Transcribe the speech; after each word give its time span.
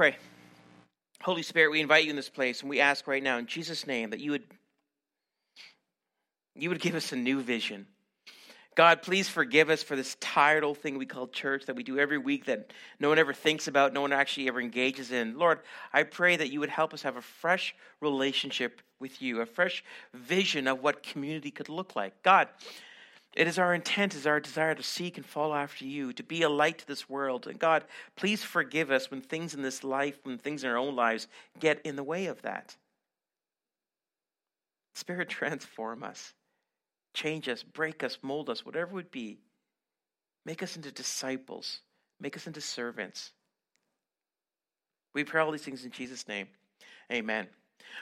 pray. 0.00 0.16
Holy 1.20 1.42
Spirit, 1.42 1.70
we 1.72 1.78
invite 1.78 2.04
you 2.04 2.10
in 2.10 2.16
this 2.16 2.30
place, 2.30 2.62
and 2.62 2.70
we 2.70 2.80
ask 2.80 3.06
right 3.06 3.22
now 3.22 3.36
in 3.36 3.44
Jesus' 3.44 3.86
name 3.86 4.08
that 4.08 4.20
you 4.20 4.30
would 4.30 4.44
you 6.54 6.70
would 6.70 6.80
give 6.80 6.94
us 6.94 7.12
a 7.12 7.16
new 7.16 7.42
vision. 7.42 7.86
God, 8.74 9.02
please 9.02 9.28
forgive 9.28 9.68
us 9.68 9.82
for 9.82 9.96
this 9.96 10.16
tired 10.18 10.64
old 10.64 10.78
thing 10.78 10.96
we 10.96 11.04
call 11.04 11.26
church 11.26 11.66
that 11.66 11.76
we 11.76 11.82
do 11.82 11.98
every 11.98 12.16
week 12.16 12.46
that 12.46 12.72
no 12.98 13.10
one 13.10 13.18
ever 13.18 13.34
thinks 13.34 13.68
about, 13.68 13.92
no 13.92 14.00
one 14.00 14.10
actually 14.10 14.48
ever 14.48 14.58
engages 14.58 15.12
in. 15.12 15.38
Lord, 15.38 15.60
I 15.92 16.04
pray 16.04 16.34
that 16.34 16.50
you 16.50 16.60
would 16.60 16.70
help 16.70 16.94
us 16.94 17.02
have 17.02 17.16
a 17.16 17.20
fresh 17.20 17.74
relationship 18.00 18.80
with 19.00 19.20
you, 19.20 19.42
a 19.42 19.46
fresh 19.46 19.84
vision 20.14 20.66
of 20.66 20.82
what 20.82 21.02
community 21.02 21.50
could 21.50 21.68
look 21.68 21.94
like. 21.94 22.22
God, 22.22 22.48
it 23.34 23.46
is 23.46 23.58
our 23.58 23.74
intent, 23.74 24.14
is 24.14 24.26
our 24.26 24.40
desire 24.40 24.74
to 24.74 24.82
seek 24.82 25.16
and 25.16 25.24
follow 25.24 25.54
after 25.54 25.84
you, 25.84 26.12
to 26.14 26.22
be 26.22 26.42
a 26.42 26.48
light 26.48 26.78
to 26.78 26.86
this 26.86 27.08
world. 27.08 27.46
And 27.46 27.58
God, 27.58 27.84
please 28.16 28.42
forgive 28.42 28.90
us 28.90 29.10
when 29.10 29.20
things 29.20 29.54
in 29.54 29.62
this 29.62 29.84
life, 29.84 30.18
when 30.24 30.38
things 30.38 30.64
in 30.64 30.70
our 30.70 30.76
own 30.76 30.96
lives 30.96 31.28
get 31.60 31.80
in 31.84 31.94
the 31.94 32.02
way 32.02 32.26
of 32.26 32.42
that. 32.42 32.76
Spirit, 34.94 35.28
transform 35.28 36.02
us, 36.02 36.34
change 37.14 37.48
us, 37.48 37.62
break 37.62 38.02
us, 38.02 38.18
mold 38.20 38.50
us, 38.50 38.66
whatever 38.66 38.90
it 38.90 38.94
would 38.94 39.10
be. 39.10 39.38
Make 40.44 40.62
us 40.62 40.74
into 40.74 40.90
disciples, 40.90 41.80
make 42.18 42.36
us 42.36 42.46
into 42.48 42.60
servants. 42.60 43.32
We 45.14 45.24
pray 45.24 45.40
all 45.40 45.52
these 45.52 45.62
things 45.62 45.84
in 45.84 45.90
Jesus' 45.90 46.26
name. 46.26 46.48
Amen. 47.12 47.48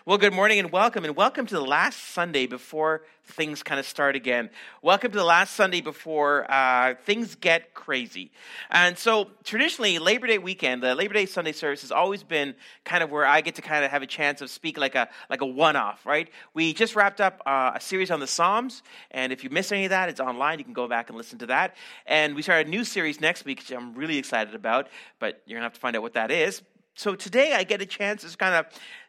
Well, 0.08 0.16
good 0.16 0.32
morning 0.32 0.58
and 0.58 0.72
welcome, 0.72 1.04
and 1.04 1.14
welcome 1.14 1.44
to 1.44 1.54
the 1.54 1.60
last 1.60 1.98
Sunday 2.14 2.46
before 2.46 3.02
things 3.26 3.62
kind 3.62 3.78
of 3.78 3.84
start 3.84 4.16
again. 4.16 4.48
Welcome 4.80 5.10
to 5.10 5.18
the 5.18 5.24
last 5.24 5.54
Sunday 5.54 5.82
before 5.82 6.50
uh, 6.50 6.94
things 7.04 7.34
get 7.34 7.74
crazy. 7.74 8.30
And 8.70 8.96
so, 8.96 9.28
traditionally, 9.44 9.98
Labor 9.98 10.26
Day 10.26 10.38
weekend, 10.38 10.82
the 10.82 10.94
Labor 10.94 11.12
Day 11.12 11.26
Sunday 11.26 11.52
service 11.52 11.82
has 11.82 11.92
always 11.92 12.22
been 12.22 12.54
kind 12.84 13.04
of 13.04 13.10
where 13.10 13.26
I 13.26 13.42
get 13.42 13.56
to 13.56 13.60
kind 13.60 13.84
of 13.84 13.90
have 13.90 14.00
a 14.00 14.06
chance 14.06 14.40
of 14.40 14.48
speak 14.48 14.78
like 14.78 14.94
a 14.94 15.10
like 15.28 15.42
a 15.42 15.46
one-off, 15.46 16.06
right? 16.06 16.30
We 16.54 16.72
just 16.72 16.96
wrapped 16.96 17.20
up 17.20 17.42
uh, 17.44 17.72
a 17.74 17.80
series 17.80 18.10
on 18.10 18.18
the 18.18 18.26
Psalms, 18.26 18.82
and 19.10 19.30
if 19.30 19.44
you 19.44 19.50
missed 19.50 19.74
any 19.74 19.84
of 19.84 19.90
that, 19.90 20.08
it's 20.08 20.20
online. 20.20 20.58
You 20.58 20.64
can 20.64 20.72
go 20.72 20.88
back 20.88 21.10
and 21.10 21.18
listen 21.18 21.38
to 21.40 21.46
that. 21.48 21.76
And 22.06 22.34
we 22.34 22.40
start 22.40 22.66
a 22.66 22.70
new 22.70 22.84
series 22.84 23.20
next 23.20 23.44
week, 23.44 23.58
which 23.58 23.72
I'm 23.72 23.94
really 23.94 24.16
excited 24.16 24.54
about, 24.54 24.88
but 25.18 25.42
you're 25.44 25.58
gonna 25.58 25.66
have 25.66 25.74
to 25.74 25.80
find 25.80 25.94
out 25.96 26.02
what 26.02 26.14
that 26.14 26.30
is. 26.30 26.62
So 26.94 27.14
today 27.14 27.52
I 27.52 27.62
get 27.62 27.80
a 27.80 27.86
chance 27.86 28.28
to 28.28 28.36
kind 28.36 28.54
of 28.56 28.66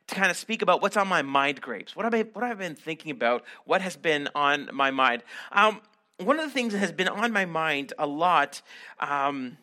to 0.10 0.16
kind 0.16 0.32
of 0.32 0.38
speak 0.38 0.62
about 0.62 0.82
what's 0.82 0.98
on 0.98 1.08
my 1.08 1.22
mind 1.22 1.62
grapes. 1.62 1.96
What 1.96 2.14
I, 2.14 2.22
what 2.22 2.44
have 2.46 2.58
been 2.58 2.76
thinking 2.76 3.12
about? 3.12 3.44
What 3.66 3.82
has 3.82 3.96
been 3.96 4.30
on 4.36 4.70
my 4.74 4.92
mind? 4.92 5.24
Um, 5.52 5.82
one 6.18 6.40
of 6.40 6.46
the 6.46 6.52
things 6.52 6.74
that 6.74 6.80
has 6.80 6.92
been 6.92 7.08
on 7.08 7.32
my 7.32 7.46
mind 7.46 7.94
a 7.98 8.06
lot 8.06 8.62
um, 9.00 9.58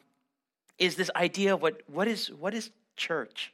is 0.79 0.97
this 0.97 1.11
idea 1.15 1.55
of 1.55 1.63
what, 1.63 1.83
what, 1.87 2.09
is, 2.09 2.31
what 2.33 2.55
is 2.55 2.71
church? 2.97 3.53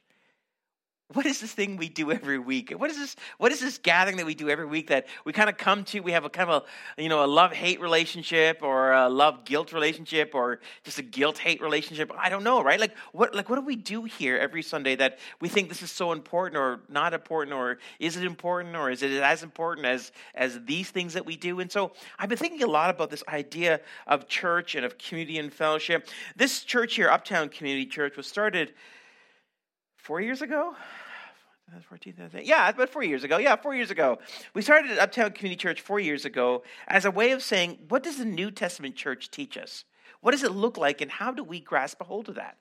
What 1.13 1.25
is 1.25 1.39
this 1.39 1.51
thing 1.51 1.77
we 1.77 1.89
do 1.89 2.11
every 2.11 2.39
week? 2.39 2.71
What 2.71 2.89
is 2.89 2.97
this? 2.97 3.15
What 3.37 3.51
is 3.51 3.59
this 3.59 3.77
gathering 3.77 4.17
that 4.17 4.25
we 4.25 4.35
do 4.35 4.49
every 4.49 4.65
week 4.65 4.87
that 4.87 5.07
we 5.25 5.33
kind 5.33 5.49
of 5.49 5.57
come 5.57 5.83
to? 5.85 5.99
We 5.99 6.11
have 6.11 6.25
a 6.25 6.29
kind 6.29 6.49
of 6.49 6.63
a 6.97 7.01
you 7.01 7.09
know 7.09 7.23
a 7.23 7.27
love 7.27 7.51
hate 7.51 7.81
relationship 7.81 8.59
or 8.61 8.93
a 8.93 9.09
love 9.09 9.45
guilt 9.45 9.73
relationship 9.73 10.33
or 10.33 10.59
just 10.83 10.99
a 10.99 11.03
guilt 11.03 11.37
hate 11.37 11.61
relationship. 11.61 12.11
I 12.17 12.29
don't 12.29 12.43
know, 12.43 12.63
right? 12.63 12.79
Like 12.79 12.95
what 13.11 13.35
like 13.35 13.49
what 13.49 13.57
do 13.57 13.61
we 13.61 13.75
do 13.75 14.03
here 14.03 14.37
every 14.37 14.61
Sunday 14.61 14.95
that 14.95 15.19
we 15.39 15.49
think 15.49 15.69
this 15.69 15.81
is 15.81 15.91
so 15.91 16.11
important 16.11 16.57
or 16.57 16.81
not 16.89 17.13
important 17.13 17.55
or 17.55 17.79
is 17.99 18.17
it 18.17 18.23
important 18.23 18.75
or 18.75 18.89
is 18.89 19.03
it 19.03 19.11
as 19.21 19.43
important 19.43 19.85
as 19.85 20.11
as 20.35 20.59
these 20.65 20.89
things 20.89 21.13
that 21.13 21.25
we 21.25 21.35
do? 21.35 21.59
And 21.59 21.71
so 21.71 21.91
I've 22.17 22.29
been 22.29 22.37
thinking 22.37 22.63
a 22.63 22.67
lot 22.67 22.89
about 22.89 23.09
this 23.09 23.23
idea 23.27 23.81
of 24.07 24.27
church 24.27 24.75
and 24.75 24.85
of 24.85 24.97
community 24.97 25.37
and 25.37 25.53
fellowship. 25.53 26.07
This 26.35 26.63
church 26.63 26.95
here, 26.95 27.09
Uptown 27.09 27.49
Community 27.49 27.85
Church, 27.85 28.17
was 28.17 28.27
started 28.27 28.73
four 30.03 30.19
years 30.19 30.41
ago 30.41 30.75
14, 31.89 32.13
yeah, 32.43 32.69
about 32.69 32.89
four 32.89 33.03
years 33.03 33.23
ago. 33.23 33.37
Yeah, 33.37 33.55
four 33.55 33.75
years 33.75 33.91
ago. 33.91 34.19
We 34.53 34.61
started 34.61 34.97
Uptown 34.97 35.31
Community 35.31 35.59
Church 35.59 35.81
four 35.81 35.99
years 35.99 36.25
ago 36.25 36.63
as 36.87 37.05
a 37.05 37.11
way 37.11 37.31
of 37.31 37.41
saying, 37.41 37.79
what 37.89 38.03
does 38.03 38.17
the 38.17 38.25
New 38.25 38.51
Testament 38.51 38.95
church 38.95 39.31
teach 39.31 39.57
us? 39.57 39.85
What 40.21 40.31
does 40.31 40.43
it 40.43 40.53
look 40.53 40.77
like, 40.77 41.01
and 41.01 41.11
how 41.11 41.31
do 41.31 41.43
we 41.43 41.59
grasp 41.59 41.99
a 41.99 42.05
hold 42.05 42.29
of 42.29 42.35
that? 42.35 42.57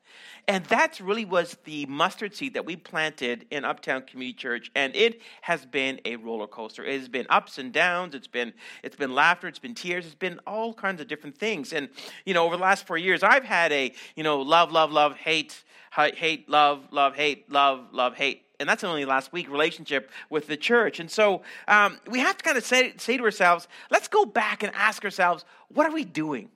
And 0.48 0.64
that 0.64 0.98
really 0.98 1.24
was 1.24 1.56
the 1.62 1.86
mustard 1.86 2.34
seed 2.34 2.54
that 2.54 2.66
we 2.66 2.74
planted 2.74 3.46
in 3.52 3.64
Uptown 3.64 4.02
Community 4.02 4.36
Church, 4.36 4.72
and 4.74 4.96
it 4.96 5.20
has 5.42 5.64
been 5.64 6.00
a 6.04 6.16
roller 6.16 6.48
coaster. 6.48 6.84
It 6.84 6.98
has 6.98 7.08
been 7.08 7.26
ups 7.30 7.58
and 7.58 7.72
downs. 7.72 8.16
It's 8.16 8.26
been 8.26 8.52
it's 8.82 8.96
been 8.96 9.14
laughter. 9.14 9.46
It's 9.46 9.60
been 9.60 9.76
tears. 9.76 10.06
It's 10.06 10.16
been 10.16 10.40
all 10.44 10.74
kinds 10.74 11.00
of 11.00 11.06
different 11.06 11.38
things. 11.38 11.72
And 11.72 11.88
you 12.24 12.34
know, 12.34 12.44
over 12.46 12.56
the 12.56 12.62
last 12.62 12.84
four 12.84 12.98
years, 12.98 13.22
I've 13.22 13.44
had 13.44 13.70
a 13.70 13.92
you 14.16 14.24
know 14.24 14.40
love, 14.40 14.72
love, 14.72 14.90
love, 14.90 15.14
hate, 15.14 15.62
hate, 15.94 16.48
love, 16.48 16.88
love, 16.90 17.14
hate, 17.14 17.48
love, 17.48 17.92
love, 17.92 18.16
hate 18.16 18.42
and 18.62 18.68
that's 18.70 18.84
only 18.84 19.04
last 19.04 19.32
week, 19.32 19.50
relationship 19.50 20.10
with 20.30 20.46
the 20.46 20.56
church. 20.56 21.00
And 21.00 21.10
so 21.10 21.42
um, 21.68 21.98
we 22.08 22.20
have 22.20 22.38
to 22.38 22.44
kind 22.44 22.56
of 22.56 22.64
say, 22.64 22.94
say 22.96 23.16
to 23.16 23.24
ourselves, 23.24 23.68
let's 23.90 24.08
go 24.08 24.24
back 24.24 24.62
and 24.62 24.72
ask 24.74 25.04
ourselves, 25.04 25.44
what 25.68 25.84
are 25.84 25.92
we 25.92 26.04
doing? 26.04 26.48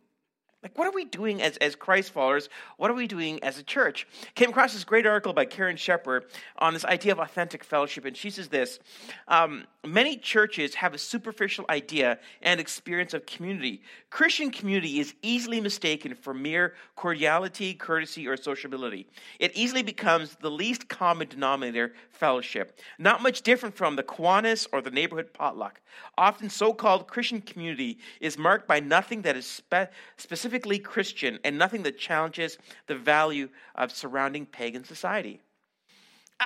Like, 0.66 0.76
what 0.76 0.88
are 0.88 0.96
we 0.96 1.04
doing 1.04 1.42
as, 1.42 1.56
as 1.58 1.76
Christ 1.76 2.10
followers? 2.10 2.48
What 2.76 2.90
are 2.90 2.94
we 2.94 3.06
doing 3.06 3.40
as 3.44 3.56
a 3.56 3.62
church? 3.62 4.04
Came 4.34 4.50
across 4.50 4.72
this 4.72 4.82
great 4.82 5.06
article 5.06 5.32
by 5.32 5.44
Karen 5.44 5.76
Shepard 5.76 6.24
on 6.58 6.74
this 6.74 6.84
idea 6.84 7.12
of 7.12 7.20
authentic 7.20 7.62
fellowship, 7.62 8.04
and 8.04 8.16
she 8.16 8.30
says 8.30 8.48
this 8.48 8.80
um, 9.28 9.64
Many 9.86 10.16
churches 10.16 10.74
have 10.74 10.92
a 10.92 10.98
superficial 10.98 11.64
idea 11.70 12.18
and 12.42 12.58
experience 12.58 13.14
of 13.14 13.24
community. 13.26 13.80
Christian 14.10 14.50
community 14.50 14.98
is 14.98 15.14
easily 15.22 15.60
mistaken 15.60 16.16
for 16.16 16.34
mere 16.34 16.74
cordiality, 16.96 17.72
courtesy, 17.72 18.26
or 18.26 18.36
sociability. 18.36 19.06
It 19.38 19.52
easily 19.54 19.84
becomes 19.84 20.34
the 20.40 20.50
least 20.50 20.88
common 20.88 21.28
denominator 21.28 21.92
fellowship, 22.10 22.80
not 22.98 23.22
much 23.22 23.42
different 23.42 23.76
from 23.76 23.94
the 23.94 24.02
Kiwanis 24.02 24.66
or 24.72 24.82
the 24.82 24.90
neighborhood 24.90 25.32
potluck. 25.32 25.80
Often, 26.18 26.50
so 26.50 26.72
called 26.72 27.06
Christian 27.06 27.40
community 27.40 27.98
is 28.20 28.36
marked 28.36 28.66
by 28.66 28.80
nothing 28.80 29.22
that 29.22 29.36
is 29.36 29.46
spe- 29.46 29.90
specific 30.16 30.55
specifically 30.56 30.78
Christian 30.78 31.38
and 31.44 31.58
nothing 31.58 31.82
that 31.82 31.98
challenges 31.98 32.56
the 32.86 32.94
value 32.94 33.48
of 33.74 33.92
surrounding 33.92 34.46
pagan 34.46 34.84
society. 34.84 35.40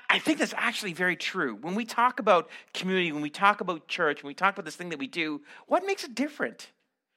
I 0.08 0.18
think 0.18 0.38
that's 0.38 0.54
actually 0.56 0.92
very 0.94 1.16
true. 1.16 1.56
When 1.60 1.74
we 1.74 1.84
talk 1.84 2.20
about 2.20 2.48
community, 2.74 3.12
when 3.12 3.22
we 3.22 3.30
talk 3.30 3.60
about 3.60 3.88
church, 3.88 4.22
when 4.22 4.28
we 4.28 4.34
talk 4.34 4.54
about 4.54 4.64
this 4.64 4.76
thing 4.76 4.90
that 4.90 4.98
we 4.98 5.06
do, 5.06 5.40
what 5.66 5.84
makes 5.84 6.04
it 6.04 6.14
different? 6.14 6.70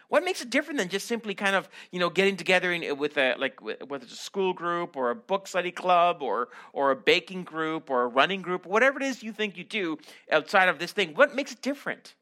What 0.09 0.23
makes 0.23 0.41
it 0.41 0.49
different 0.51 0.77
than 0.79 0.89
just 0.89 1.07
simply 1.07 1.33
kind 1.33 1.55
of 1.55 1.67
you 1.91 1.99
know 1.99 2.09
getting 2.09 2.37
together 2.37 2.71
in, 2.71 2.97
with 2.97 3.17
a 3.17 3.35
like 3.39 3.59
whether 3.61 4.03
it's 4.03 4.13
a 4.13 4.15
school 4.29 4.53
group 4.53 4.95
or 4.95 5.09
a 5.09 5.15
book 5.15 5.47
study 5.47 5.71
club 5.71 6.21
or 6.21 6.49
or 6.73 6.91
a 6.91 6.95
baking 6.95 7.43
group 7.43 7.89
or 7.89 8.03
a 8.03 8.07
running 8.07 8.41
group, 8.43 8.65
whatever 8.65 8.99
it 8.99 9.05
is 9.05 9.23
you 9.23 9.33
think 9.33 9.57
you 9.57 9.63
do 9.63 9.97
outside 10.31 10.69
of 10.69 10.77
this 10.77 10.91
thing? 10.91 11.15
What 11.15 11.35
makes 11.35 11.51
it 11.51 11.61
different? 11.61 12.15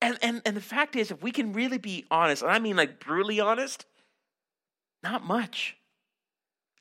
And, 0.00 0.18
and, 0.22 0.42
and 0.44 0.56
the 0.56 0.60
fact 0.60 0.94
is, 0.96 1.10
if 1.10 1.22
we 1.22 1.32
can 1.32 1.52
really 1.52 1.78
be 1.78 2.04
honest, 2.10 2.42
and 2.42 2.50
I 2.50 2.58
mean 2.58 2.76
like 2.76 3.00
brutally 3.00 3.40
honest, 3.40 3.84
not 5.02 5.24
much. 5.24 5.76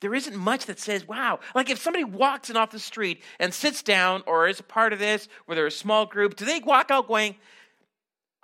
There 0.01 0.13
isn't 0.13 0.35
much 0.35 0.67
that 0.67 0.79
says, 0.79 1.07
wow. 1.07 1.39
Like 1.55 1.69
if 1.69 1.79
somebody 1.79 2.03
walks 2.03 2.49
in 2.49 2.57
off 2.57 2.69
the 2.69 2.79
street 2.79 3.23
and 3.39 3.53
sits 3.53 3.81
down 3.81 4.23
or 4.27 4.47
is 4.47 4.59
a 4.59 4.63
part 4.63 4.93
of 4.93 4.99
this, 4.99 5.27
where 5.45 5.55
they're 5.55 5.65
a 5.65 5.71
small 5.71 6.05
group, 6.05 6.35
do 6.35 6.45
they 6.45 6.59
walk 6.59 6.91
out 6.91 7.07
going, 7.07 7.35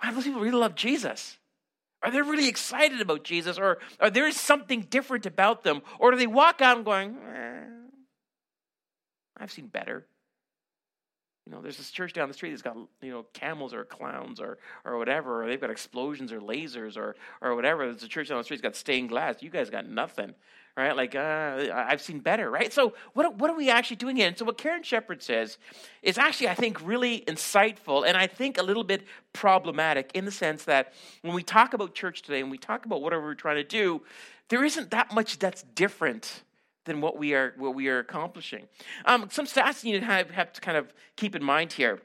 wow, 0.02 0.10
those 0.12 0.24
people 0.24 0.40
really 0.40 0.56
love 0.56 0.74
Jesus? 0.74 1.38
Are 2.02 2.10
they 2.10 2.20
really 2.20 2.48
excited 2.48 3.00
about 3.00 3.24
Jesus? 3.24 3.56
Or, 3.56 3.78
or 4.00 4.10
there 4.10 4.26
is 4.26 4.38
something 4.38 4.82
different 4.82 5.26
about 5.26 5.62
them? 5.62 5.80
Or 5.98 6.10
do 6.10 6.16
they 6.16 6.26
walk 6.26 6.60
out 6.60 6.84
going, 6.84 7.16
eh, 7.16 7.60
I've 9.38 9.52
seen 9.52 9.68
better? 9.68 10.04
You 11.46 11.52
know, 11.52 11.60
there's 11.60 11.76
this 11.76 11.90
church 11.90 12.14
down 12.14 12.28
the 12.28 12.34
street 12.34 12.50
that's 12.50 12.62
got 12.62 12.76
you 13.02 13.10
know 13.10 13.26
camels 13.34 13.74
or 13.74 13.84
clowns 13.84 14.40
or 14.40 14.56
or 14.84 14.96
whatever, 14.96 15.42
or 15.42 15.46
they've 15.46 15.60
got 15.60 15.70
explosions 15.70 16.32
or 16.32 16.40
lasers 16.40 16.96
or 16.96 17.16
or 17.42 17.54
whatever. 17.54 17.84
There's 17.84 18.02
a 18.02 18.08
church 18.08 18.28
down 18.28 18.38
the 18.38 18.44
street 18.44 18.62
that's 18.62 18.74
got 18.74 18.76
stained 18.76 19.10
glass. 19.10 19.42
You 19.42 19.50
guys 19.50 19.68
got 19.68 19.86
nothing, 19.86 20.34
right? 20.74 20.96
Like 20.96 21.14
uh, 21.14 21.68
I've 21.70 22.00
seen 22.00 22.20
better, 22.20 22.50
right? 22.50 22.72
So 22.72 22.94
what 23.12 23.36
what 23.36 23.50
are 23.50 23.56
we 23.56 23.68
actually 23.68 23.96
doing 23.96 24.16
here? 24.16 24.26
And 24.26 24.38
so 24.38 24.46
what 24.46 24.56
Karen 24.56 24.82
Shepard 24.82 25.22
says 25.22 25.58
is 26.02 26.16
actually 26.16 26.48
I 26.48 26.54
think 26.54 26.80
really 26.82 27.20
insightful 27.26 28.06
and 28.06 28.16
I 28.16 28.26
think 28.26 28.56
a 28.56 28.62
little 28.62 28.84
bit 28.84 29.02
problematic 29.34 30.12
in 30.14 30.24
the 30.24 30.32
sense 30.32 30.64
that 30.64 30.94
when 31.20 31.34
we 31.34 31.42
talk 31.42 31.74
about 31.74 31.94
church 31.94 32.22
today 32.22 32.40
and 32.40 32.50
we 32.50 32.56
talk 32.56 32.86
about 32.86 33.02
whatever 33.02 33.22
we're 33.22 33.34
trying 33.34 33.56
to 33.56 33.64
do, 33.64 34.00
there 34.48 34.64
isn't 34.64 34.92
that 34.92 35.12
much 35.12 35.38
that's 35.38 35.62
different 35.74 36.42
than 36.84 37.00
what 37.00 37.16
we 37.16 37.34
are 37.34 37.54
what 37.56 37.74
we 37.74 37.88
are 37.88 37.98
accomplishing. 37.98 38.66
Um, 39.04 39.28
some 39.30 39.46
stats 39.46 39.84
you 39.84 40.00
have, 40.00 40.30
have 40.30 40.52
to 40.52 40.60
kind 40.60 40.76
of 40.76 40.92
keep 41.16 41.34
in 41.34 41.42
mind 41.42 41.72
here. 41.72 42.00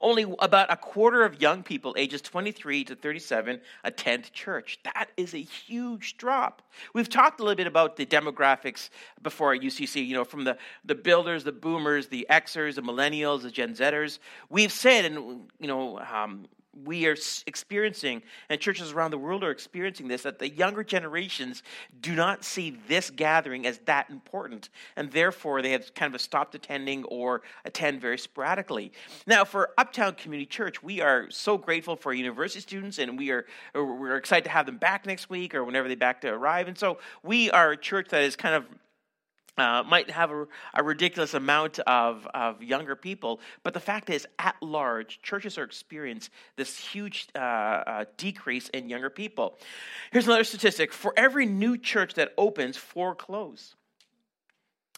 Only 0.00 0.24
about 0.38 0.72
a 0.72 0.76
quarter 0.76 1.24
of 1.24 1.40
young 1.40 1.62
people 1.62 1.94
ages 1.98 2.20
23 2.20 2.84
to 2.84 2.94
37 2.94 3.60
attend 3.82 4.32
church. 4.32 4.78
That 4.84 5.08
is 5.16 5.34
a 5.34 5.38
huge 5.38 6.16
drop. 6.16 6.62
We've 6.92 7.08
talked 7.08 7.40
a 7.40 7.42
little 7.42 7.56
bit 7.56 7.66
about 7.66 7.96
the 7.96 8.06
demographics 8.06 8.90
before 9.22 9.54
at 9.54 9.62
UCC, 9.62 10.06
you 10.06 10.14
know, 10.14 10.24
from 10.24 10.44
the, 10.44 10.58
the 10.84 10.94
builders, 10.94 11.44
the 11.44 11.52
boomers, 11.52 12.08
the 12.08 12.26
Xers, 12.30 12.76
the 12.76 12.82
millennials, 12.82 13.42
the 13.42 13.50
Gen 13.50 13.74
Zers. 13.74 14.18
We've 14.48 14.72
said, 14.72 15.04
and, 15.04 15.50
you 15.58 15.66
know, 15.66 15.98
um, 15.98 16.46
we 16.84 17.06
are 17.06 17.16
experiencing, 17.46 18.22
and 18.48 18.60
churches 18.60 18.92
around 18.92 19.10
the 19.10 19.18
world 19.18 19.44
are 19.44 19.50
experiencing 19.50 20.08
this, 20.08 20.22
that 20.22 20.38
the 20.38 20.48
younger 20.48 20.82
generations 20.82 21.62
do 22.00 22.14
not 22.14 22.44
see 22.44 22.78
this 22.88 23.10
gathering 23.10 23.66
as 23.66 23.78
that 23.86 24.10
important. 24.10 24.70
And 24.96 25.10
therefore, 25.10 25.62
they 25.62 25.70
have 25.70 25.94
kind 25.94 26.14
of 26.14 26.20
stopped 26.20 26.54
attending 26.54 27.04
or 27.04 27.42
attend 27.64 28.00
very 28.00 28.18
sporadically. 28.18 28.92
Now, 29.26 29.44
for 29.44 29.70
Uptown 29.78 30.14
Community 30.14 30.46
Church, 30.46 30.82
we 30.82 31.00
are 31.00 31.30
so 31.30 31.58
grateful 31.58 31.96
for 31.96 32.12
university 32.12 32.60
students, 32.60 32.98
and 32.98 33.18
we 33.18 33.30
are 33.30 33.46
we're 33.74 34.16
excited 34.16 34.44
to 34.44 34.50
have 34.50 34.66
them 34.66 34.78
back 34.78 35.06
next 35.06 35.30
week 35.30 35.54
or 35.54 35.64
whenever 35.64 35.88
they 35.88 35.94
back 35.94 36.20
to 36.22 36.28
arrive. 36.28 36.68
And 36.68 36.78
so 36.78 36.98
we 37.22 37.50
are 37.50 37.72
a 37.72 37.76
church 37.76 38.08
that 38.10 38.22
is 38.22 38.36
kind 38.36 38.54
of 38.54 38.64
uh, 39.56 39.82
might 39.86 40.10
have 40.10 40.30
a, 40.30 40.46
a, 40.74 40.82
ridiculous 40.82 41.34
amount 41.34 41.78
of, 41.80 42.26
of 42.34 42.62
younger 42.62 42.96
people, 42.96 43.40
but 43.62 43.72
the 43.74 43.80
fact 43.80 44.10
is, 44.10 44.26
at 44.38 44.56
large, 44.60 45.20
churches 45.22 45.58
are 45.58 45.62
experiencing 45.62 46.32
this 46.56 46.76
huge 46.76 47.28
uh, 47.34 47.38
uh, 47.38 48.04
decrease 48.16 48.68
in 48.70 48.88
younger 48.88 49.10
people. 49.10 49.56
Here's 50.10 50.26
another 50.26 50.44
statistic 50.44 50.92
for 50.92 51.14
every 51.16 51.46
new 51.46 51.76
church 51.76 52.14
that 52.14 52.32
opens, 52.36 52.76
four 52.76 53.14
close. 53.14 53.74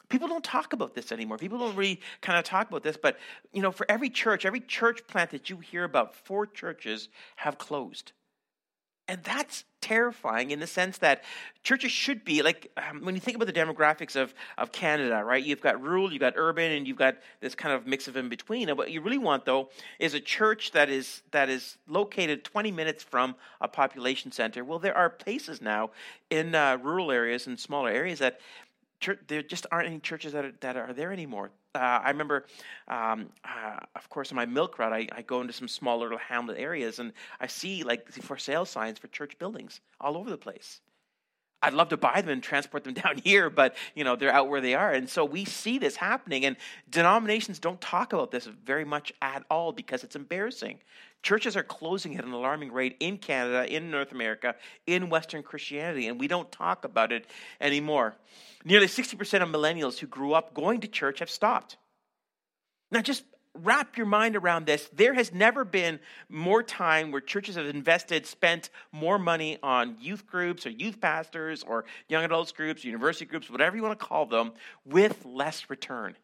People 0.08 0.28
don't 0.28 0.44
talk 0.44 0.72
about 0.72 0.94
this 0.94 1.10
anymore. 1.10 1.36
People 1.36 1.58
don't 1.58 1.74
really 1.74 2.00
kind 2.20 2.38
of 2.38 2.44
talk 2.44 2.68
about 2.68 2.82
this, 2.82 2.96
but 2.96 3.18
you 3.52 3.60
know, 3.60 3.72
for 3.72 3.84
every 3.88 4.08
church, 4.08 4.46
every 4.46 4.60
church 4.60 5.06
plant 5.08 5.30
that 5.30 5.50
you 5.50 5.58
hear 5.58 5.84
about, 5.84 6.14
four 6.14 6.46
churches 6.46 7.08
have 7.34 7.58
closed. 7.58 8.12
And 9.08 9.22
that's 9.22 9.64
terrifying 9.80 10.50
in 10.50 10.58
the 10.58 10.66
sense 10.66 10.98
that 10.98 11.22
churches 11.62 11.92
should 11.92 12.24
be 12.24 12.42
like 12.42 12.72
um, 12.76 13.04
when 13.04 13.14
you 13.14 13.20
think 13.20 13.36
about 13.36 13.46
the 13.46 13.52
demographics 13.52 14.16
of, 14.16 14.34
of 14.58 14.72
Canada, 14.72 15.22
right? 15.22 15.44
You've 15.44 15.60
got 15.60 15.80
rural, 15.80 16.12
you've 16.12 16.20
got 16.20 16.32
urban, 16.34 16.72
and 16.72 16.88
you've 16.88 16.96
got 16.96 17.16
this 17.40 17.54
kind 17.54 17.72
of 17.72 17.86
mix 17.86 18.08
of 18.08 18.16
in 18.16 18.28
between. 18.28 18.68
And 18.68 18.76
what 18.76 18.90
you 18.90 19.00
really 19.00 19.18
want, 19.18 19.44
though, 19.44 19.68
is 20.00 20.14
a 20.14 20.20
church 20.20 20.72
that 20.72 20.90
is 20.90 21.22
that 21.30 21.48
is 21.48 21.78
located 21.86 22.42
20 22.42 22.72
minutes 22.72 23.04
from 23.04 23.36
a 23.60 23.68
population 23.68 24.32
center. 24.32 24.64
Well, 24.64 24.80
there 24.80 24.96
are 24.96 25.08
places 25.08 25.62
now 25.62 25.90
in 26.30 26.56
uh, 26.56 26.78
rural 26.82 27.12
areas 27.12 27.46
and 27.46 27.58
smaller 27.58 27.90
areas 27.90 28.18
that 28.18 28.40
church, 28.98 29.20
there 29.28 29.42
just 29.42 29.66
aren't 29.70 29.86
any 29.86 30.00
churches 30.00 30.32
that 30.32 30.44
are, 30.44 30.52
that 30.60 30.76
are 30.76 30.92
there 30.92 31.12
anymore. 31.12 31.50
Uh, 31.76 32.00
I 32.02 32.10
remember, 32.10 32.46
um, 32.88 33.28
uh, 33.44 33.80
of 33.94 34.08
course, 34.08 34.30
in 34.30 34.36
my 34.36 34.46
milk 34.46 34.78
route, 34.78 34.92
I, 34.92 35.08
I, 35.12 35.22
go 35.22 35.40
into 35.42 35.52
some 35.52 35.68
small 35.68 35.98
little 35.98 36.18
hamlet 36.18 36.58
areas 36.58 36.98
and 36.98 37.12
I 37.38 37.46
see 37.48 37.84
like 37.84 38.10
for 38.10 38.38
sale 38.38 38.64
signs 38.64 38.98
for 38.98 39.08
church 39.08 39.38
buildings 39.38 39.80
all 40.00 40.16
over 40.16 40.30
the 40.30 40.38
place. 40.38 40.80
I'd 41.62 41.74
love 41.74 41.88
to 41.88 41.96
buy 41.96 42.20
them 42.20 42.30
and 42.30 42.42
transport 42.42 42.84
them 42.84 42.94
down 43.04 43.18
here, 43.18 43.50
but 43.50 43.74
you 43.94 44.04
know 44.04 44.16
they're 44.16 44.32
out 44.32 44.48
where 44.48 44.60
they 44.60 44.74
are, 44.74 44.92
and 44.92 45.08
so 45.08 45.24
we 45.24 45.44
see 45.44 45.78
this 45.78 45.96
happening. 45.96 46.44
And 46.44 46.56
denominations 46.90 47.58
don't 47.58 47.80
talk 47.80 48.12
about 48.12 48.30
this 48.30 48.46
very 48.46 48.84
much 48.84 49.12
at 49.22 49.44
all 49.50 49.72
because 49.72 50.04
it's 50.04 50.16
embarrassing. 50.16 50.78
Churches 51.22 51.56
are 51.56 51.64
closing 51.64 52.16
at 52.16 52.24
an 52.24 52.32
alarming 52.32 52.72
rate 52.72 52.96
in 53.00 53.18
Canada, 53.18 53.66
in 53.74 53.90
North 53.90 54.12
America, 54.12 54.54
in 54.86 55.08
Western 55.08 55.42
Christianity, 55.42 56.06
and 56.06 56.20
we 56.20 56.28
don't 56.28 56.50
talk 56.52 56.84
about 56.84 57.10
it 57.10 57.26
anymore. 57.60 58.14
Nearly 58.64 58.86
60% 58.86 59.42
of 59.42 59.48
millennials 59.48 59.98
who 59.98 60.06
grew 60.06 60.34
up 60.34 60.54
going 60.54 60.80
to 60.82 60.88
church 60.88 61.18
have 61.20 61.30
stopped. 61.30 61.78
Now, 62.92 63.00
just 63.00 63.24
wrap 63.62 63.96
your 63.96 64.06
mind 64.06 64.36
around 64.36 64.66
this. 64.66 64.88
There 64.92 65.14
has 65.14 65.32
never 65.32 65.64
been 65.64 65.98
more 66.28 66.62
time 66.62 67.10
where 67.10 67.20
churches 67.20 67.56
have 67.56 67.66
invested, 67.66 68.26
spent 68.26 68.70
more 68.92 69.18
money 69.18 69.58
on 69.62 69.96
youth 70.00 70.26
groups 70.26 70.66
or 70.66 70.70
youth 70.70 71.00
pastors 71.00 71.62
or 71.62 71.84
young 72.08 72.24
adults 72.24 72.52
groups, 72.52 72.84
university 72.84 73.24
groups, 73.24 73.50
whatever 73.50 73.76
you 73.76 73.82
want 73.82 73.98
to 73.98 74.04
call 74.04 74.26
them, 74.26 74.52
with 74.84 75.24
less 75.24 75.68
return. 75.70 76.16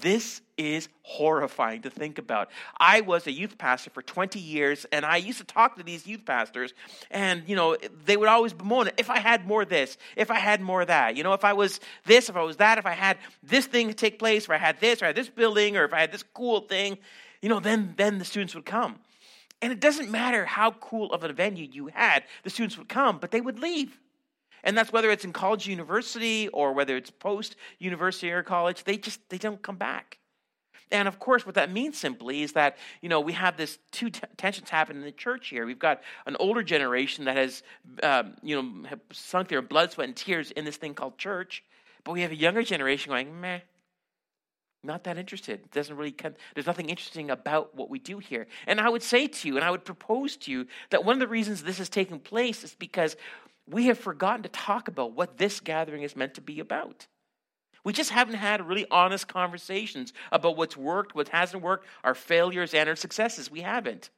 This 0.00 0.42
is 0.58 0.88
horrifying 1.02 1.82
to 1.82 1.90
think 1.90 2.18
about. 2.18 2.50
I 2.78 3.00
was 3.00 3.26
a 3.26 3.32
youth 3.32 3.56
pastor 3.56 3.90
for 3.90 4.02
20 4.02 4.38
years, 4.38 4.84
and 4.92 5.04
I 5.04 5.16
used 5.16 5.38
to 5.38 5.44
talk 5.44 5.76
to 5.76 5.82
these 5.82 6.06
youth 6.06 6.24
pastors, 6.24 6.74
and, 7.10 7.42
you 7.46 7.56
know, 7.56 7.76
they 8.04 8.16
would 8.16 8.28
always 8.28 8.52
bemoan, 8.52 8.90
if 8.98 9.10
I 9.10 9.18
had 9.18 9.46
more 9.46 9.64
this, 9.64 9.96
if 10.16 10.30
I 10.30 10.38
had 10.38 10.60
more 10.60 10.84
that, 10.84 11.16
you 11.16 11.22
know, 11.22 11.32
if 11.32 11.44
I 11.44 11.54
was 11.54 11.80
this, 12.04 12.28
if 12.28 12.36
I 12.36 12.42
was 12.42 12.56
that, 12.58 12.78
if 12.78 12.86
I 12.86 12.92
had 12.92 13.18
this 13.42 13.66
thing 13.66 13.92
take 13.94 14.18
place, 14.18 14.44
if 14.44 14.50
I 14.50 14.58
had 14.58 14.80
this, 14.80 15.02
or 15.02 15.06
I 15.06 15.08
had 15.08 15.16
this 15.16 15.30
building, 15.30 15.76
or 15.76 15.84
if 15.84 15.92
I 15.92 16.00
had 16.00 16.12
this 16.12 16.24
cool 16.34 16.60
thing, 16.60 16.98
you 17.40 17.48
know, 17.48 17.60
then, 17.60 17.94
then 17.96 18.18
the 18.18 18.24
students 18.24 18.54
would 18.54 18.66
come. 18.66 18.98
And 19.62 19.72
it 19.72 19.80
doesn't 19.80 20.10
matter 20.10 20.44
how 20.44 20.72
cool 20.72 21.12
of 21.12 21.24
a 21.24 21.32
venue 21.32 21.66
you 21.70 21.86
had, 21.86 22.24
the 22.42 22.50
students 22.50 22.76
would 22.76 22.88
come, 22.88 23.18
but 23.18 23.30
they 23.30 23.40
would 23.40 23.58
leave. 23.58 23.98
And 24.66 24.76
that's 24.76 24.92
whether 24.92 25.10
it's 25.10 25.24
in 25.24 25.32
college 25.32 25.66
university 25.68 26.48
or 26.48 26.72
whether 26.72 26.96
it's 26.96 27.10
post 27.10 27.54
university 27.78 28.30
or 28.32 28.42
college, 28.42 28.84
they 28.84 28.98
just 28.98 29.20
they 29.30 29.38
don't 29.38 29.62
come 29.62 29.76
back. 29.76 30.18
And 30.90 31.08
of 31.08 31.18
course, 31.18 31.46
what 31.46 31.54
that 31.54 31.70
means 31.72 31.96
simply 31.96 32.42
is 32.42 32.52
that, 32.52 32.76
you 33.00 33.08
know, 33.08 33.20
we 33.20 33.32
have 33.32 33.56
this 33.56 33.78
two 33.92 34.10
t- 34.10 34.20
tensions 34.36 34.68
happening 34.68 35.02
in 35.02 35.06
the 35.06 35.12
church 35.12 35.48
here. 35.48 35.66
We've 35.66 35.78
got 35.78 36.02
an 36.26 36.36
older 36.38 36.62
generation 36.62 37.24
that 37.24 37.36
has, 37.36 37.62
um, 38.02 38.34
you 38.42 38.60
know, 38.60 38.98
sunk 39.12 39.48
their 39.48 39.62
blood, 39.62 39.92
sweat, 39.92 40.08
and 40.08 40.16
tears 40.16 40.50
in 40.50 40.64
this 40.64 40.76
thing 40.76 40.94
called 40.94 41.16
church. 41.16 41.64
But 42.04 42.12
we 42.12 42.20
have 42.22 42.30
a 42.30 42.36
younger 42.36 42.62
generation 42.62 43.10
going, 43.10 43.40
meh, 43.40 43.60
not 44.84 45.04
that 45.04 45.18
interested. 45.18 45.60
It 45.60 45.70
doesn't 45.72 45.96
really, 45.96 46.14
there's 46.54 46.66
nothing 46.66 46.88
interesting 46.88 47.30
about 47.30 47.74
what 47.74 47.90
we 47.90 47.98
do 47.98 48.18
here. 48.18 48.46
And 48.68 48.80
I 48.80 48.88
would 48.88 49.02
say 49.02 49.26
to 49.26 49.48
you, 49.48 49.56
and 49.56 49.64
I 49.64 49.72
would 49.72 49.84
propose 49.84 50.36
to 50.38 50.52
you, 50.52 50.66
that 50.90 51.04
one 51.04 51.14
of 51.14 51.20
the 51.20 51.26
reasons 51.26 51.62
this 51.62 51.80
is 51.80 51.88
taking 51.88 52.20
place 52.20 52.62
is 52.62 52.76
because 52.76 53.16
we 53.68 53.86
have 53.86 53.98
forgotten 53.98 54.42
to 54.44 54.48
talk 54.48 54.88
about 54.88 55.12
what 55.12 55.38
this 55.38 55.60
gathering 55.60 56.02
is 56.02 56.16
meant 56.16 56.34
to 56.34 56.40
be 56.40 56.60
about. 56.60 57.06
We 57.84 57.92
just 57.92 58.10
haven't 58.10 58.34
had 58.34 58.66
really 58.66 58.86
honest 58.90 59.28
conversations 59.28 60.12
about 60.32 60.56
what's 60.56 60.76
worked, 60.76 61.14
what 61.14 61.28
hasn't 61.28 61.62
worked, 61.62 61.86
our 62.02 62.14
failures 62.14 62.74
and 62.74 62.88
our 62.88 62.96
successes. 62.96 63.50
We 63.50 63.60
haven't. 63.60 64.10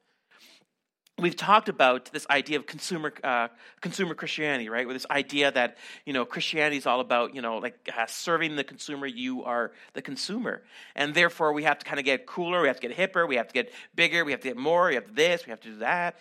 We've 1.19 1.35
talked 1.35 1.69
about 1.69 2.05
this 2.11 2.25
idea 2.29 2.57
of 2.57 2.65
consumer 2.65 3.13
uh, 3.23 3.49
consumer 3.81 4.15
Christianity, 4.15 4.69
right? 4.69 4.87
With 4.87 4.95
this 4.95 5.05
idea 5.11 5.51
that 5.51 5.77
you 6.05 6.13
know 6.13 6.25
Christianity 6.25 6.77
is 6.77 6.85
all 6.85 7.01
about 7.01 7.35
you 7.35 7.41
know 7.41 7.57
like 7.57 7.89
uh, 7.95 8.05
serving 8.07 8.55
the 8.55 8.63
consumer. 8.63 9.05
You 9.05 9.43
are 9.43 9.71
the 9.93 10.01
consumer, 10.01 10.63
and 10.95 11.13
therefore 11.13 11.51
we 11.51 11.63
have 11.63 11.77
to 11.79 11.85
kind 11.85 11.99
of 11.99 12.05
get 12.05 12.25
cooler. 12.25 12.61
We 12.61 12.69
have 12.69 12.79
to 12.79 12.87
get 12.87 12.97
hipper. 12.97 13.27
We 13.27 13.35
have 13.35 13.49
to 13.49 13.53
get 13.53 13.71
bigger. 13.93 14.23
We 14.23 14.31
have 14.31 14.41
to 14.41 14.47
get 14.47 14.57
more. 14.57 14.87
We 14.87 14.95
have 14.95 15.13
this. 15.13 15.45
We 15.45 15.49
have 15.49 15.59
to 15.61 15.69
do 15.69 15.77
that. 15.79 16.17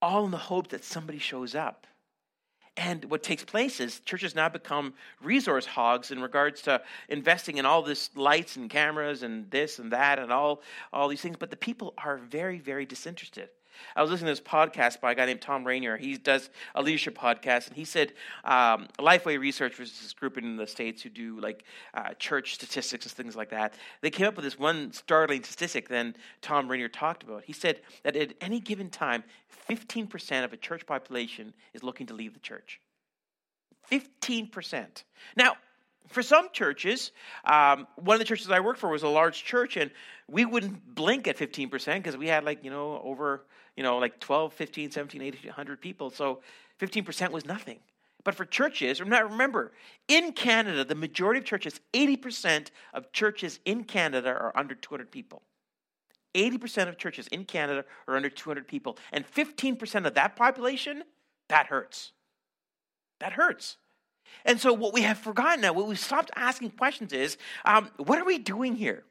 All 0.00 0.24
in 0.24 0.30
the 0.30 0.36
hope 0.36 0.68
that 0.68 0.84
somebody 0.84 1.18
shows 1.18 1.54
up 1.54 1.86
and 2.76 3.04
what 3.06 3.22
takes 3.22 3.44
place 3.44 3.80
is 3.80 4.00
churches 4.00 4.34
now 4.34 4.48
become 4.48 4.94
resource 5.22 5.64
hogs 5.64 6.10
in 6.10 6.20
regards 6.20 6.60
to 6.62 6.82
investing 7.08 7.56
in 7.56 7.64
all 7.64 7.82
this 7.82 8.10
lights 8.14 8.56
and 8.56 8.68
cameras 8.68 9.22
and 9.22 9.50
this 9.50 9.78
and 9.78 9.92
that 9.92 10.18
and 10.18 10.32
all, 10.32 10.62
all 10.92 11.08
these 11.08 11.20
things. 11.20 11.36
But 11.38 11.50
the 11.50 11.56
people 11.56 11.94
are 11.96 12.18
very, 12.18 12.58
very 12.58 12.84
disinterested. 12.84 13.48
I 13.94 14.02
was 14.02 14.10
listening 14.10 14.34
to 14.34 14.40
this 14.40 14.48
podcast 14.48 15.00
by 15.00 15.12
a 15.12 15.14
guy 15.14 15.26
named 15.26 15.40
Thom 15.40 15.64
Rainer. 15.64 15.96
He 15.96 16.16
does 16.16 16.50
a 16.74 16.82
leadership 16.82 17.16
podcast, 17.16 17.68
and 17.68 17.76
he 17.76 17.84
said 17.84 18.12
um, 18.44 18.88
Lifeway 18.98 19.38
Research, 19.38 19.78
which 19.78 19.88
is 19.88 20.00
this 20.00 20.12
group 20.12 20.38
in 20.38 20.56
the 20.56 20.66
states 20.66 21.02
who 21.02 21.10
do 21.10 21.40
like 21.40 21.64
uh, 21.94 22.14
church 22.14 22.54
statistics 22.54 23.06
and 23.06 23.12
things 23.12 23.36
like 23.36 23.50
that. 23.50 23.74
They 24.00 24.10
came 24.10 24.26
up 24.26 24.36
with 24.36 24.44
this 24.44 24.58
one 24.58 24.92
startling 24.92 25.42
statistic. 25.42 25.88
Then 25.88 26.16
Thom 26.42 26.68
Rainer 26.68 26.88
talked 26.88 27.22
about. 27.22 27.44
He 27.44 27.52
said 27.52 27.80
that 28.02 28.16
at 28.16 28.34
any 28.40 28.60
given 28.60 28.90
time, 28.90 29.24
15% 29.68 30.44
of 30.44 30.52
a 30.52 30.56
church 30.56 30.86
population 30.86 31.54
is 31.74 31.82
looking 31.82 32.06
to 32.06 32.14
leave 32.14 32.34
the 32.34 32.40
church. 32.40 32.80
15%. 33.90 35.04
Now, 35.36 35.56
for 36.08 36.22
some 36.22 36.48
churches, 36.52 37.12
um, 37.44 37.86
one 37.96 38.14
of 38.14 38.18
the 38.18 38.24
churches 38.24 38.50
I 38.50 38.60
worked 38.60 38.78
for 38.78 38.90
was 38.90 39.02
a 39.02 39.08
large 39.08 39.44
church, 39.44 39.76
and 39.76 39.90
we 40.28 40.44
wouldn't 40.44 40.94
blink 40.94 41.26
at 41.28 41.36
15% 41.36 41.70
because 41.96 42.16
we 42.16 42.28
had 42.28 42.44
like, 42.44 42.64
you 42.64 42.70
know, 42.70 43.00
over, 43.02 43.44
you 43.76 43.82
know, 43.82 43.98
like 43.98 44.18
12, 44.20 44.52
15, 44.52 44.90
17, 44.90 45.22
800 45.22 45.80
people. 45.80 46.10
So 46.10 46.40
15% 46.80 47.30
was 47.30 47.44
nothing. 47.44 47.78
But 48.24 48.34
for 48.34 48.44
churches, 48.44 49.00
remember, 49.00 49.72
in 50.08 50.32
Canada, 50.32 50.84
the 50.84 50.96
majority 50.96 51.38
of 51.38 51.44
churches, 51.44 51.80
80% 51.92 52.70
of 52.92 53.12
churches 53.12 53.60
in 53.64 53.84
Canada 53.84 54.30
are 54.30 54.52
under 54.56 54.74
200 54.74 55.12
people. 55.12 55.42
80% 56.34 56.88
of 56.88 56.98
churches 56.98 57.28
in 57.28 57.44
Canada 57.44 57.84
are 58.08 58.16
under 58.16 58.28
200 58.28 58.66
people. 58.66 58.98
And 59.12 59.24
15% 59.30 60.06
of 60.06 60.14
that 60.14 60.34
population, 60.34 61.04
that 61.48 61.66
hurts. 61.66 62.12
That 63.20 63.34
hurts. 63.34 63.76
And 64.44 64.60
so, 64.60 64.72
what 64.72 64.92
we 64.92 65.02
have 65.02 65.18
forgotten 65.18 65.60
now, 65.60 65.72
what 65.72 65.86
we've 65.86 65.98
stopped 65.98 66.30
asking 66.34 66.72
questions 66.72 67.12
is 67.12 67.38
um, 67.64 67.90
what 67.96 68.18
are 68.18 68.24
we 68.24 68.38
doing 68.38 68.74
here? 68.74 69.04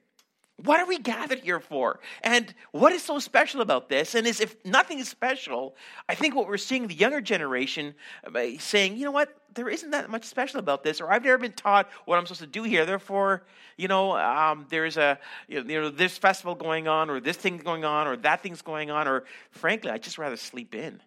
What 0.58 0.80
are 0.80 0.88
we 0.88 1.00
gathered 1.00 1.40
here 1.40 1.60
for? 1.60 2.00
And 2.24 2.54
what 2.72 2.94
is 2.94 3.04
so 3.04 3.20
special 3.20 3.60
about 3.60 3.90
this? 3.90 4.16
And 4.16 4.26
if 4.26 4.56
nothing 4.64 5.00
is 5.00 5.10
special, 5.10 5.76
I 6.08 6.16
think 6.16 6.34
what 6.34 6.48
we're 6.48 6.58
seeing 6.58 6.88
the 6.88 6.94
younger 6.94 7.20
generation 7.20 7.94
uh, 8.26 8.42
saying, 8.60 8.96
you 8.96 9.04
know 9.04 9.12
what, 9.12 9.36
there 9.54 9.68
isn't 9.68 9.92
that 9.92 10.10
much 10.10 10.24
special 10.24 10.60
about 10.60 10.84
this, 10.84 11.02
or 11.02 11.12
I've 11.12 11.24
never 11.24 11.38
been 11.38 11.54
taught 11.54 11.90
what 12.06 12.18
I'm 12.18 12.26
supposed 12.26 12.42
to 12.42 12.48
do 12.48 12.64
here. 12.64 12.86
Therefore, 12.86 13.44
you 13.78 13.88
know, 13.88 14.16
um, 14.16 14.66
there's 14.70 14.98
a 14.98 15.18
you 15.48 15.64
know 15.64 15.90
this 15.90 16.18
festival 16.18 16.56
going 16.56 16.88
on, 16.88 17.10
or 17.10 17.20
this 17.20 17.38
thing 17.38 17.58
going 17.58 17.84
on, 17.86 18.08
or 18.08 18.18
that 18.18 18.42
thing's 18.42 18.62
going 18.62 18.92
on, 18.92 19.08
or 19.08 19.24
frankly, 19.52 19.92
I 19.92 19.98
just 19.98 20.18
rather 20.18 20.38
sleep 20.38 20.76
in. 20.76 21.02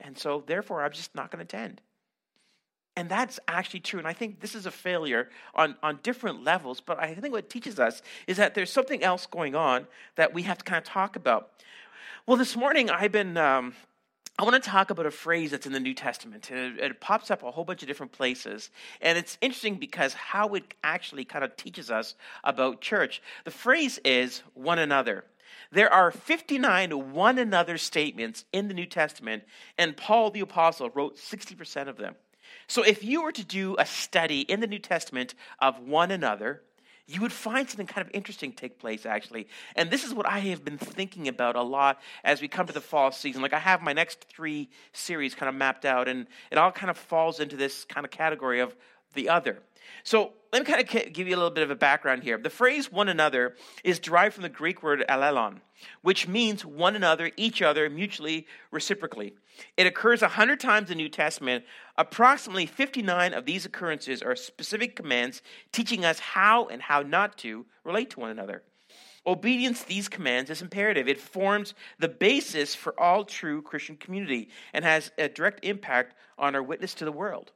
And 0.00 0.18
so, 0.18 0.44
therefore, 0.46 0.84
I'm 0.84 0.92
just 0.92 1.14
not 1.14 1.30
going 1.30 1.44
to 1.44 1.56
attend. 1.56 1.80
And 2.96 3.10
that's 3.10 3.38
actually 3.46 3.80
true. 3.80 3.98
And 3.98 4.08
I 4.08 4.14
think 4.14 4.40
this 4.40 4.54
is 4.54 4.64
a 4.64 4.70
failure 4.70 5.28
on, 5.54 5.76
on 5.82 6.00
different 6.02 6.42
levels. 6.42 6.80
But 6.80 6.98
I 6.98 7.14
think 7.14 7.32
what 7.32 7.44
it 7.44 7.50
teaches 7.50 7.78
us 7.78 8.00
is 8.26 8.38
that 8.38 8.54
there's 8.54 8.72
something 8.72 9.02
else 9.04 9.26
going 9.26 9.54
on 9.54 9.86
that 10.16 10.32
we 10.32 10.42
have 10.42 10.58
to 10.58 10.64
kind 10.64 10.78
of 10.78 10.84
talk 10.84 11.14
about. 11.14 11.50
Well, 12.26 12.38
this 12.38 12.56
morning 12.56 12.90
I've 12.90 13.12
been. 13.12 13.36
Um, 13.36 13.74
I 14.38 14.44
want 14.44 14.62
to 14.62 14.70
talk 14.70 14.90
about 14.90 15.06
a 15.06 15.10
phrase 15.10 15.50
that's 15.50 15.64
in 15.64 15.72
the 15.72 15.80
New 15.80 15.94
Testament. 15.94 16.50
It, 16.50 16.78
it, 16.78 17.00
pops 17.00 17.30
up 17.30 17.42
a 17.42 17.50
whole 17.50 17.64
bunch 17.64 17.80
of 17.80 17.88
different 17.88 18.12
places. 18.12 18.70
And 19.00 19.16
it's 19.16 19.38
interesting 19.40 19.76
because 19.76 20.12
how 20.12 20.48
it 20.54 20.74
actually 20.84 21.24
kind 21.24 21.42
of 21.42 21.56
teaches 21.56 21.90
us 21.90 22.16
about 22.44 22.82
church. 22.82 23.22
The 23.46 23.50
phrase 23.50 23.98
is 24.04 24.42
one 24.52 24.78
another. 24.78 25.24
There 25.72 25.90
are 25.90 26.10
59 26.10 27.12
one 27.14 27.38
another 27.38 27.78
statements 27.78 28.44
in 28.52 28.68
the 28.68 28.74
New 28.74 28.84
Testament, 28.84 29.44
and 29.78 29.96
Paul 29.96 30.30
the 30.30 30.40
Apostle 30.40 30.90
wrote 30.90 31.16
60% 31.16 31.88
of 31.88 31.96
them. 31.96 32.14
So 32.66 32.82
if 32.82 33.04
you 33.04 33.22
were 33.22 33.32
to 33.32 33.44
do 33.44 33.76
a 33.78 33.86
study 33.86 34.40
in 34.40 34.60
the 34.60 34.66
New 34.66 34.78
Testament 34.78 35.34
of 35.60 35.78
one 35.80 36.10
another, 36.10 36.62
you 37.06 37.20
would 37.20 37.32
find 37.32 37.68
something 37.68 37.86
kind 37.86 38.04
of 38.04 38.12
interesting 38.12 38.52
take 38.52 38.78
place 38.78 39.06
actually. 39.06 39.46
And 39.76 39.90
this 39.90 40.04
is 40.04 40.12
what 40.12 40.26
i 40.26 40.40
have 40.40 40.64
been 40.64 40.78
thinking 40.78 41.28
about 41.28 41.54
a 41.54 41.62
lot 41.62 42.00
as 42.24 42.40
we 42.40 42.48
come 42.48 42.66
to 42.66 42.72
the 42.72 42.80
fall 42.80 43.12
season. 43.12 43.42
Like 43.42 43.52
i 43.52 43.58
have 43.58 43.80
my 43.82 43.92
next 43.92 44.24
three 44.24 44.68
series 44.92 45.34
kind 45.34 45.48
of 45.48 45.54
mapped 45.54 45.84
out 45.84 46.08
and 46.08 46.26
it 46.50 46.58
all 46.58 46.72
kind 46.72 46.90
of 46.90 46.98
falls 46.98 47.38
into 47.38 47.56
this 47.56 47.84
kind 47.84 48.04
of 48.04 48.10
category 48.10 48.60
of 48.60 48.74
the 49.14 49.28
other. 49.28 49.58
So 50.02 50.32
let 50.56 50.66
me 50.66 50.72
kind 50.72 51.06
of 51.06 51.12
give 51.12 51.28
you 51.28 51.34
a 51.34 51.36
little 51.36 51.50
bit 51.50 51.64
of 51.64 51.70
a 51.70 51.76
background 51.76 52.22
here. 52.22 52.38
The 52.38 52.48
phrase 52.48 52.90
one 52.90 53.10
another 53.10 53.56
is 53.84 53.98
derived 53.98 54.32
from 54.32 54.42
the 54.42 54.48
Greek 54.48 54.82
word 54.82 55.04
allelon, 55.06 55.60
which 56.00 56.26
means 56.26 56.64
one 56.64 56.96
another, 56.96 57.30
each 57.36 57.60
other, 57.60 57.90
mutually, 57.90 58.46
reciprocally. 58.70 59.34
It 59.76 59.86
occurs 59.86 60.22
100 60.22 60.58
times 60.58 60.90
in 60.90 60.96
the 60.96 61.02
New 61.02 61.10
Testament. 61.10 61.66
Approximately 61.98 62.64
59 62.64 63.34
of 63.34 63.44
these 63.44 63.66
occurrences 63.66 64.22
are 64.22 64.34
specific 64.34 64.96
commands 64.96 65.42
teaching 65.72 66.06
us 66.06 66.20
how 66.20 66.68
and 66.68 66.80
how 66.80 67.02
not 67.02 67.36
to 67.38 67.66
relate 67.84 68.08
to 68.10 68.20
one 68.20 68.30
another. 68.30 68.62
Obedience 69.26 69.82
to 69.82 69.88
these 69.88 70.08
commands 70.08 70.48
is 70.48 70.62
imperative. 70.62 71.06
It 71.06 71.20
forms 71.20 71.74
the 71.98 72.08
basis 72.08 72.74
for 72.74 72.98
all 72.98 73.24
true 73.26 73.60
Christian 73.60 73.98
community 73.98 74.48
and 74.72 74.86
has 74.86 75.10
a 75.18 75.28
direct 75.28 75.66
impact 75.66 76.14
on 76.38 76.54
our 76.54 76.62
witness 76.62 76.94
to 76.94 77.04
the 77.04 77.12
world. 77.12 77.52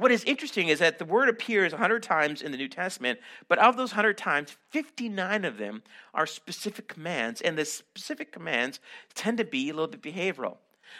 What 0.00 0.12
is 0.12 0.24
interesting 0.24 0.68
is 0.68 0.78
that 0.78 0.98
the 0.98 1.04
word 1.04 1.28
appears 1.28 1.72
100 1.72 2.02
times 2.02 2.40
in 2.40 2.52
the 2.52 2.56
New 2.56 2.68
Testament, 2.68 3.18
but 3.48 3.58
of 3.58 3.76
those 3.76 3.90
100 3.90 4.16
times, 4.16 4.56
59 4.70 5.44
of 5.44 5.58
them 5.58 5.82
are 6.14 6.24
specific 6.24 6.88
commands, 6.88 7.42
and 7.42 7.58
the 7.58 7.66
specific 7.66 8.32
commands 8.32 8.80
tend 9.14 9.36
to 9.36 9.44
be 9.44 9.68
a 9.68 9.74
little 9.74 9.88
bit 9.88 10.00
behavioral. 10.00 10.56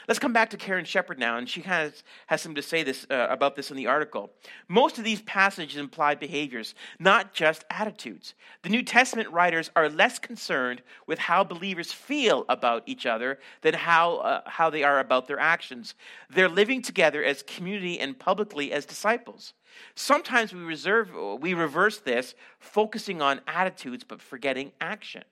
Let's 0.09 0.19
come 0.19 0.33
back 0.33 0.51
to 0.51 0.57
Karen 0.57 0.85
Shepard 0.85 1.19
now, 1.19 1.37
and 1.37 1.49
she 1.49 1.61
has, 1.63 2.03
has 2.27 2.41
something 2.41 2.57
to 2.57 2.67
say 2.67 2.83
this, 2.83 3.07
uh, 3.11 3.27
about 3.31 3.57
this 3.57 3.71
in 3.71 3.77
the 3.77 3.87
article. 3.87 4.31
Most 4.69 4.99
of 4.99 5.05
these 5.05 5.23
passages 5.23 5.77
imply 5.77 6.15
behaviors, 6.15 6.75
not 6.99 7.33
just 7.33 7.65
attitudes. 7.71 8.35
The 8.63 8.69
New 8.69 8.83
Testament 8.83 9.31
writers 9.31 9.71
are 9.77 9.89
less 9.89 10.19
concerned 10.19 10.83
with 11.07 11.19
how 11.19 11.45
believers 11.45 11.93
feel 11.93 12.45
about 12.49 12.83
each 12.87 13.07
other 13.07 13.39
than 13.63 13.75
how, 13.75 14.17
uh, 14.17 14.43
how 14.47 14.71
they 14.71 14.83
are 14.83 15.01
about 15.01 15.29
their 15.29 15.39
actions. 15.39 15.95
They're 16.29 16.49
living 16.49 16.83
together 16.83 17.23
as 17.23 17.43
community 17.43 18.01
and 18.01 18.19
publicly 18.19 18.73
as 18.73 18.87
disciples. 18.87 19.55
Sometimes 19.95 20.53
we, 20.53 20.61
reserve, 20.61 21.11
we 21.41 21.55
reverse 21.55 21.99
this, 21.99 22.35
focusing 22.59 23.23
on 23.23 23.41
attitudes 23.47 24.05
but 24.05 24.21
forgetting 24.21 24.73
action. 24.81 25.25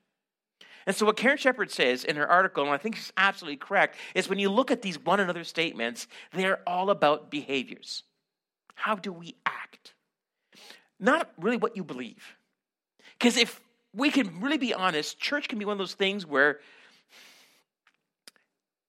And 0.89 0.97
so, 0.97 1.05
what 1.05 1.19
Karen 1.19 1.37
Shepard 1.37 1.71
says 1.71 2.03
in 2.03 2.17
her 2.17 2.27
article, 2.27 2.65
and 2.65 2.73
I 2.73 2.79
think 2.79 2.97
she's 2.97 3.13
absolutely 3.19 3.59
correct, 3.59 3.97
is 4.15 4.27
when 4.27 4.39
you 4.39 4.49
look 4.49 4.71
at 4.71 4.81
these 4.81 4.99
one 4.99 5.21
another 5.21 5.45
statements, 5.45 6.09
they're 6.33 6.61
all 6.67 6.89
about 6.89 7.31
behaviors. 7.31 8.05
How 8.75 8.95
do 8.95 9.13
we 9.13 9.35
act? 9.45 9.93
Not 10.99 11.31
really 11.39 11.59
what 11.59 11.77
you 11.77 11.85
believe. 11.85 12.25
Because 13.19 13.37
if 13.37 13.61
we 13.95 14.11
can 14.11 14.41
really 14.41 14.57
be 14.57 14.73
honest, 14.73 15.21
church 15.21 15.47
can 15.47 15.59
be 15.59 15.67
one 15.67 15.73
of 15.73 15.79
those 15.79 15.93
things 15.93 16.25
where 16.25 16.61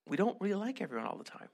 we 0.08 0.16
don't 0.16 0.40
really 0.40 0.56
like 0.56 0.80
everyone 0.80 1.06
all 1.06 1.18
the 1.18 1.26
time 1.26 1.50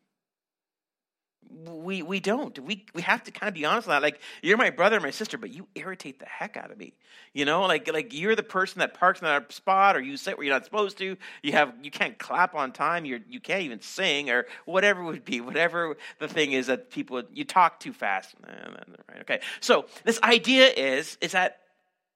we 1.49 2.01
we 2.01 2.19
don't. 2.19 2.57
We 2.59 2.85
we 2.93 3.01
have 3.01 3.23
to 3.23 3.31
kind 3.31 3.47
of 3.47 3.53
be 3.53 3.65
honest 3.65 3.87
with 3.87 3.93
that. 3.93 4.01
Like 4.01 4.19
you're 4.41 4.57
my 4.57 4.69
brother, 4.69 4.95
and 4.97 5.03
my 5.03 5.11
sister, 5.11 5.37
but 5.37 5.51
you 5.51 5.67
irritate 5.75 6.19
the 6.19 6.25
heck 6.25 6.57
out 6.57 6.71
of 6.71 6.77
me. 6.77 6.93
You 7.33 7.45
know, 7.45 7.61
like 7.63 7.91
like 7.91 8.13
you're 8.13 8.35
the 8.35 8.43
person 8.43 8.79
that 8.79 8.93
parks 8.93 9.21
in 9.21 9.25
that 9.25 9.51
spot, 9.51 9.95
or 9.95 10.01
you 10.01 10.17
sit 10.17 10.37
where 10.37 10.45
you're 10.45 10.55
not 10.55 10.65
supposed 10.65 10.97
to. 10.99 11.17
You 11.43 11.51
have 11.53 11.73
you 11.81 11.91
can't 11.91 12.17
clap 12.17 12.55
on 12.55 12.71
time. 12.71 13.05
You 13.05 13.21
you 13.29 13.39
can't 13.39 13.61
even 13.61 13.81
sing, 13.81 14.29
or 14.29 14.45
whatever 14.65 15.01
it 15.01 15.05
would 15.05 15.25
be. 15.25 15.41
Whatever 15.41 15.97
the 16.19 16.27
thing 16.27 16.51
is 16.51 16.67
that 16.67 16.89
people 16.91 17.21
you 17.33 17.43
talk 17.43 17.79
too 17.79 17.93
fast. 17.93 18.35
Right? 18.45 19.21
Okay. 19.21 19.41
So 19.59 19.85
this 20.03 20.19
idea 20.23 20.67
is 20.67 21.17
is 21.21 21.33
that 21.33 21.59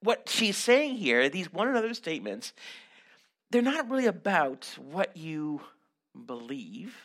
what 0.02 0.28
she's 0.28 0.56
saying 0.56 0.96
here, 0.96 1.28
these 1.28 1.52
one 1.52 1.68
another 1.68 1.94
statements, 1.94 2.52
they're 3.50 3.62
not 3.62 3.90
really 3.90 4.06
about 4.06 4.68
what 4.78 5.16
you 5.16 5.60
believe. 6.26 6.96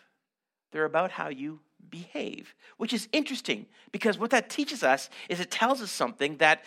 They're 0.72 0.86
about 0.86 1.12
how 1.12 1.30
you 1.30 1.60
behave, 1.90 2.56
which 2.78 2.94
is 2.94 3.08
interesting 3.12 3.66
because 3.92 4.18
what 4.18 4.32
that 4.32 4.50
teaches 4.50 4.84
us 4.84 5.10
is 5.30 5.40
it 5.40 5.52
tells 5.52 5.82
us 5.82 5.92
something 5.92 6.38
that 6.38 6.64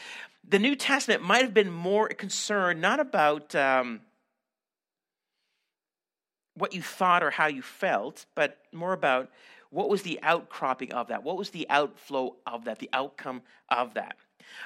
the 0.49 0.59
New 0.59 0.77
Testament 0.77 1.23
might 1.23 1.43
have 1.43 1.55
been 1.55 1.71
more 1.71 2.09
concerned 2.09 2.81
not 2.81 3.01
about 3.01 3.55
um, 3.55 4.01
what 6.55 6.75
you 6.75 6.83
thought 6.83 7.23
or 7.23 7.31
how 7.31 7.47
you 7.47 7.63
felt, 7.63 8.27
but 8.35 8.59
more 8.73 8.93
about 8.93 9.31
what 9.71 9.89
was 9.89 10.03
the 10.03 10.19
outcropping 10.23 10.93
of 10.93 11.09
that? 11.09 11.23
What 11.23 11.37
was 11.37 11.51
the 11.51 11.69
outflow 11.69 12.37
of 12.47 12.65
that? 12.65 12.79
The 12.79 12.89
outcome 12.93 13.43
of 13.69 13.95
that? 13.95 14.17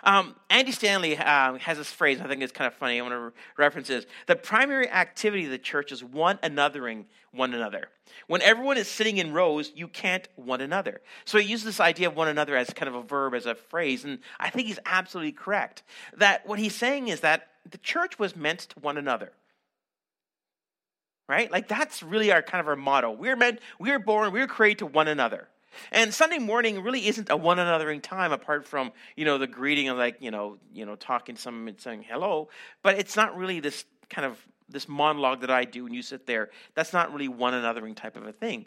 Um, 0.04 0.34
Andy 0.50 0.72
Stanley 0.72 1.16
uh, 1.16 1.54
has 1.54 1.78
this 1.78 1.90
phrase, 1.90 2.20
I 2.20 2.26
think 2.26 2.42
it's 2.42 2.52
kind 2.52 2.66
of 2.66 2.74
funny. 2.74 2.98
I 2.98 3.02
want 3.02 3.12
to 3.12 3.18
re- 3.18 3.30
reference 3.56 3.88
this. 3.88 4.06
The 4.26 4.36
primary 4.36 4.88
activity 4.88 5.44
of 5.44 5.50
the 5.50 5.58
church 5.58 5.92
is 5.92 6.02
one 6.02 6.38
anothering 6.38 7.04
one 7.32 7.54
another. 7.54 7.88
When 8.26 8.42
everyone 8.42 8.76
is 8.76 8.88
sitting 8.88 9.18
in 9.18 9.32
rows, 9.32 9.72
you 9.74 9.88
can't 9.88 10.28
one 10.36 10.60
another. 10.60 11.00
So 11.24 11.38
he 11.38 11.46
uses 11.46 11.64
this 11.64 11.80
idea 11.80 12.08
of 12.08 12.16
one 12.16 12.28
another 12.28 12.56
as 12.56 12.70
kind 12.70 12.88
of 12.88 12.94
a 12.94 13.02
verb, 13.02 13.34
as 13.34 13.46
a 13.46 13.54
phrase, 13.54 14.04
and 14.04 14.18
I 14.40 14.50
think 14.50 14.66
he's 14.66 14.80
absolutely 14.84 15.32
correct. 15.32 15.82
That 16.16 16.46
what 16.46 16.58
he's 16.58 16.74
saying 16.74 17.08
is 17.08 17.20
that 17.20 17.48
the 17.70 17.78
church 17.78 18.18
was 18.18 18.34
meant 18.34 18.60
to 18.60 18.80
one 18.80 18.98
another 18.98 19.32
right 21.28 21.50
like 21.52 21.68
that's 21.68 22.02
really 22.02 22.32
our 22.32 22.42
kind 22.42 22.60
of 22.60 22.68
our 22.68 22.76
motto 22.76 23.10
we're 23.10 23.36
meant 23.36 23.60
we're 23.78 23.98
born 23.98 24.32
we're 24.32 24.46
created 24.46 24.78
to 24.78 24.86
one 24.86 25.08
another 25.08 25.48
and 25.90 26.12
Sunday 26.12 26.38
morning 26.38 26.82
really 26.82 27.06
isn't 27.06 27.30
a 27.30 27.36
one 27.36 27.58
anothering 27.58 28.02
time 28.02 28.32
apart 28.32 28.66
from, 28.66 28.92
you 29.16 29.24
know, 29.24 29.38
the 29.38 29.46
greeting 29.46 29.88
of 29.88 29.96
like, 29.96 30.16
you 30.20 30.30
know, 30.30 30.58
you 30.72 30.86
know, 30.86 30.96
talking 30.96 31.34
to 31.34 31.40
someone 31.40 31.68
and 31.68 31.80
saying 31.80 32.04
hello, 32.08 32.48
but 32.82 32.98
it's 32.98 33.16
not 33.16 33.36
really 33.36 33.60
this 33.60 33.84
kind 34.08 34.26
of 34.26 34.38
this 34.68 34.88
monologue 34.88 35.40
that 35.40 35.50
I 35.50 35.64
do 35.64 35.84
when 35.84 35.94
you 35.94 36.02
sit 36.02 36.26
there. 36.26 36.50
That's 36.74 36.92
not 36.92 37.12
really 37.12 37.28
one 37.28 37.52
anothering 37.52 37.94
type 37.94 38.16
of 38.16 38.26
a 38.26 38.32
thing. 38.32 38.66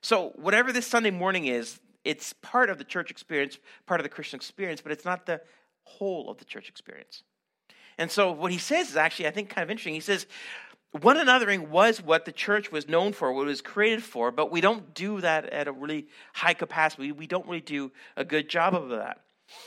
So 0.00 0.32
whatever 0.36 0.72
this 0.72 0.86
Sunday 0.86 1.10
morning 1.10 1.46
is, 1.46 1.80
it's 2.04 2.32
part 2.34 2.70
of 2.70 2.78
the 2.78 2.84
church 2.84 3.10
experience, 3.10 3.58
part 3.86 4.00
of 4.00 4.04
the 4.04 4.10
Christian 4.10 4.36
experience, 4.36 4.80
but 4.80 4.92
it's 4.92 5.04
not 5.04 5.26
the 5.26 5.40
whole 5.84 6.30
of 6.30 6.38
the 6.38 6.44
church 6.44 6.68
experience. 6.68 7.22
And 7.98 8.10
so 8.10 8.30
what 8.30 8.52
he 8.52 8.58
says 8.58 8.90
is 8.90 8.96
actually, 8.96 9.26
I 9.26 9.30
think, 9.30 9.48
kind 9.48 9.62
of 9.62 9.70
interesting. 9.70 9.94
He 9.94 10.00
says, 10.00 10.26
one 10.92 11.16
anothering 11.16 11.68
was 11.68 12.02
what 12.02 12.24
the 12.24 12.32
church 12.32 12.72
was 12.72 12.88
known 12.88 13.12
for, 13.12 13.32
what 13.32 13.42
it 13.42 13.46
was 13.46 13.60
created 13.60 14.02
for, 14.02 14.30
but 14.30 14.50
we 14.50 14.60
don't 14.60 14.94
do 14.94 15.20
that 15.20 15.46
at 15.50 15.68
a 15.68 15.72
really 15.72 16.08
high 16.32 16.54
capacity. 16.54 17.12
We 17.12 17.26
don't 17.26 17.46
really 17.46 17.60
do 17.60 17.92
a 18.16 18.24
good 18.24 18.48
job 18.48 18.74
of 18.74 18.88
that. 18.90 19.20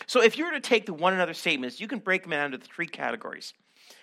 So 0.07 0.21
if 0.21 0.37
you 0.37 0.45
were 0.45 0.51
to 0.51 0.59
take 0.59 0.85
the 0.85 0.93
one 0.93 1.13
another 1.13 1.33
statements, 1.33 1.79
you 1.79 1.87
can 1.87 1.99
break 1.99 2.23
them 2.23 2.31
down 2.31 2.53
into 2.53 2.65
three 2.65 2.87
categories. 2.87 3.53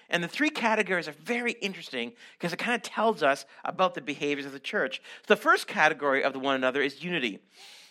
And 0.08 0.22
the 0.22 0.28
three 0.28 0.50
categories 0.50 1.08
are 1.08 1.12
very 1.12 1.52
interesting 1.52 2.12
because 2.38 2.52
it 2.52 2.58
kind 2.58 2.74
of 2.74 2.82
tells 2.82 3.22
us 3.22 3.44
about 3.64 3.94
the 3.94 4.00
behaviors 4.00 4.46
of 4.46 4.52
the 4.52 4.60
church. 4.60 5.02
The 5.26 5.36
first 5.36 5.66
category 5.66 6.22
of 6.22 6.32
the 6.32 6.38
one 6.38 6.54
another 6.54 6.80
is 6.80 7.02
unity. 7.02 7.40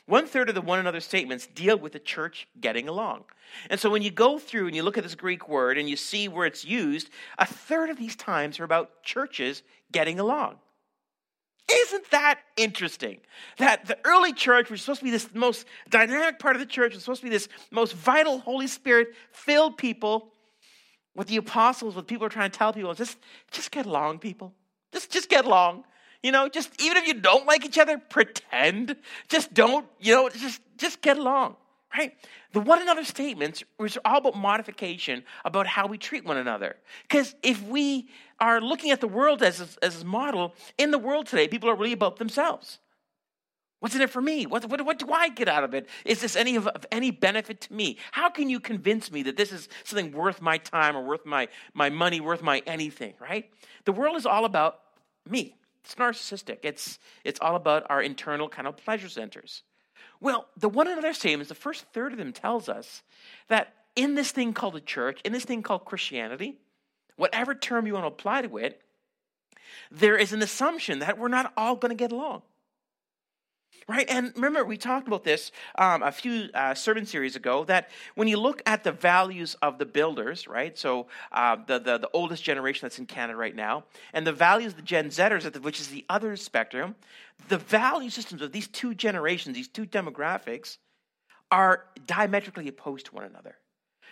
One 0.08 0.28
third 0.28 0.50
of 0.50 0.56
the 0.56 0.62
one 0.62 0.80
another 0.80 1.00
statements 1.00 1.48
deal 1.48 1.78
with 1.78 1.94
the 1.94 2.00
church 2.00 2.48
getting 2.62 2.88
along. 2.88 3.24
And 3.70 3.80
so 3.80 3.90
when 3.90 4.04
you 4.04 4.12
go 4.12 4.38
through 4.38 4.68
and 4.68 4.76
you 4.76 4.84
look 4.84 4.98
at 4.98 5.04
this 5.04 5.16
Greek 5.16 5.50
word 5.50 5.78
and 5.78 5.90
you 5.90 5.96
see 5.96 6.28
where 6.28 6.46
it's 6.46 6.64
used, 6.64 7.10
a 7.40 7.46
third 7.46 7.90
of 7.90 7.98
these 7.98 8.16
times 8.16 8.60
are 8.60 8.64
about 8.64 9.02
churches 9.04 9.64
getting 9.92 10.20
along. 10.20 10.58
Isn't 11.72 12.12
that 12.12 12.40
interesting? 12.58 13.20
That 13.58 13.88
the 13.88 13.98
early 14.06 14.34
church 14.34 14.70
was 14.70 14.82
supposed 14.82 15.00
to 15.00 15.06
be 15.06 15.12
this 15.12 15.30
most 15.34 15.66
dynamic 15.90 16.38
part 16.38 16.56
of 16.56 16.60
the 16.60 16.68
church, 16.68 16.94
was 16.94 17.04
supposed 17.04 17.22
to 17.22 17.26
be 17.26 17.32
this 17.32 17.50
most 17.72 17.94
vital 17.94 18.38
Holy 18.40 18.68
Spirit 18.68 19.10
filled 19.32 19.78
people 19.78 20.32
with 21.16 21.28
the 21.28 21.38
apostles, 21.38 21.96
with 21.96 22.06
people 22.06 22.28
are 22.28 22.30
trying 22.30 22.52
to 22.52 22.58
tell 22.58 22.74
people, 22.74 22.94
just, 22.94 23.18
just 23.52 23.72
get 23.72 23.88
along, 23.88 24.20
people. 24.20 24.54
Just, 24.92 25.12
just 25.12 25.30
get 25.30 25.46
along. 25.46 25.84
You 26.26 26.32
know, 26.32 26.50
just 26.50 26.82
even 26.82 26.98
if 26.98 27.06
you 27.06 27.14
don't 27.14 27.46
like 27.46 27.64
each 27.66 27.78
other, 27.78 28.00
pretend. 28.00 28.96
Just 29.28 29.54
don't, 29.54 29.86
you 30.00 30.16
know, 30.16 30.28
just 30.30 30.60
just 30.76 31.04
get 31.04 31.20
along. 31.20 31.56
Right? 31.96 32.14
The 32.52 32.62
one 32.62 32.82
another 32.82 33.04
statements 33.04 33.64
are 33.80 33.88
all 34.04 34.18
about 34.18 34.36
modification 34.36 35.24
about 35.46 35.68
how 35.68 35.86
we 35.86 36.00
treat 36.00 36.26
one 36.26 36.38
another. 36.38 36.78
Because 37.04 37.36
if 37.44 37.62
we 37.62 38.10
are 38.40 38.60
looking 38.60 38.90
at 38.90 39.02
the 39.02 39.08
world 39.08 39.44
as 39.44 39.78
as 39.84 40.02
a 40.02 40.06
model, 40.06 40.56
in 40.80 40.90
the 40.90 40.98
world 40.98 41.28
today, 41.28 41.48
people 41.48 41.70
are 41.70 41.76
really 41.76 41.94
about 41.94 42.18
themselves. 42.18 42.80
What's 43.80 43.94
in 43.94 44.02
it 44.02 44.10
for 44.10 44.22
me? 44.22 44.48
What, 44.48 44.66
what, 44.66 44.84
what 44.84 44.98
do 44.98 45.12
I 45.12 45.30
get 45.30 45.48
out 45.48 45.64
of 45.64 45.76
it? 45.76 45.88
Is 46.06 46.22
this 46.22 46.36
any 46.36 46.56
of, 46.56 46.66
of, 46.66 46.88
any 46.92 47.12
benefit 47.12 47.62
to 47.62 47.74
me? 47.74 48.00
How 48.14 48.32
can 48.32 48.50
you 48.50 48.60
convince 48.60 49.12
me 49.12 49.22
that 49.24 49.38
this 49.38 49.52
is 49.52 49.70
something 49.84 50.12
worth 50.12 50.42
my 50.42 50.58
time 50.58 50.98
or 50.98 51.04
worth 51.04 51.24
my, 51.24 51.50
my 51.76 51.92
money, 51.92 52.20
worth 52.20 52.42
my 52.42 52.64
anything, 52.66 53.14
right? 53.20 53.48
The 53.84 53.92
world 53.92 54.16
is 54.16 54.26
all 54.26 54.46
about 54.46 54.80
me. 55.30 55.56
It's 55.86 55.96
narcissistic. 55.96 56.60
It's, 56.64 56.98
it's 57.24 57.40
all 57.42 57.56
about 57.56 57.86
our 57.92 58.02
internal 58.02 58.50
kind 58.50 58.68
of 58.68 58.76
pleasure 58.76 59.08
centers. 59.08 59.62
Well, 60.20 60.48
the 60.58 60.68
one 60.68 60.88
another 60.88 61.14
statements, 61.14 61.50
the 61.50 61.56
first 61.56 61.86
third 61.94 62.12
of 62.12 62.18
them 62.18 62.34
tells 62.34 62.68
us 62.68 63.04
that 63.50 63.74
in 63.96 64.16
this 64.16 64.32
thing 64.32 64.52
called 64.52 64.74
the 64.74 64.82
church, 64.82 65.22
in 65.24 65.32
this 65.32 65.46
thing 65.46 65.62
called 65.62 65.86
Christianity, 65.86 66.58
whatever 67.18 67.54
term 67.54 67.86
you 67.86 67.94
want 67.94 68.04
to 68.04 68.08
apply 68.08 68.42
to 68.42 68.58
it, 68.58 68.82
there 69.92 70.18
is 70.18 70.34
an 70.34 70.42
assumption 70.42 71.00
that 71.00 71.20
we're 71.20 71.28
not 71.28 71.54
all 71.56 71.76
going 71.76 71.92
to 71.92 71.96
get 71.96 72.12
along 72.12 72.42
right? 73.88 74.10
And 74.10 74.34
remember, 74.36 74.66
we 74.66 74.78
talked 74.78 75.08
about 75.08 75.24
this 75.24 75.52
um, 75.78 76.02
a 76.02 76.12
few 76.12 76.50
uh, 76.54 76.74
sermon 76.74 77.06
series 77.06 77.36
ago. 77.36 77.64
That 77.66 77.90
when 78.16 78.28
you 78.28 78.38
look 78.38 78.62
at 78.66 78.84
the 78.84 78.92
values 78.92 79.56
of 79.62 79.78
the 79.78 79.86
builders, 79.86 80.48
right? 80.48 80.78
So 80.78 81.08
uh, 81.32 81.58
the, 81.68 81.80
the, 81.80 81.98
the 82.00 82.10
oldest 82.14 82.44
generation 82.44 82.86
that's 82.86 83.00
in 83.00 83.06
Canada 83.06 83.38
right 83.38 83.56
now, 83.56 83.84
and 84.14 84.26
the 84.26 84.34
values 84.34 84.72
of 84.72 84.78
the 84.78 84.84
Gen 84.84 85.10
Zers, 85.10 85.62
which 85.62 85.80
is 85.80 85.90
the 85.90 86.06
other 86.10 86.36
spectrum, 86.36 86.96
the 87.48 87.58
value 87.58 88.10
systems 88.10 88.42
of 88.42 88.52
these 88.52 88.68
two 88.68 88.96
generations, 88.96 89.56
these 89.56 89.68
two 89.68 89.86
demographics, 89.86 90.78
are 91.52 91.86
diametrically 92.08 92.68
opposed 92.68 93.06
to 93.08 93.16
one 93.16 93.24
another, 93.24 93.56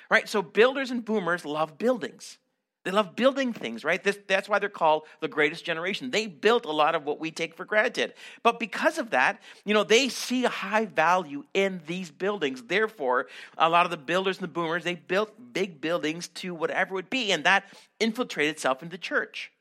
right? 0.10 0.30
So 0.30 0.42
builders 0.42 0.92
and 0.92 1.04
boomers 1.04 1.46
love 1.46 1.78
buildings. 1.78 2.38
They 2.84 2.92
love 2.92 3.16
building 3.16 3.54
things, 3.54 3.86
right? 3.86 4.04
This, 4.04 4.18
that's 4.28 4.50
why 4.50 4.60
they're 4.60 4.68
called 4.68 5.04
the 5.22 5.30
greatest 5.30 5.64
generation. 5.64 6.12
They 6.12 6.28
built 6.28 6.66
a 6.66 6.72
lot 6.72 6.96
of 6.96 7.06
what 7.06 7.20
we 7.20 7.32
take 7.32 7.56
for 7.56 7.64
granted. 7.64 8.14
But 8.44 8.60
because 8.60 8.98
of 8.98 9.12
that, 9.12 9.40
you 9.64 9.74
know, 9.74 9.86
they 9.86 10.10
see 10.10 10.44
a 10.44 10.50
high 10.50 10.86
value 10.86 11.46
in 11.54 11.82
these 11.88 12.12
buildings. 12.12 12.64
Therefore, 12.64 13.28
a 13.58 13.70
lot 13.70 13.86
of 13.86 13.92
the 13.92 13.98
builders 13.98 14.38
and 14.38 14.44
the 14.44 14.52
boomers, 14.52 14.84
they 14.84 14.96
built 14.96 15.54
big 15.54 15.80
buildings 15.80 16.28
to 16.30 16.54
whatever 16.54 16.92
it 16.92 16.96
would 16.96 17.10
be, 17.10 17.32
and 17.32 17.46
that 17.46 17.64
infiltrated 18.02 18.56
itself 18.56 18.84
into 18.84 18.92
the 18.92 18.98
church. 18.98 19.52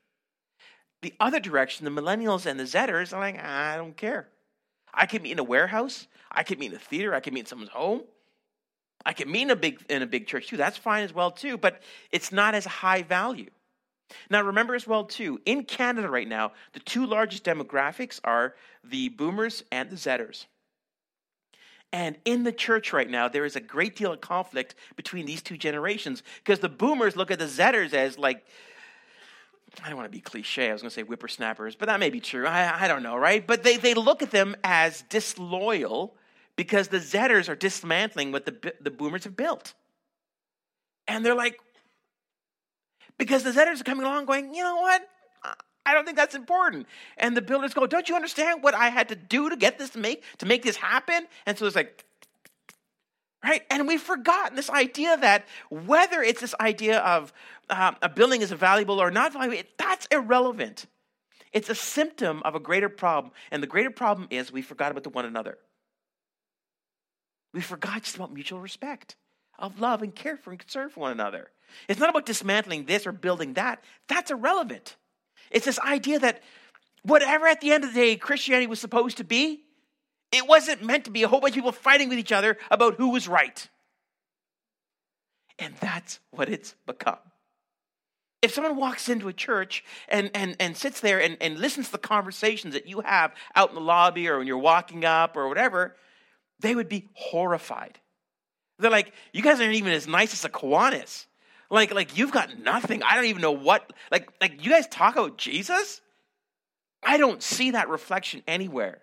The 1.03 1.15
other 1.21 1.39
direction, 1.39 1.85
the 1.85 1.91
millennials 1.91 2.47
and 2.47 2.59
the 2.59 2.65
Zers 2.65 3.13
are 3.13 3.21
like, 3.21 3.41
I 3.43 3.77
don't 3.77 3.97
care. 3.97 4.29
I 4.93 5.07
can 5.07 5.23
meet 5.23 5.33
in 5.33 5.39
a 5.39 5.45
warehouse. 5.45 6.07
I 6.31 6.43
can 6.43 6.59
meet 6.59 6.73
in 6.73 6.77
a 6.77 6.81
theater. 6.81 7.15
I 7.15 7.21
can 7.21 7.35
meet 7.35 7.41
in 7.41 7.47
someone's 7.47 7.71
home. 7.71 8.03
I 9.05 9.13
can 9.13 9.31
meet 9.31 9.43
in 9.43 9.51
a 9.51 9.57
big 9.57 9.85
in 9.89 10.03
a 10.03 10.07
big 10.07 10.27
church 10.27 10.49
too. 10.49 10.57
That's 10.57 10.77
fine 10.77 11.03
as 11.03 11.13
well 11.13 11.31
too, 11.31 11.57
but 11.57 11.81
it's 12.11 12.33
not 12.33 12.55
as 12.55 12.65
high 12.65 13.03
value. 13.03 13.51
Now 14.31 14.43
remember 14.43 14.75
as 14.75 14.87
well 14.87 15.05
too, 15.05 15.41
in 15.47 15.65
Canada 15.65 16.09
right 16.09 16.29
now, 16.29 16.53
the 16.73 16.81
two 16.81 17.07
largest 17.07 17.45
demographics 17.45 18.21
are 18.25 18.55
the 18.85 19.09
boomers 19.09 19.65
and 19.73 19.91
the 19.91 19.97
Zers. 19.97 20.47
And 21.93 22.17
in 22.25 22.43
the 22.45 22.53
church 22.53 22.93
right 22.93 23.09
now, 23.09 23.29
there 23.29 23.45
is 23.45 23.55
a 23.55 23.61
great 23.61 23.97
deal 23.97 24.13
of 24.13 24.21
conflict 24.21 24.75
between 24.97 25.27
these 25.27 25.43
two 25.43 25.59
generations 25.59 26.23
because 26.43 26.61
the 26.61 26.69
boomers 26.69 27.17
look 27.17 27.31
at 27.31 27.39
the 27.39 27.45
Zers 27.45 27.93
as 27.93 28.19
like, 28.19 28.47
I 29.83 29.89
don't 29.89 29.97
want 29.97 30.11
to 30.11 30.17
be 30.17 30.21
cliche. 30.21 30.71
I 30.71 30.73
was 30.73 30.81
going 30.81 30.91
to 30.91 30.95
say 30.95 31.03
whippersnappers, 31.03 31.77
but 31.77 31.87
that 31.87 32.01
may 32.01 32.09
be 32.09 32.21
true. 32.21 32.47
I, 32.47 32.85
I 32.85 32.89
don't 32.89 33.03
know, 33.03 33.17
right? 33.17 33.47
But 33.47 33.63
they, 33.63 33.77
they 33.77 33.93
look 33.93 34.23
at 34.23 34.31
them 34.31 34.57
as 34.65 35.03
disloyal 35.11 36.15
because 36.57 36.89
the 36.89 36.99
Zers 36.99 37.49
are 37.49 37.55
dismantling 37.55 38.33
what 38.33 38.47
the, 38.47 38.75
the 38.81 38.91
boomers 38.91 39.25
have 39.25 39.37
built. 39.37 39.75
And 41.09 41.25
they're 41.25 41.35
like, 41.35 41.59
because 43.19 43.43
the 43.43 43.51
Zers 43.51 43.81
are 43.81 43.85
coming 43.85 44.07
along 44.07 44.27
going, 44.27 44.55
you 44.55 44.63
know 44.63 44.77
what? 44.77 45.03
I 45.85 45.95
don't 45.95 46.05
think 46.05 46.17
that's 46.17 46.35
important. 46.35 46.87
And 47.17 47.37
the 47.37 47.43
builders 47.43 47.75
go, 47.75 47.87
don't 47.87 48.09
you 48.09 48.15
understand 48.15 48.63
what 48.63 48.75
I 48.75 48.89
had 48.89 49.09
to 49.09 49.17
do 49.17 49.51
to 49.51 49.57
get 49.57 49.79
this 49.79 49.91
to 49.91 49.99
make, 49.99 50.23
to 50.39 50.47
make 50.47 50.63
this 50.63 50.77
happen? 50.77 51.27
And 51.45 51.59
so 51.59 51.67
it's 51.67 51.75
like, 51.75 52.05
right? 53.43 53.63
And 53.69 53.89
we've 53.89 54.01
forgotten 54.01 54.55
this 54.55 54.71
idea 54.71 55.17
that 55.17 55.47
whether 55.71 56.23
it's 56.23 56.41
this 56.41 56.55
idea 56.61 57.01
of 57.01 57.33
um, 57.69 57.97
a 58.01 58.09
building 58.09 58.43
is 58.43 58.53
valuable 58.53 59.01
or 59.01 59.11
not 59.11 59.33
valuable, 59.33 59.61
that's 59.77 60.07
irrelevant. 60.07 60.87
It's 61.53 61.69
a 61.69 61.75
symptom 61.75 62.43
of 62.45 62.55
a 62.55 62.61
greater 62.61 62.89
problem. 62.89 63.33
And 63.51 63.63
the 63.63 63.67
greater 63.67 63.91
problem 63.91 64.29
is 64.31 64.53
we 64.53 64.63
forgot 64.63 64.93
about 64.93 65.03
the 65.03 65.11
one 65.11 65.25
another. 65.25 65.59
We 67.53 67.61
forgot 67.61 68.03
just 68.03 68.17
about 68.17 68.33
mutual 68.33 68.61
respect, 68.61 69.17
of 69.59 69.81
love 69.81 70.03
and 70.03 70.15
care 70.15 70.37
for 70.37 70.51
and 70.51 70.59
concern 70.59 70.89
for 70.89 71.01
one 71.01 71.13
another. 71.13 71.51
It's 71.89 72.01
not 72.01 72.11
about 72.11 72.27
dismantling 72.27 72.85
this 72.85 73.07
or 73.07 73.13
building 73.13 73.55
that. 73.55 73.83
That's 74.09 74.31
irrelevant. 74.31 74.97
It's 75.51 75.67
this 75.67 75.79
idea 75.81 76.19
that 76.21 76.43
whatever 77.03 77.47
at 77.47 77.61
the 77.61 77.73
end 77.73 77.85
of 77.85 77.93
the 77.93 78.01
day 78.01 78.17
Christianity 78.17 78.67
was 78.67 78.81
supposed 78.81 79.19
to 79.19 79.25
be, 79.25 79.63
it 80.31 80.47
wasn't 80.47 80.83
meant 80.83 81.05
to 81.05 81.11
be 81.11 81.23
a 81.23 81.29
whole 81.29 81.41
bunch 81.41 81.53
of 81.53 81.57
people 81.57 81.73
fighting 81.73 82.09
with 82.09 82.19
each 82.19 82.33
other 82.33 82.57
about 82.71 82.95
who 82.95 83.11
was 83.11 83.29
right. 83.29 83.69
And 85.59 85.75
that's 85.77 86.21
what 86.31 86.49
it's 86.49 86.75
become. 86.87 87.19
If 88.41 88.53
someone 88.53 88.77
walks 88.77 89.09
into 89.09 89.29
a 89.29 89.33
church 89.33 89.85
and, 90.09 90.31
and, 90.35 90.57
and 90.59 90.77
sits 90.77 91.01
there 91.01 91.21
and, 91.21 91.37
and 91.41 91.59
listens 91.59 91.87
to 91.87 91.93
the 91.93 91.99
conversations 91.99 92.75
that 92.75 92.89
you 92.89 93.01
have 93.03 93.33
out 93.55 93.69
in 93.69 93.77
the 93.77 93.81
lobby 93.81 94.27
or 94.27 94.39
when 94.39 94.47
you're 94.47 94.59
walking 94.59 95.05
up 95.05 95.37
or 95.37 95.49
whatever, 95.49 95.95
they 96.63 96.75
would 96.75 96.89
be 96.89 97.09
horrified. 97.15 97.99
They're 98.79 98.91
like, 98.91 99.13
you 99.33 99.43
guys 99.43 99.61
aren't 99.61 99.75
even 99.75 99.93
as 99.93 100.09
nice 100.09 100.33
as 100.33 100.45
a 100.45 100.49
Kiwanis. 100.49 101.27
Like, 101.71 101.95
like 101.95 102.17
you've 102.17 102.33
got 102.33 102.59
nothing. 102.59 103.03
I 103.03 103.15
don't 103.15 103.27
even 103.27 103.43
know 103.43 103.53
what. 103.53 103.93
Like, 104.11 104.29
like 104.41 104.65
you 104.65 104.71
guys 104.71 104.87
talk 104.89 105.17
about 105.17 105.39
Jesus. 105.39 106.01
I 107.03 107.17
don't 107.17 107.43
see 107.43 107.73
that 107.73 107.89
reflection 107.89 108.43
anywhere. 108.47 109.01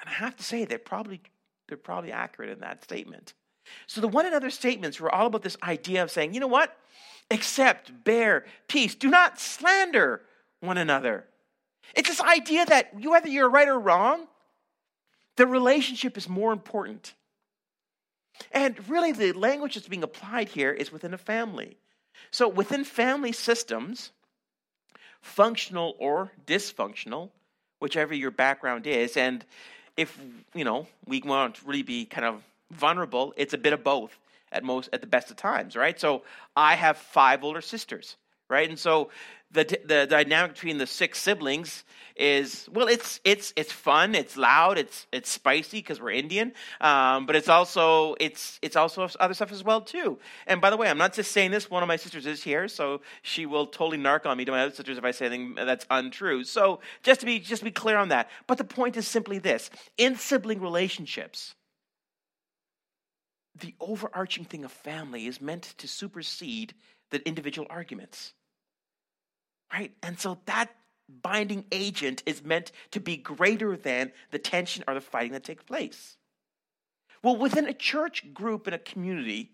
And 0.00 0.08
I 0.08 0.12
have 0.12 0.36
to 0.36 0.42
say, 0.42 0.64
they're 0.64 0.78
probably 0.78 1.20
they're 1.68 1.76
probably 1.76 2.12
accurate 2.12 2.50
in 2.50 2.60
that 2.60 2.84
statement. 2.84 3.34
So 3.86 4.00
the 4.00 4.08
one 4.08 4.26
another 4.26 4.50
statements 4.50 5.00
were 5.00 5.12
all 5.12 5.26
about 5.26 5.42
this 5.42 5.56
idea 5.62 6.02
of 6.02 6.10
saying, 6.10 6.34
you 6.34 6.40
know 6.40 6.46
what? 6.46 6.76
Accept, 7.30 8.04
bear, 8.04 8.44
peace. 8.68 8.94
Do 8.94 9.10
not 9.10 9.40
slander 9.40 10.22
one 10.60 10.78
another. 10.78 11.26
It's 11.94 12.08
this 12.08 12.20
idea 12.20 12.66
that 12.66 12.92
you 12.98 13.10
whether 13.10 13.28
you're 13.28 13.50
right 13.50 13.68
or 13.68 13.78
wrong, 13.78 14.26
the 15.36 15.46
relationship 15.46 16.16
is 16.16 16.28
more 16.28 16.52
important. 16.52 17.14
And 18.52 18.88
really, 18.88 19.12
the 19.12 19.32
language 19.32 19.74
that's 19.74 19.88
being 19.88 20.02
applied 20.02 20.48
here 20.48 20.72
is 20.72 20.92
within 20.92 21.14
a 21.14 21.18
family. 21.18 21.78
So, 22.30 22.48
within 22.48 22.84
family 22.84 23.32
systems, 23.32 24.12
functional 25.20 25.96
or 25.98 26.32
dysfunctional, 26.46 27.30
whichever 27.80 28.14
your 28.14 28.30
background 28.30 28.86
is, 28.86 29.16
and 29.16 29.44
if 29.96 30.18
you 30.54 30.64
know 30.64 30.86
we 31.06 31.22
want 31.22 31.56
to 31.56 31.66
really 31.66 31.82
be 31.82 32.04
kind 32.04 32.26
of 32.26 32.42
vulnerable, 32.70 33.32
it's 33.36 33.54
a 33.54 33.58
bit 33.58 33.72
of 33.72 33.82
both 33.82 34.18
at 34.52 34.62
most 34.62 34.90
at 34.92 35.00
the 35.00 35.06
best 35.06 35.30
of 35.30 35.36
times, 35.36 35.76
right? 35.76 35.98
So, 35.98 36.22
I 36.54 36.74
have 36.74 36.98
five 36.98 37.42
older 37.42 37.62
sisters, 37.62 38.16
right? 38.48 38.68
And 38.68 38.78
so 38.78 39.10
the 39.56 39.80
the 39.84 40.06
dynamic 40.06 40.52
between 40.54 40.78
the 40.78 40.86
six 40.86 41.18
siblings 41.18 41.84
is 42.16 42.66
well 42.72 42.86
it's 42.86 43.20
it's 43.24 43.52
it's 43.56 43.72
fun 43.72 44.14
it's 44.14 44.36
loud 44.36 44.78
it's 44.78 45.06
it's 45.12 45.30
spicy 45.30 45.78
because 45.78 46.00
we're 46.00 46.10
indian 46.10 46.52
um, 46.80 47.26
but 47.26 47.36
it's 47.36 47.48
also 47.48 48.14
it's 48.20 48.58
it's 48.62 48.76
also 48.76 49.08
other 49.20 49.34
stuff 49.34 49.52
as 49.52 49.62
well 49.62 49.80
too. 49.80 50.18
And 50.46 50.60
by 50.60 50.70
the 50.70 50.76
way 50.76 50.88
i'm 50.88 50.98
not 50.98 51.12
just 51.12 51.32
saying 51.32 51.50
this 51.50 51.70
one 51.70 51.82
of 51.82 51.88
my 51.88 51.96
sisters 51.96 52.26
is 52.26 52.42
here 52.42 52.68
so 52.68 53.00
she 53.22 53.44
will 53.44 53.66
totally 53.66 53.98
narc 53.98 54.24
on 54.26 54.36
me 54.36 54.44
to 54.44 54.52
my 54.52 54.62
other 54.62 54.74
sisters 54.74 54.96
if 54.98 55.04
i 55.04 55.10
say 55.10 55.26
anything 55.26 55.54
that's 55.54 55.86
untrue. 55.90 56.44
So 56.44 56.80
just 57.02 57.20
to 57.20 57.26
be 57.26 57.38
just 57.38 57.60
to 57.60 57.64
be 57.64 57.70
clear 57.70 57.96
on 57.96 58.08
that 58.08 58.30
but 58.46 58.58
the 58.58 58.64
point 58.64 58.96
is 58.96 59.06
simply 59.06 59.38
this. 59.38 59.70
In 59.98 60.16
sibling 60.16 60.60
relationships 60.60 61.54
the 63.58 63.74
overarching 63.80 64.44
thing 64.44 64.64
of 64.64 64.72
family 64.72 65.26
is 65.26 65.40
meant 65.40 65.74
to 65.78 65.88
supersede 65.88 66.74
the 67.10 67.26
individual 67.26 67.66
arguments 67.70 68.34
right? 69.72 69.92
And 70.02 70.18
so 70.18 70.38
that 70.46 70.70
binding 71.08 71.64
agent 71.70 72.22
is 72.26 72.42
meant 72.42 72.72
to 72.90 73.00
be 73.00 73.16
greater 73.16 73.76
than 73.76 74.12
the 74.30 74.38
tension 74.38 74.84
or 74.88 74.94
the 74.94 75.00
fighting 75.00 75.32
that 75.32 75.44
takes 75.44 75.64
place. 75.64 76.16
Well, 77.22 77.36
within 77.36 77.66
a 77.66 77.72
church 77.72 78.32
group 78.34 78.66
and 78.66 78.74
a 78.74 78.78
community, 78.78 79.50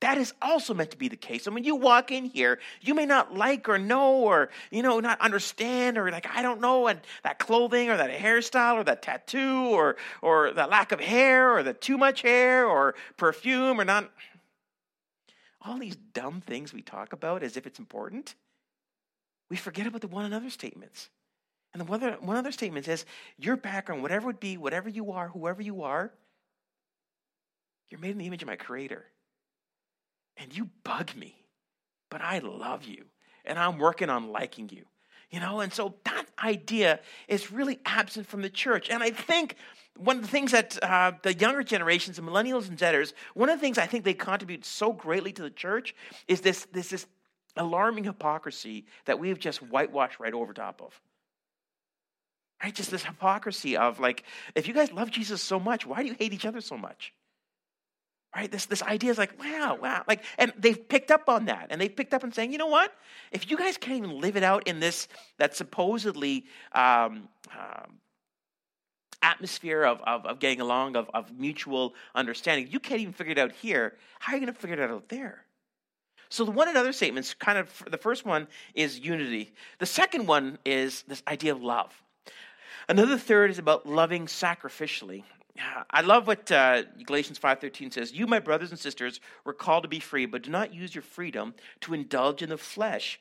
that 0.00 0.18
is 0.18 0.34
also 0.42 0.74
meant 0.74 0.90
to 0.90 0.96
be 0.96 1.08
the 1.08 1.16
case. 1.16 1.46
And 1.46 1.54
when 1.54 1.62
you 1.62 1.76
walk 1.76 2.10
in 2.10 2.24
here, 2.24 2.58
you 2.80 2.92
may 2.92 3.06
not 3.06 3.36
like 3.36 3.68
or 3.68 3.78
know 3.78 4.14
or, 4.14 4.50
you 4.70 4.82
know, 4.82 4.98
not 4.98 5.20
understand 5.20 5.96
or 5.96 6.10
like, 6.10 6.26
I 6.34 6.42
don't 6.42 6.60
know, 6.60 6.88
and 6.88 7.00
that 7.22 7.38
clothing 7.38 7.88
or 7.88 7.96
that 7.96 8.10
hairstyle 8.10 8.74
or 8.74 8.84
that 8.84 9.02
tattoo 9.02 9.68
or, 9.70 9.96
or 10.20 10.52
the 10.52 10.66
lack 10.66 10.90
of 10.90 10.98
hair 10.98 11.56
or 11.56 11.62
the 11.62 11.72
too 11.72 11.96
much 11.96 12.22
hair 12.22 12.66
or 12.66 12.96
perfume 13.16 13.80
or 13.80 13.84
not. 13.84 14.10
All 15.64 15.78
these 15.78 15.96
dumb 15.96 16.40
things 16.40 16.72
we 16.72 16.82
talk 16.82 17.12
about 17.12 17.44
as 17.44 17.56
if 17.56 17.64
it's 17.64 17.78
important 17.78 18.34
we 19.52 19.58
forget 19.58 19.86
about 19.86 20.00
the 20.00 20.08
one 20.08 20.24
another 20.24 20.48
statements. 20.48 21.10
And 21.74 21.80
the 21.82 21.84
one 21.84 22.02
other, 22.02 22.16
one 22.22 22.38
other 22.38 22.52
statement 22.52 22.86
says, 22.86 23.04
Your 23.36 23.54
background, 23.54 24.00
whatever 24.00 24.30
it 24.30 24.40
be, 24.40 24.56
whatever 24.56 24.88
you 24.88 25.12
are, 25.12 25.28
whoever 25.28 25.60
you 25.60 25.82
are, 25.82 26.10
you're 27.90 28.00
made 28.00 28.12
in 28.12 28.18
the 28.18 28.26
image 28.26 28.40
of 28.40 28.48
my 28.48 28.56
Creator. 28.56 29.04
And 30.38 30.56
you 30.56 30.70
bug 30.84 31.14
me, 31.14 31.36
but 32.08 32.22
I 32.22 32.38
love 32.38 32.84
you. 32.84 33.04
And 33.44 33.58
I'm 33.58 33.76
working 33.76 34.08
on 34.08 34.32
liking 34.32 34.70
you. 34.72 34.86
You 35.30 35.40
know, 35.40 35.60
and 35.60 35.70
so 35.70 35.96
that 36.04 36.24
idea 36.42 37.00
is 37.28 37.52
really 37.52 37.78
absent 37.84 38.26
from 38.28 38.40
the 38.40 38.48
church. 38.48 38.88
And 38.88 39.02
I 39.02 39.10
think 39.10 39.56
one 39.98 40.16
of 40.16 40.22
the 40.22 40.28
things 40.28 40.52
that 40.52 40.82
uh, 40.82 41.12
the 41.22 41.34
younger 41.34 41.62
generations, 41.62 42.16
the 42.16 42.22
millennials 42.22 42.70
and 42.70 42.78
Zers, 42.78 43.12
one 43.34 43.50
of 43.50 43.58
the 43.58 43.60
things 43.60 43.76
I 43.76 43.84
think 43.84 44.04
they 44.04 44.14
contribute 44.14 44.64
so 44.64 44.94
greatly 44.94 45.32
to 45.34 45.42
the 45.42 45.50
church 45.50 45.94
is 46.26 46.40
this, 46.40 46.66
this, 46.72 46.88
this 46.88 47.06
alarming 47.56 48.04
hypocrisy 48.04 48.86
that 49.04 49.18
we've 49.18 49.38
just 49.38 49.58
whitewashed 49.62 50.20
right 50.20 50.32
over 50.32 50.52
top 50.52 50.80
of. 50.80 51.00
Right? 52.62 52.74
Just 52.74 52.90
this 52.90 53.04
hypocrisy 53.04 53.76
of 53.76 54.00
like, 54.00 54.24
if 54.54 54.68
you 54.68 54.74
guys 54.74 54.92
love 54.92 55.10
Jesus 55.10 55.42
so 55.42 55.58
much, 55.58 55.84
why 55.84 56.02
do 56.02 56.08
you 56.08 56.14
hate 56.18 56.32
each 56.32 56.46
other 56.46 56.60
so 56.60 56.76
much? 56.76 57.12
right 58.34 58.50
this 58.50 58.66
this 58.66 58.82
idea 58.82 59.10
is 59.10 59.18
like 59.18 59.38
wow 59.38 59.78
wow 59.80 60.02
like 60.08 60.24
and 60.38 60.52
they've 60.58 60.88
picked 60.88 61.10
up 61.10 61.28
on 61.28 61.46
that 61.46 61.66
and 61.70 61.80
they've 61.80 61.94
picked 61.94 62.14
up 62.14 62.24
on 62.24 62.32
saying 62.32 62.52
you 62.52 62.58
know 62.58 62.66
what 62.66 62.92
if 63.30 63.50
you 63.50 63.56
guys 63.56 63.76
can't 63.76 63.98
even 63.98 64.20
live 64.20 64.36
it 64.36 64.42
out 64.42 64.66
in 64.66 64.80
this 64.80 65.08
that 65.38 65.54
supposedly 65.54 66.44
um, 66.72 67.28
um, 67.52 67.98
atmosphere 69.22 69.84
of, 69.84 70.00
of, 70.02 70.26
of, 70.26 70.40
getting 70.40 70.60
along 70.60 70.96
of, 70.96 71.08
of 71.14 71.38
mutual 71.38 71.94
understanding 72.14 72.66
you 72.70 72.80
can't 72.80 73.00
even 73.00 73.12
figure 73.12 73.32
it 73.32 73.38
out 73.38 73.52
here 73.52 73.94
how 74.18 74.32
are 74.32 74.36
you 74.36 74.44
going 74.44 74.52
to 74.52 74.58
figure 74.58 74.76
it 74.76 74.80
out 74.80 74.90
out 74.90 75.08
there 75.08 75.44
so 76.32 76.44
the 76.44 76.50
one 76.50 76.68
another 76.68 76.92
statements 76.92 77.34
kind 77.34 77.58
of 77.58 77.84
the 77.90 77.98
first 77.98 78.24
one 78.24 78.48
is 78.74 78.98
unity 78.98 79.52
the 79.78 79.86
second 79.86 80.26
one 80.26 80.58
is 80.64 81.02
this 81.02 81.22
idea 81.28 81.52
of 81.52 81.62
love 81.62 81.92
another 82.88 83.18
third 83.18 83.50
is 83.50 83.58
about 83.58 83.86
loving 83.86 84.26
sacrificially 84.26 85.24
I 85.90 86.00
love 86.00 86.26
what 86.26 86.50
uh, 86.50 86.82
Galatians 87.04 87.38
5:13 87.38 87.92
says, 87.92 88.12
"You 88.12 88.26
my 88.26 88.38
brothers 88.38 88.70
and 88.70 88.78
sisters 88.78 89.20
were 89.44 89.52
called 89.52 89.82
to 89.82 89.88
be 89.88 90.00
free, 90.00 90.26
but 90.26 90.42
do 90.42 90.50
not 90.50 90.74
use 90.74 90.94
your 90.94 91.02
freedom 91.02 91.54
to 91.80 91.94
indulge 91.94 92.42
in 92.42 92.48
the 92.48 92.58
flesh. 92.58 93.20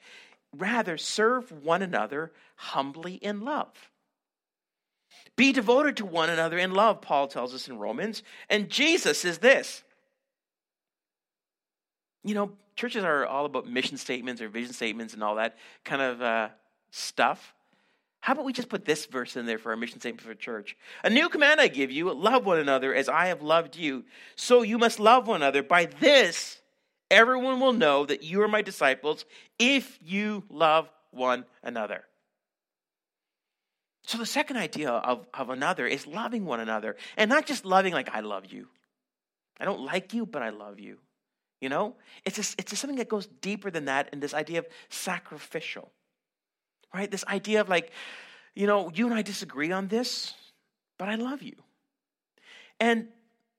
Rather 0.54 0.98
serve 0.98 1.52
one 1.52 1.82
another 1.82 2.32
humbly 2.56 3.16
in 3.16 3.42
love." 3.42 3.92
Be 5.36 5.52
devoted 5.52 5.98
to 5.98 6.06
one 6.06 6.30
another 6.30 6.58
in 6.58 6.72
love, 6.72 7.02
Paul 7.02 7.28
tells 7.28 7.54
us 7.54 7.68
in 7.68 7.80
Romans. 7.80 8.24
And 8.50 8.70
Jesus 8.70 9.26
is 9.26 9.40
this. 9.40 9.84
You 12.24 12.36
know, 12.36 12.52
churches 12.76 13.04
are 13.04 13.26
all 13.26 13.46
about 13.46 13.68
mission 13.68 13.98
statements 13.98 14.42
or 14.42 14.50
vision 14.50 14.74
statements 14.74 15.14
and 15.14 15.24
all 15.24 15.36
that 15.36 15.58
kind 15.84 16.02
of 16.02 16.22
uh, 16.22 16.50
stuff. 16.92 17.54
How 18.20 18.34
about 18.34 18.46
we 18.46 18.54
just 18.54 18.70
put 18.70 18.86
this 18.86 19.08
verse 19.08 19.36
in 19.36 19.48
there 19.48 19.58
for 19.58 19.72
our 19.72 19.76
mission 19.76 20.00
statement 20.00 20.22
for 20.22 20.36
church? 20.36 20.78
A 21.04 21.10
new 21.10 21.28
command 21.28 21.60
I 21.60 21.68
give 21.68 21.92
you 21.92 22.14
love 22.14 22.46
one 22.46 22.60
another 22.60 22.94
as 22.94 23.10
I 23.10 23.28
have 23.28 23.42
loved 23.42 23.76
you. 23.76 24.04
So 24.36 24.62
you 24.62 24.78
must 24.78 25.00
love 25.00 25.28
one 25.28 25.42
another. 25.42 25.64
By 25.64 25.86
this, 25.86 26.62
everyone 27.10 27.60
will 27.60 27.74
know 27.74 28.06
that 28.06 28.22
you 28.22 28.44
are 28.44 28.48
my 28.48 28.62
disciples 28.62 29.26
if 29.58 29.98
you 30.04 30.44
love 30.50 30.88
one 31.10 31.46
another. 31.64 32.04
So 34.04 34.20
the 34.20 34.26
second 34.26 34.58
idea 34.58 34.92
of, 34.92 35.26
of 35.34 35.50
another 35.50 35.88
is 35.88 36.06
loving 36.06 36.46
one 36.46 36.60
another. 36.60 36.98
And 37.18 37.30
not 37.30 37.48
just 37.48 37.66
loving 37.66 37.94
like 37.94 38.10
I 38.14 38.20
love 38.20 38.46
you. 38.52 38.68
I 39.60 39.66
don't 39.66 39.82
like 39.82 40.14
you, 40.14 40.28
but 40.28 40.44
I 40.44 40.50
love 40.50 40.80
you. 40.80 40.98
You 41.62 41.70
know? 41.70 41.96
It's 42.26 42.36
just, 42.36 42.60
it's 42.60 42.72
just 42.72 42.82
something 42.82 42.98
that 42.98 43.08
goes 43.08 43.28
deeper 43.28 43.72
than 43.72 43.86
that 43.86 44.10
in 44.12 44.20
this 44.20 44.34
idea 44.34 44.60
of 44.60 44.68
sacrificial 44.90 45.92
right? 46.94 47.10
This 47.10 47.26
idea 47.26 47.62
of 47.62 47.70
like, 47.70 47.92
you 48.56 48.68
know, 48.68 48.92
you 48.94 49.06
and 49.06 49.16
I 49.16 49.22
disagree 49.22 49.72
on 49.72 49.88
this, 49.88 50.34
but 50.98 51.10
I 51.10 51.16
love 51.16 51.42
you. 51.42 51.56
And 52.80 53.08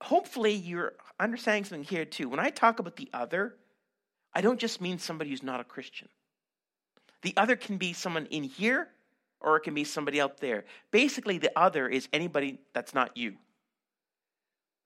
hopefully 0.00 0.52
you're 0.52 0.94
understanding 1.18 1.64
something 1.64 1.84
here 1.84 2.04
too. 2.04 2.28
When 2.28 2.40
I 2.40 2.50
talk 2.50 2.78
about 2.78 2.96
the 2.96 3.08
other, 3.12 3.54
I 4.34 4.40
don't 4.40 4.58
just 4.58 4.80
mean 4.80 4.98
somebody 4.98 5.30
who's 5.30 5.42
not 5.42 5.60
a 5.60 5.64
Christian. 5.64 6.08
The 7.22 7.34
other 7.36 7.56
can 7.56 7.76
be 7.76 7.92
someone 7.92 8.26
in 8.26 8.44
here 8.44 8.88
or 9.40 9.56
it 9.56 9.60
can 9.60 9.74
be 9.74 9.84
somebody 9.84 10.20
out 10.20 10.38
there. 10.38 10.64
Basically, 10.90 11.38
the 11.38 11.56
other 11.56 11.88
is 11.88 12.08
anybody 12.12 12.58
that's 12.74 12.94
not 12.94 13.16
you. 13.16 13.36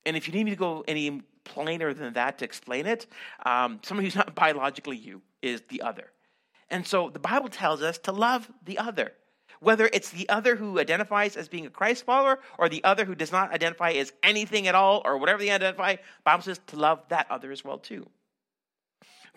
And 0.04 0.16
if 0.16 0.28
you 0.28 0.34
need 0.34 0.44
me 0.44 0.50
to 0.50 0.56
go 0.56 0.84
any 0.86 1.22
plainer 1.46 1.94
than 1.94 2.12
that 2.14 2.38
to 2.38 2.44
explain 2.44 2.86
it, 2.86 3.06
um, 3.44 3.80
somebody 3.82 4.06
who's 4.06 4.16
not 4.16 4.34
biologically 4.44 4.96
you 4.96 5.22
is 5.42 5.62
the 5.68 5.82
other. 5.82 6.10
And 6.70 6.86
so 6.86 7.08
the 7.08 7.18
Bible 7.18 7.48
tells 7.48 7.82
us 7.82 7.98
to 7.98 8.12
love 8.12 8.50
the 8.64 8.78
other. 8.78 9.12
Whether 9.60 9.88
it's 9.92 10.10
the 10.10 10.28
other 10.28 10.56
who 10.56 10.78
identifies 10.78 11.36
as 11.36 11.48
being 11.48 11.64
a 11.64 11.70
Christ 11.70 12.04
follower 12.04 12.40
or 12.58 12.68
the 12.68 12.84
other 12.84 13.04
who 13.04 13.14
does 13.14 13.32
not 13.32 13.52
identify 13.52 13.92
as 13.92 14.12
anything 14.22 14.66
at 14.66 14.74
all 14.74 15.00
or 15.04 15.16
whatever 15.16 15.38
they 15.38 15.50
identify, 15.50 15.96
Bible 16.24 16.42
says 16.42 16.60
to 16.66 16.76
love 16.76 17.02
that 17.08 17.30
other 17.30 17.50
as 17.50 17.64
well 17.64 17.78
too. 17.78 18.06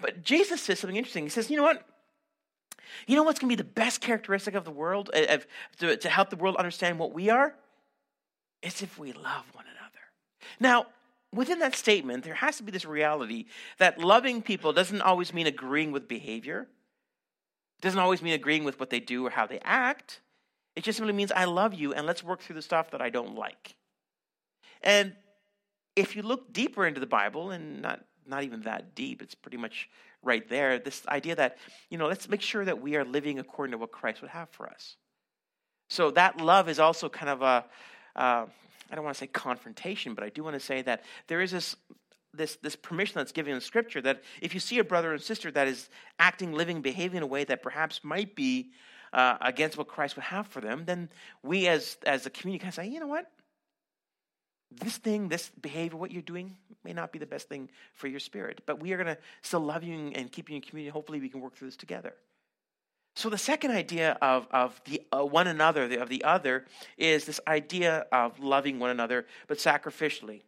But 0.01 0.23
Jesus 0.23 0.61
says 0.61 0.79
something 0.79 0.97
interesting. 0.97 1.23
He 1.23 1.29
says, 1.29 1.49
you 1.49 1.57
know 1.57 1.63
what? 1.63 1.85
You 3.07 3.15
know 3.15 3.23
what's 3.23 3.39
going 3.39 3.49
to 3.49 3.55
be 3.55 3.61
the 3.61 3.69
best 3.69 4.01
characteristic 4.01 4.55
of 4.55 4.65
the 4.65 4.71
world, 4.71 5.09
uh, 5.13 5.35
of, 5.35 5.47
to, 5.79 5.95
to 5.95 6.09
help 6.09 6.29
the 6.29 6.35
world 6.35 6.55
understand 6.55 6.99
what 6.99 7.13
we 7.13 7.29
are? 7.29 7.53
It's 8.61 8.81
if 8.81 8.97
we 8.97 9.13
love 9.13 9.45
one 9.53 9.65
another. 9.65 9.99
Now, 10.59 10.87
within 11.33 11.59
that 11.59 11.75
statement, 11.75 12.23
there 12.23 12.33
has 12.33 12.57
to 12.57 12.63
be 12.63 12.71
this 12.71 12.85
reality 12.85 13.45
that 13.77 13.99
loving 13.99 14.41
people 14.41 14.73
doesn't 14.73 15.01
always 15.01 15.33
mean 15.33 15.47
agreeing 15.47 15.91
with 15.91 16.07
behavior. 16.07 16.67
It 17.77 17.81
doesn't 17.81 17.99
always 17.99 18.21
mean 18.21 18.33
agreeing 18.33 18.63
with 18.63 18.79
what 18.79 18.89
they 18.89 18.99
do 18.99 19.25
or 19.25 19.29
how 19.29 19.45
they 19.45 19.59
act. 19.63 20.21
It 20.75 20.83
just 20.83 20.97
simply 20.97 21.13
means 21.13 21.31
I 21.31 21.45
love 21.45 21.73
you 21.73 21.93
and 21.93 22.05
let's 22.05 22.23
work 22.23 22.41
through 22.41 22.55
the 22.55 22.61
stuff 22.61 22.91
that 22.91 23.01
I 23.01 23.09
don't 23.09 23.35
like. 23.35 23.75
And 24.81 25.13
if 25.95 26.15
you 26.15 26.21
look 26.21 26.53
deeper 26.53 26.85
into 26.85 26.99
the 26.99 27.05
Bible, 27.05 27.51
and 27.51 27.81
not, 27.81 28.05
not 28.25 28.43
even 28.43 28.61
that 28.61 28.95
deep, 28.95 29.21
it's 29.21 29.35
pretty 29.35 29.57
much 29.57 29.89
right 30.23 30.47
there, 30.49 30.79
this 30.79 31.05
idea 31.07 31.35
that, 31.35 31.57
you 31.89 31.97
know, 31.97 32.07
let's 32.07 32.29
make 32.29 32.41
sure 32.41 32.65
that 32.65 32.81
we 32.81 32.95
are 32.95 33.05
living 33.05 33.39
according 33.39 33.71
to 33.71 33.77
what 33.77 33.91
Christ 33.91 34.21
would 34.21 34.31
have 34.31 34.49
for 34.49 34.67
us. 34.67 34.95
So 35.89 36.11
that 36.11 36.39
love 36.39 36.69
is 36.69 36.79
also 36.79 37.09
kind 37.09 37.29
of 37.29 37.41
a, 37.41 37.65
uh, 38.15 38.45
I 38.89 38.95
don't 38.95 39.03
want 39.03 39.15
to 39.15 39.19
say 39.19 39.27
confrontation, 39.27 40.13
but 40.13 40.23
I 40.23 40.29
do 40.29 40.43
want 40.43 40.55
to 40.55 40.59
say 40.59 40.81
that 40.83 41.03
there 41.27 41.41
is 41.41 41.51
this 41.51 41.75
this, 42.33 42.57
this 42.57 42.75
permission 42.75 43.15
that's 43.15 43.31
given 43.31 43.53
in 43.53 43.61
Scripture 43.61 44.01
that 44.01 44.21
if 44.41 44.53
you 44.53 44.59
see 44.59 44.79
a 44.79 44.83
brother 44.83 45.13
and 45.13 45.21
sister 45.21 45.49
that 45.51 45.67
is 45.67 45.89
acting, 46.19 46.53
living, 46.53 46.81
behaving 46.81 47.17
in 47.17 47.23
a 47.23 47.27
way 47.27 47.43
that 47.43 47.63
perhaps 47.63 48.03
might 48.03 48.35
be 48.35 48.71
uh, 49.13 49.37
against 49.41 49.77
what 49.77 49.87
Christ 49.87 50.15
would 50.15 50.25
have 50.25 50.47
for 50.47 50.61
them, 50.61 50.83
then 50.85 51.09
we 51.41 51.67
as, 51.67 51.97
as 52.05 52.25
a 52.25 52.29
community 52.29 52.63
can 52.63 52.71
say, 52.71 52.87
you 52.87 52.99
know 52.99 53.07
what? 53.07 53.31
This 54.71 54.97
thing, 54.97 55.29
this 55.29 55.49
behavior, 55.61 55.97
what 55.97 56.11
you're 56.11 56.21
doing 56.21 56.55
may 56.83 56.93
not 56.93 57.11
be 57.11 57.17
the 57.17 57.25
best 57.25 57.49
thing 57.49 57.69
for 57.93 58.07
your 58.07 58.19
spirit, 58.19 58.61
but 58.67 58.79
we 58.79 58.93
are 58.93 58.97
going 58.97 59.15
to 59.15 59.17
still 59.41 59.61
love 59.61 59.83
you 59.83 60.11
and 60.13 60.31
keep 60.31 60.49
you 60.49 60.55
in 60.55 60.61
community. 60.61 60.91
Hopefully, 60.91 61.19
we 61.19 61.29
can 61.29 61.41
work 61.41 61.55
through 61.55 61.69
this 61.69 61.77
together. 61.77 62.13
So, 63.19 63.29
the 63.29 63.37
second 63.37 63.71
idea 63.71 64.17
of, 64.21 64.47
of 64.49 64.81
the 64.85 65.01
uh, 65.11 65.25
one 65.25 65.47
another, 65.47 65.89
the, 65.89 65.97
of 65.97 66.07
the 66.07 66.23
other, 66.23 66.63
is 66.97 67.25
this 67.25 67.41
idea 67.45 68.05
of 68.13 68.39
loving 68.39 68.79
one 68.79 68.91
another, 68.91 69.25
but 69.49 69.57
sacrificially. 69.57 70.43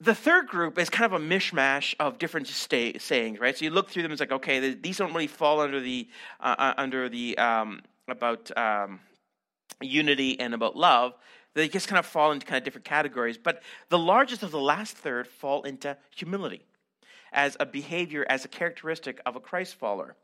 The 0.00 0.14
third 0.14 0.48
group 0.48 0.78
is 0.78 0.88
kind 0.88 1.12
of 1.12 1.20
a 1.20 1.22
mishmash 1.22 1.94
of 2.00 2.16
different 2.16 2.46
stay, 2.46 2.96
sayings, 2.96 3.40
right? 3.40 3.54
So 3.54 3.66
you 3.66 3.70
look 3.70 3.90
through 3.90 4.04
them, 4.04 4.12
it's 4.12 4.20
like, 4.20 4.32
okay, 4.32 4.72
these 4.72 4.96
don't 4.96 5.12
really 5.12 5.26
fall 5.26 5.60
under 5.60 5.80
the 5.80 6.08
uh, 6.40 6.54
uh, 6.58 6.74
under 6.78 7.10
the 7.10 7.36
um, 7.36 7.82
about 8.08 8.50
um, 8.56 8.98
unity 9.82 10.40
and 10.40 10.54
about 10.54 10.76
love. 10.76 11.12
They 11.52 11.68
just 11.68 11.88
kind 11.88 11.98
of 11.98 12.06
fall 12.06 12.32
into 12.32 12.46
kind 12.46 12.56
of 12.56 12.64
different 12.64 12.86
categories. 12.86 13.36
But 13.36 13.62
the 13.90 13.98
largest 13.98 14.42
of 14.42 14.50
the 14.50 14.60
last 14.60 14.96
third 14.96 15.28
fall 15.28 15.64
into 15.64 15.94
humility 16.16 16.64
as 17.32 17.56
a 17.60 17.66
behavior, 17.66 18.24
as 18.28 18.44
a 18.44 18.48
characteristic 18.48 19.20
of 19.26 19.36
a 19.36 19.40
Christ 19.40 19.74
follower. 19.74 20.14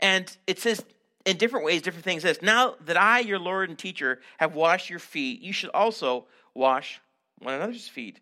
And 0.00 0.34
it 0.46 0.58
says 0.58 0.84
in 1.24 1.36
different 1.36 1.64
ways, 1.64 1.82
different 1.82 2.04
things. 2.04 2.22
This 2.22 2.42
now 2.42 2.74
that 2.84 2.96
I, 2.96 3.20
your 3.20 3.38
Lord 3.38 3.68
and 3.68 3.78
teacher, 3.78 4.20
have 4.38 4.54
washed 4.54 4.90
your 4.90 4.98
feet, 4.98 5.40
you 5.40 5.52
should 5.52 5.70
also 5.70 6.26
wash 6.54 7.00
one 7.38 7.54
another's 7.54 7.88
feet. 7.88 8.20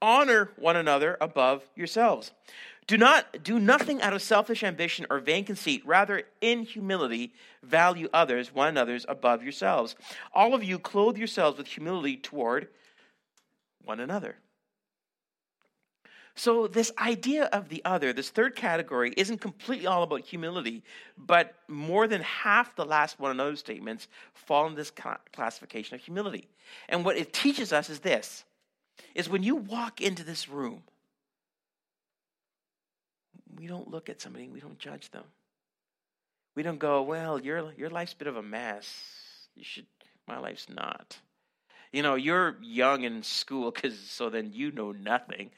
Honor 0.00 0.50
one 0.56 0.76
another 0.76 1.16
above 1.20 1.62
yourselves. 1.74 2.32
Do 2.86 2.96
not 2.96 3.42
do 3.42 3.58
nothing 3.58 4.00
out 4.00 4.14
of 4.14 4.22
selfish 4.22 4.64
ambition 4.64 5.06
or 5.10 5.18
vain 5.18 5.44
conceit, 5.44 5.82
rather 5.84 6.22
in 6.40 6.62
humility 6.62 7.34
value 7.62 8.08
others, 8.14 8.54
one 8.54 8.68
another's 8.68 9.04
above 9.08 9.42
yourselves. 9.42 9.94
All 10.32 10.54
of 10.54 10.64
you 10.64 10.78
clothe 10.78 11.18
yourselves 11.18 11.58
with 11.58 11.66
humility 11.66 12.16
toward 12.16 12.68
one 13.84 14.00
another. 14.00 14.36
So, 16.38 16.68
this 16.68 16.92
idea 16.98 17.46
of 17.46 17.68
the 17.68 17.84
other, 17.84 18.12
this 18.12 18.30
third 18.30 18.54
category, 18.54 19.12
isn't 19.16 19.40
completely 19.40 19.88
all 19.88 20.04
about 20.04 20.20
humility, 20.20 20.84
but 21.16 21.56
more 21.66 22.06
than 22.06 22.22
half 22.22 22.76
the 22.76 22.84
last 22.84 23.18
one 23.18 23.32
another 23.32 23.56
statements 23.56 24.06
fall 24.34 24.68
in 24.68 24.76
this 24.76 24.92
classification 25.32 25.96
of 25.96 26.00
humility. 26.00 26.46
And 26.88 27.04
what 27.04 27.16
it 27.16 27.32
teaches 27.32 27.72
us 27.72 27.90
is 27.90 27.98
this 27.98 28.44
is 29.16 29.28
when 29.28 29.42
you 29.42 29.56
walk 29.56 30.00
into 30.00 30.22
this 30.22 30.48
room, 30.48 30.84
we 33.56 33.66
don't 33.66 33.90
look 33.90 34.08
at 34.08 34.20
somebody, 34.20 34.48
we 34.48 34.60
don't 34.60 34.78
judge 34.78 35.10
them. 35.10 35.24
We 36.54 36.62
don't 36.62 36.78
go, 36.78 37.02
well, 37.02 37.40
your, 37.40 37.72
your 37.76 37.90
life's 37.90 38.12
a 38.12 38.16
bit 38.16 38.28
of 38.28 38.36
a 38.36 38.42
mess. 38.42 39.48
You 39.56 39.64
should, 39.64 39.86
my 40.28 40.38
life's 40.38 40.68
not. 40.68 41.18
You 41.92 42.02
know, 42.02 42.14
you're 42.16 42.56
young 42.62 43.04
in 43.04 43.22
school, 43.22 43.70
because 43.70 43.98
so 43.98 44.30
then 44.30 44.50
you 44.52 44.70
know 44.70 44.92
nothing. 44.92 45.50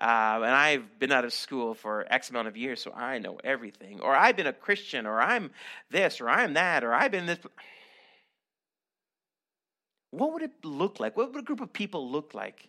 Uh, 0.00 0.40
and 0.42 0.46
I've 0.46 0.98
been 0.98 1.12
out 1.12 1.24
of 1.24 1.32
school 1.32 1.74
for 1.74 2.06
X 2.10 2.30
amount 2.30 2.48
of 2.48 2.56
years, 2.56 2.82
so 2.82 2.92
I 2.92 3.18
know 3.18 3.38
everything. 3.44 4.00
Or 4.00 4.14
I've 4.14 4.36
been 4.36 4.46
a 4.46 4.52
Christian, 4.52 5.06
or 5.06 5.20
I'm 5.20 5.50
this, 5.90 6.20
or 6.20 6.28
I'm 6.28 6.54
that, 6.54 6.82
or 6.84 6.92
I've 6.92 7.12
been 7.12 7.26
this. 7.26 7.38
What 10.10 10.32
would 10.32 10.42
it 10.42 10.64
look 10.64 11.00
like? 11.00 11.16
What 11.16 11.32
would 11.32 11.42
a 11.42 11.44
group 11.44 11.60
of 11.60 11.72
people 11.72 12.10
look 12.10 12.34
like 12.34 12.68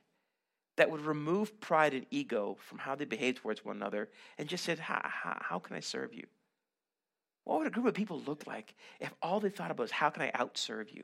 that 0.78 0.92
would 0.92 1.02
remove 1.02 1.60
pride 1.62 1.94
and 1.94 2.06
ego 2.12 2.58
from 2.60 2.80
how 2.80 2.96
they 2.96 3.06
behave 3.06 3.36
towards 3.36 3.64
one 3.64 3.78
another 3.78 4.10
and 4.38 4.50
just 4.50 4.66
said, 4.66 4.80
how, 4.80 5.60
can 5.64 5.76
I 5.76 5.80
serve 5.80 6.14
you? 6.14 6.26
What 7.46 7.60
would 7.60 7.68
a 7.68 7.72
group 7.72 7.86
of 7.86 7.94
people 7.94 8.22
look 8.26 8.46
like 8.46 8.74
if 9.00 9.14
all 9.22 9.40
they 9.40 9.50
thought 9.50 9.72
about 9.72 9.84
was, 9.84 9.92
how 9.92 10.10
can 10.10 10.24
I 10.24 10.32
outserve 10.32 10.94
you? 10.94 11.04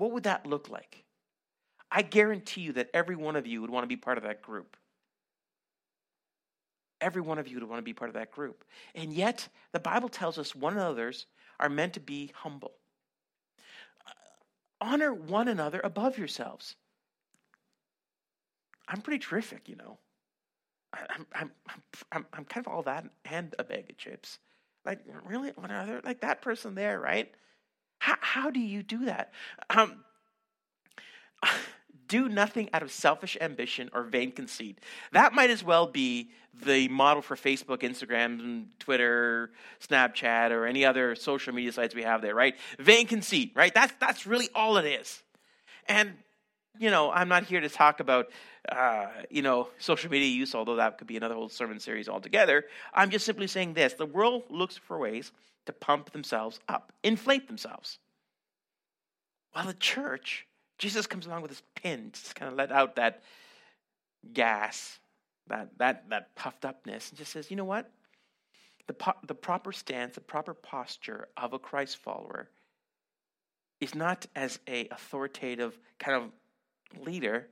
What 0.00 0.12
would 0.12 0.22
that 0.22 0.46
look 0.46 0.70
like? 0.70 1.04
I 1.92 2.00
guarantee 2.00 2.62
you 2.62 2.72
that 2.72 2.88
every 2.94 3.16
one 3.16 3.36
of 3.36 3.46
you 3.46 3.60
would 3.60 3.68
want 3.68 3.84
to 3.84 3.88
be 3.88 3.96
part 3.96 4.16
of 4.16 4.24
that 4.24 4.40
group. 4.40 4.76
Every 7.02 7.20
one 7.20 7.38
of 7.38 7.48
you 7.48 7.58
would 7.58 7.68
want 7.68 7.80
to 7.80 7.84
be 7.84 7.92
part 7.92 8.08
of 8.08 8.14
that 8.14 8.30
group. 8.30 8.64
And 8.94 9.12
yet, 9.12 9.48
the 9.72 9.80
Bible 9.80 10.08
tells 10.08 10.38
us 10.38 10.54
one 10.54 10.72
another's 10.72 11.26
are 11.58 11.68
meant 11.68 11.94
to 11.94 12.00
be 12.00 12.30
humble. 12.34 12.72
Uh, 14.06 14.10
honor 14.80 15.12
one 15.12 15.48
another 15.48 15.80
above 15.84 16.16
yourselves. 16.16 16.76
I'm 18.88 19.02
pretty 19.02 19.18
terrific, 19.18 19.68
you 19.68 19.76
know. 19.76 19.98
I'm, 20.92 21.26
I'm, 21.34 21.50
I'm, 22.10 22.26
I'm 22.32 22.44
kind 22.46 22.66
of 22.66 22.72
all 22.72 22.82
that 22.82 23.04
and 23.26 23.54
a 23.58 23.64
bag 23.64 23.90
of 23.90 23.98
chips. 23.98 24.38
Like, 24.86 25.00
really? 25.26 25.50
What 25.50 25.70
other? 25.70 26.00
Like 26.02 26.20
that 26.22 26.40
person 26.40 26.74
there, 26.74 26.98
right? 26.98 27.32
How, 28.00 28.16
how 28.20 28.50
do 28.50 28.58
you 28.58 28.82
do 28.82 29.04
that? 29.04 29.32
Um, 29.68 30.04
do 32.08 32.28
nothing 32.28 32.68
out 32.72 32.82
of 32.82 32.90
selfish 32.90 33.36
ambition 33.40 33.88
or 33.92 34.02
vain 34.02 34.32
conceit. 34.32 34.80
That 35.12 35.32
might 35.32 35.50
as 35.50 35.62
well 35.62 35.86
be 35.86 36.30
the 36.64 36.88
model 36.88 37.22
for 37.22 37.36
Facebook, 37.36 37.82
Instagram, 37.82 38.64
Twitter, 38.80 39.52
Snapchat, 39.86 40.50
or 40.50 40.66
any 40.66 40.84
other 40.84 41.14
social 41.14 41.54
media 41.54 41.70
sites 41.70 41.94
we 41.94 42.02
have 42.02 42.20
there, 42.20 42.34
right? 42.34 42.56
Vain 42.80 43.06
conceit, 43.06 43.52
right? 43.54 43.72
That's, 43.72 43.92
that's 44.00 44.26
really 44.26 44.48
all 44.54 44.76
it 44.76 44.86
is. 44.86 45.22
And, 45.86 46.14
you 46.78 46.90
know, 46.90 47.10
I'm 47.10 47.28
not 47.28 47.44
here 47.44 47.60
to 47.60 47.68
talk 47.68 48.00
about, 48.00 48.30
uh, 48.70 49.06
you 49.30 49.42
know, 49.42 49.68
social 49.78 50.10
media 50.10 50.28
use, 50.28 50.54
although 50.54 50.76
that 50.76 50.98
could 50.98 51.06
be 51.06 51.16
another 51.16 51.34
whole 51.34 51.48
sermon 51.48 51.80
series 51.80 52.08
altogether. 52.08 52.64
I'm 52.94 53.10
just 53.10 53.26
simply 53.26 53.46
saying 53.46 53.74
this 53.74 53.94
the 53.94 54.06
world 54.06 54.44
looks 54.48 54.76
for 54.76 54.98
ways 54.98 55.32
to 55.66 55.72
pump 55.72 56.12
themselves 56.12 56.60
up, 56.68 56.92
inflate 57.02 57.48
themselves. 57.48 57.98
While 59.52 59.66
the 59.66 59.74
church 59.74 60.46
Jesus 60.80 61.06
comes 61.06 61.26
along 61.26 61.42
with 61.42 61.50
his 61.50 61.62
pin, 61.74 62.10
just 62.12 62.34
kind 62.34 62.50
of 62.50 62.56
let 62.56 62.72
out 62.72 62.96
that 62.96 63.22
gas, 64.32 64.98
that, 65.46 65.68
that, 65.76 66.08
that 66.08 66.34
puffed 66.34 66.64
upness, 66.64 67.10
and 67.10 67.18
just 67.18 67.32
says, 67.32 67.50
you 67.50 67.56
know 67.56 67.66
what? 67.66 67.90
The, 68.86 68.94
po- 68.94 69.18
the 69.26 69.34
proper 69.34 69.72
stance, 69.72 70.14
the 70.14 70.22
proper 70.22 70.54
posture 70.54 71.28
of 71.36 71.52
a 71.52 71.58
Christ 71.58 71.98
follower 71.98 72.48
is 73.78 73.94
not 73.94 74.24
as 74.34 74.58
a 74.66 74.88
authoritative 74.88 75.78
kind 75.98 76.16
of 76.16 76.30
leader, 76.98 77.48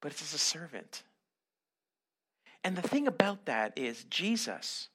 but 0.00 0.12
it's 0.12 0.22
as 0.22 0.34
a 0.34 0.38
servant. 0.38 1.02
And 2.64 2.76
the 2.76 2.82
thing 2.82 3.06
about 3.06 3.46
that 3.46 3.72
is 3.76 4.04
Jesus, 4.04 4.88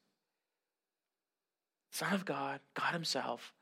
Son 1.92 2.14
of 2.14 2.26
God, 2.26 2.60
God 2.74 2.94
Himself, 2.94 3.54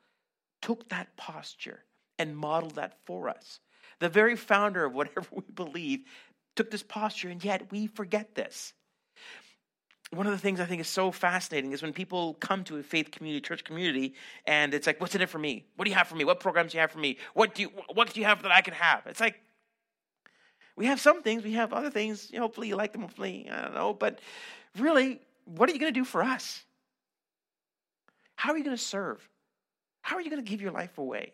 took 0.62 0.88
that 0.88 1.16
posture 1.16 1.84
and 2.18 2.36
modeled 2.36 2.76
that 2.76 2.98
for 3.04 3.28
us. 3.28 3.60
The 3.98 4.08
very 4.08 4.36
founder 4.36 4.84
of 4.84 4.94
whatever 4.94 5.26
we 5.32 5.42
believe 5.54 6.00
took 6.54 6.70
this 6.70 6.82
posture, 6.82 7.28
and 7.28 7.42
yet 7.44 7.70
we 7.70 7.86
forget 7.86 8.34
this. 8.34 8.72
One 10.10 10.26
of 10.26 10.32
the 10.32 10.38
things 10.38 10.60
I 10.60 10.66
think 10.66 10.80
is 10.80 10.88
so 10.88 11.10
fascinating 11.10 11.72
is 11.72 11.82
when 11.82 11.92
people 11.92 12.34
come 12.34 12.62
to 12.64 12.76
a 12.76 12.82
faith 12.82 13.10
community, 13.10 13.40
church 13.40 13.64
community, 13.64 14.14
and 14.46 14.72
it's 14.72 14.86
like, 14.86 15.00
"What's 15.00 15.16
in 15.16 15.20
it 15.20 15.28
for 15.28 15.38
me? 15.38 15.66
What 15.74 15.84
do 15.84 15.90
you 15.90 15.96
have 15.96 16.06
for 16.06 16.14
me? 16.14 16.24
What 16.24 16.38
programs 16.38 16.72
do 16.72 16.78
you 16.78 16.80
have 16.80 16.92
for 16.92 17.00
me? 17.00 17.18
What 17.34 17.54
do 17.56 17.62
you 17.62 17.68
What 17.92 18.12
do 18.12 18.20
you 18.20 18.26
have 18.26 18.42
that 18.42 18.52
I 18.52 18.60
can 18.60 18.74
have?" 18.74 19.04
It's 19.06 19.20
like 19.20 19.42
we 20.76 20.86
have 20.86 21.00
some 21.00 21.22
things, 21.22 21.42
we 21.42 21.52
have 21.52 21.72
other 21.72 21.90
things. 21.90 22.30
Hopefully, 22.36 22.68
you 22.68 22.76
like 22.76 22.92
them. 22.92 23.02
Hopefully, 23.02 23.48
I 23.50 23.62
don't 23.62 23.74
know, 23.74 23.94
but 23.94 24.20
really, 24.78 25.20
what 25.44 25.68
are 25.68 25.72
you 25.72 25.78
going 25.78 25.92
to 25.92 25.98
do 26.00 26.04
for 26.04 26.22
us? 26.22 26.64
How 28.36 28.52
are 28.52 28.58
you 28.58 28.64
going 28.64 28.76
to 28.76 28.82
serve? 28.82 29.26
How 30.02 30.16
are 30.16 30.20
you 30.20 30.30
going 30.30 30.44
to 30.44 30.48
give 30.48 30.60
your 30.60 30.72
life 30.72 30.98
away? 30.98 31.32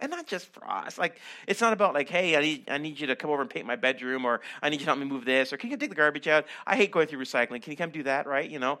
And 0.00 0.10
not 0.10 0.26
just 0.26 0.46
for 0.52 0.68
us. 0.68 0.98
Like, 0.98 1.18
it's 1.46 1.60
not 1.60 1.72
about 1.72 1.94
like, 1.94 2.08
hey, 2.08 2.36
I 2.36 2.40
need, 2.40 2.68
I 2.68 2.78
need 2.78 3.00
you 3.00 3.06
to 3.06 3.16
come 3.16 3.30
over 3.30 3.40
and 3.40 3.48
paint 3.48 3.66
my 3.66 3.76
bedroom, 3.76 4.24
or 4.24 4.40
I 4.60 4.68
need 4.68 4.80
you 4.80 4.84
to 4.84 4.86
help 4.86 4.98
me 4.98 5.06
move 5.06 5.24
this, 5.24 5.52
or 5.52 5.56
can 5.56 5.70
you 5.70 5.76
take 5.76 5.88
the 5.88 5.96
garbage 5.96 6.28
out? 6.28 6.46
I 6.66 6.76
hate 6.76 6.90
going 6.90 7.06
through 7.06 7.20
recycling. 7.24 7.62
Can 7.62 7.70
you 7.70 7.76
come 7.76 7.90
do 7.90 8.02
that, 8.02 8.26
right? 8.26 8.48
You 8.48 8.58
know, 8.58 8.80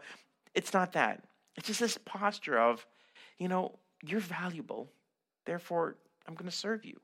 it's 0.54 0.74
not 0.74 0.92
that. 0.92 1.22
It's 1.56 1.68
just 1.68 1.80
this 1.80 1.98
posture 2.04 2.58
of, 2.58 2.84
you 3.38 3.48
know, 3.48 3.78
you're 4.04 4.20
valuable, 4.20 4.90
therefore 5.46 5.96
I'm 6.26 6.34
going 6.34 6.50
to 6.50 6.56
serve 6.56 6.84
you. 6.84 7.00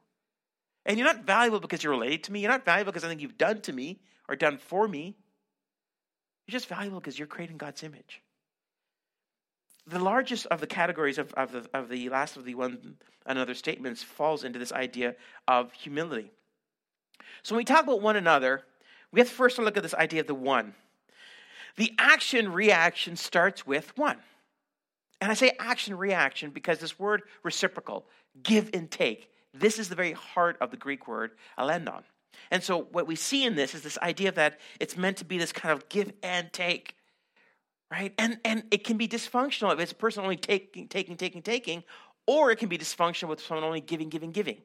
And 0.91 0.99
you're 0.99 1.07
not 1.07 1.25
valuable 1.25 1.61
because 1.61 1.85
you're 1.85 1.93
related 1.93 2.25
to 2.25 2.33
me. 2.33 2.41
You're 2.41 2.51
not 2.51 2.65
valuable 2.65 2.91
because 2.91 3.05
I 3.05 3.09
think 3.09 3.21
you've 3.21 3.39
done 3.39 3.61
to 3.61 3.73
me 3.73 4.01
or 4.29 4.35
done 4.35 4.59
for 4.59 4.89
me. 4.89 5.17
You're 6.47 6.53
just 6.53 6.67
valuable 6.67 6.99
because 6.99 7.17
you're 7.17 7.29
creating 7.29 7.59
God's 7.59 7.85
image 7.85 8.23
the 9.87 9.99
largest 9.99 10.47
of 10.47 10.61
the 10.61 10.67
categories 10.67 11.19
of, 11.19 11.33
of, 11.35 11.53
the, 11.53 11.69
of 11.75 11.89
the 11.89 12.09
last 12.09 12.37
of 12.37 12.45
the 12.45 12.55
one 12.55 12.97
another 13.27 13.55
statements 13.55 14.03
falls 14.03 14.45
into 14.45 14.59
this 14.59 14.73
idea 14.73 15.17
of 15.49 15.73
humility. 15.73 16.31
So 17.43 17.55
when 17.55 17.61
we 17.61 17.65
talk 17.65 17.85
about 17.85 18.01
one 18.01 18.17
another, 18.17 18.63
we 19.13 19.21
have 19.21 19.29
to 19.29 19.35
first 19.35 19.59
look 19.59 19.77
at 19.77 19.83
this 19.83 19.95
idea 19.95 20.21
of 20.21 20.27
the 20.27 20.35
one. 20.35 20.75
The 21.77 21.93
action 21.99 22.53
reaction 22.53 23.17
starts 23.17 23.67
with 23.67 23.97
one. 23.97 24.19
And 25.21 25.31
I 25.31 25.35
say 25.35 25.53
action 25.59 25.97
reaction 25.97 26.51
because 26.51 26.79
this 26.79 26.99
word 26.99 27.23
reciprocal, 27.43 28.07
give 28.43 28.71
and 28.73 28.91
take, 28.91 29.29
this 29.53 29.79
is 29.79 29.89
the 29.89 29.95
very 29.95 30.13
heart 30.13 30.57
of 30.61 30.71
the 30.71 30.77
Greek 30.77 31.09
word 31.09 31.33
allelon. 31.59 32.03
And 32.51 32.63
so 32.63 32.83
what 32.93 33.07
we 33.07 33.17
see 33.17 33.45
in 33.45 33.57
this 33.57 33.75
is 33.75 33.83
this 33.83 33.99
idea 33.99 34.33
that 34.33 34.61
it's 34.79 34.97
meant 34.97 35.19
to 35.19 35.25
be 35.25 35.39
this 35.39 35.53
kind 35.53 35.73
of 35.73 35.89
give 35.89 36.13
and 36.23 36.53
take 36.53 36.95
right? 37.91 38.15
And 38.19 38.39
and 38.45 38.65
it 38.71 38.85
can 38.85 38.97
be 38.97 39.09
dysfunctional 39.09 39.73
if 39.73 39.81
it's 39.81 39.93
a 39.93 39.97
person 39.97 40.23
only 40.23 40.37
taking, 40.37 40.89
taking, 40.89 41.17
taking, 41.17 41.43
taking, 41.43 41.83
or 42.27 42.51
it 42.51 42.57
can 42.57 42.69
be 42.69 42.79
dysfunctional 42.79 43.29
with 43.29 43.41
someone 43.41 43.65
only 43.65 43.81
giving, 43.81 44.09
giving, 44.09 44.31
giving. 44.31 44.59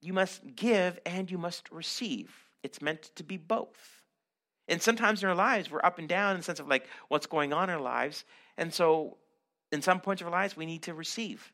You 0.00 0.12
must 0.12 0.42
give 0.54 0.98
and 1.06 1.30
you 1.30 1.38
must 1.38 1.70
receive. 1.70 2.34
It's 2.62 2.80
meant 2.80 3.10
to 3.16 3.24
be 3.24 3.36
both. 3.36 4.02
And 4.68 4.80
sometimes 4.80 5.22
in 5.22 5.28
our 5.28 5.34
lives, 5.34 5.70
we're 5.70 5.84
up 5.84 5.98
and 5.98 6.08
down 6.08 6.32
in 6.32 6.38
the 6.38 6.42
sense 6.44 6.60
of 6.60 6.68
like 6.68 6.86
what's 7.08 7.26
going 7.26 7.52
on 7.52 7.68
in 7.68 7.74
our 7.74 7.80
lives. 7.80 8.24
And 8.56 8.72
so, 8.72 9.18
in 9.72 9.82
some 9.82 10.00
points 10.00 10.22
of 10.22 10.28
our 10.28 10.32
lives, 10.32 10.56
we 10.56 10.66
need 10.66 10.82
to 10.82 10.94
receive. 10.94 11.52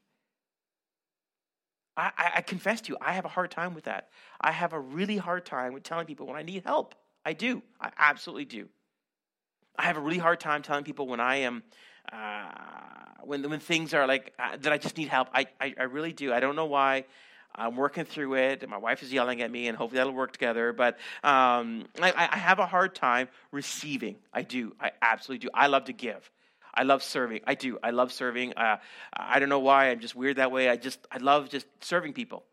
I, 1.98 2.32
I, 2.36 2.40
confess 2.42 2.80
to 2.82 2.92
you, 2.92 2.98
I 3.00 3.12
have 3.12 3.24
a 3.24 3.28
hard 3.28 3.50
time 3.50 3.74
with 3.74 3.84
that. 3.84 4.08
I 4.40 4.52
have 4.52 4.72
a 4.72 4.78
really 4.78 5.16
hard 5.16 5.44
time 5.44 5.72
with 5.72 5.82
telling 5.82 6.06
people 6.06 6.26
when 6.26 6.36
I 6.36 6.42
need 6.42 6.62
help. 6.64 6.94
I 7.24 7.32
do. 7.32 7.62
I 7.80 7.90
absolutely 7.98 8.44
do. 8.44 8.68
I 9.76 9.82
have 9.84 9.96
a 9.96 10.00
really 10.00 10.18
hard 10.18 10.40
time 10.40 10.62
telling 10.62 10.84
people 10.84 11.06
when 11.08 11.20
I 11.20 11.36
am, 11.36 11.62
uh, 12.12 12.50
when 13.24 13.48
when 13.48 13.60
things 13.60 13.94
are 13.94 14.06
like 14.06 14.32
uh, 14.38 14.56
that, 14.60 14.72
I 14.72 14.78
just 14.78 14.96
need 14.96 15.08
help. 15.08 15.28
I, 15.34 15.46
I, 15.60 15.74
I 15.78 15.82
really 15.84 16.12
do. 16.12 16.32
I 16.32 16.40
don't 16.40 16.56
know 16.56 16.66
why. 16.66 17.04
I'm 17.54 17.76
working 17.76 18.04
through 18.04 18.34
it. 18.34 18.68
My 18.68 18.76
wife 18.76 19.02
is 19.02 19.12
yelling 19.12 19.42
at 19.42 19.50
me, 19.50 19.66
and 19.66 19.76
hopefully 19.76 19.98
that'll 19.98 20.12
work 20.12 20.32
together. 20.32 20.72
But 20.72 20.94
um, 21.24 21.86
I, 22.00 22.12
I 22.32 22.36
have 22.36 22.60
a 22.60 22.66
hard 22.66 22.94
time 22.94 23.28
receiving. 23.50 24.16
I 24.32 24.42
do. 24.42 24.74
I 24.80 24.92
absolutely 25.02 25.46
do. 25.46 25.50
I 25.52 25.66
love 25.66 25.84
to 25.86 25.92
give. 25.92 26.30
I 26.74 26.82
love 26.84 27.02
serving. 27.02 27.40
I 27.46 27.54
do. 27.54 27.78
I 27.82 27.90
love 27.90 28.12
serving. 28.12 28.54
Uh, 28.54 28.76
I 29.12 29.38
don't 29.38 29.48
know 29.48 29.58
why. 29.58 29.90
I'm 29.90 30.00
just 30.00 30.14
weird 30.14 30.36
that 30.36 30.52
way. 30.52 30.68
I 30.68 30.76
just 30.76 31.06
I 31.10 31.18
love 31.18 31.48
just 31.48 31.66
serving 31.80 32.12
people. 32.12 32.44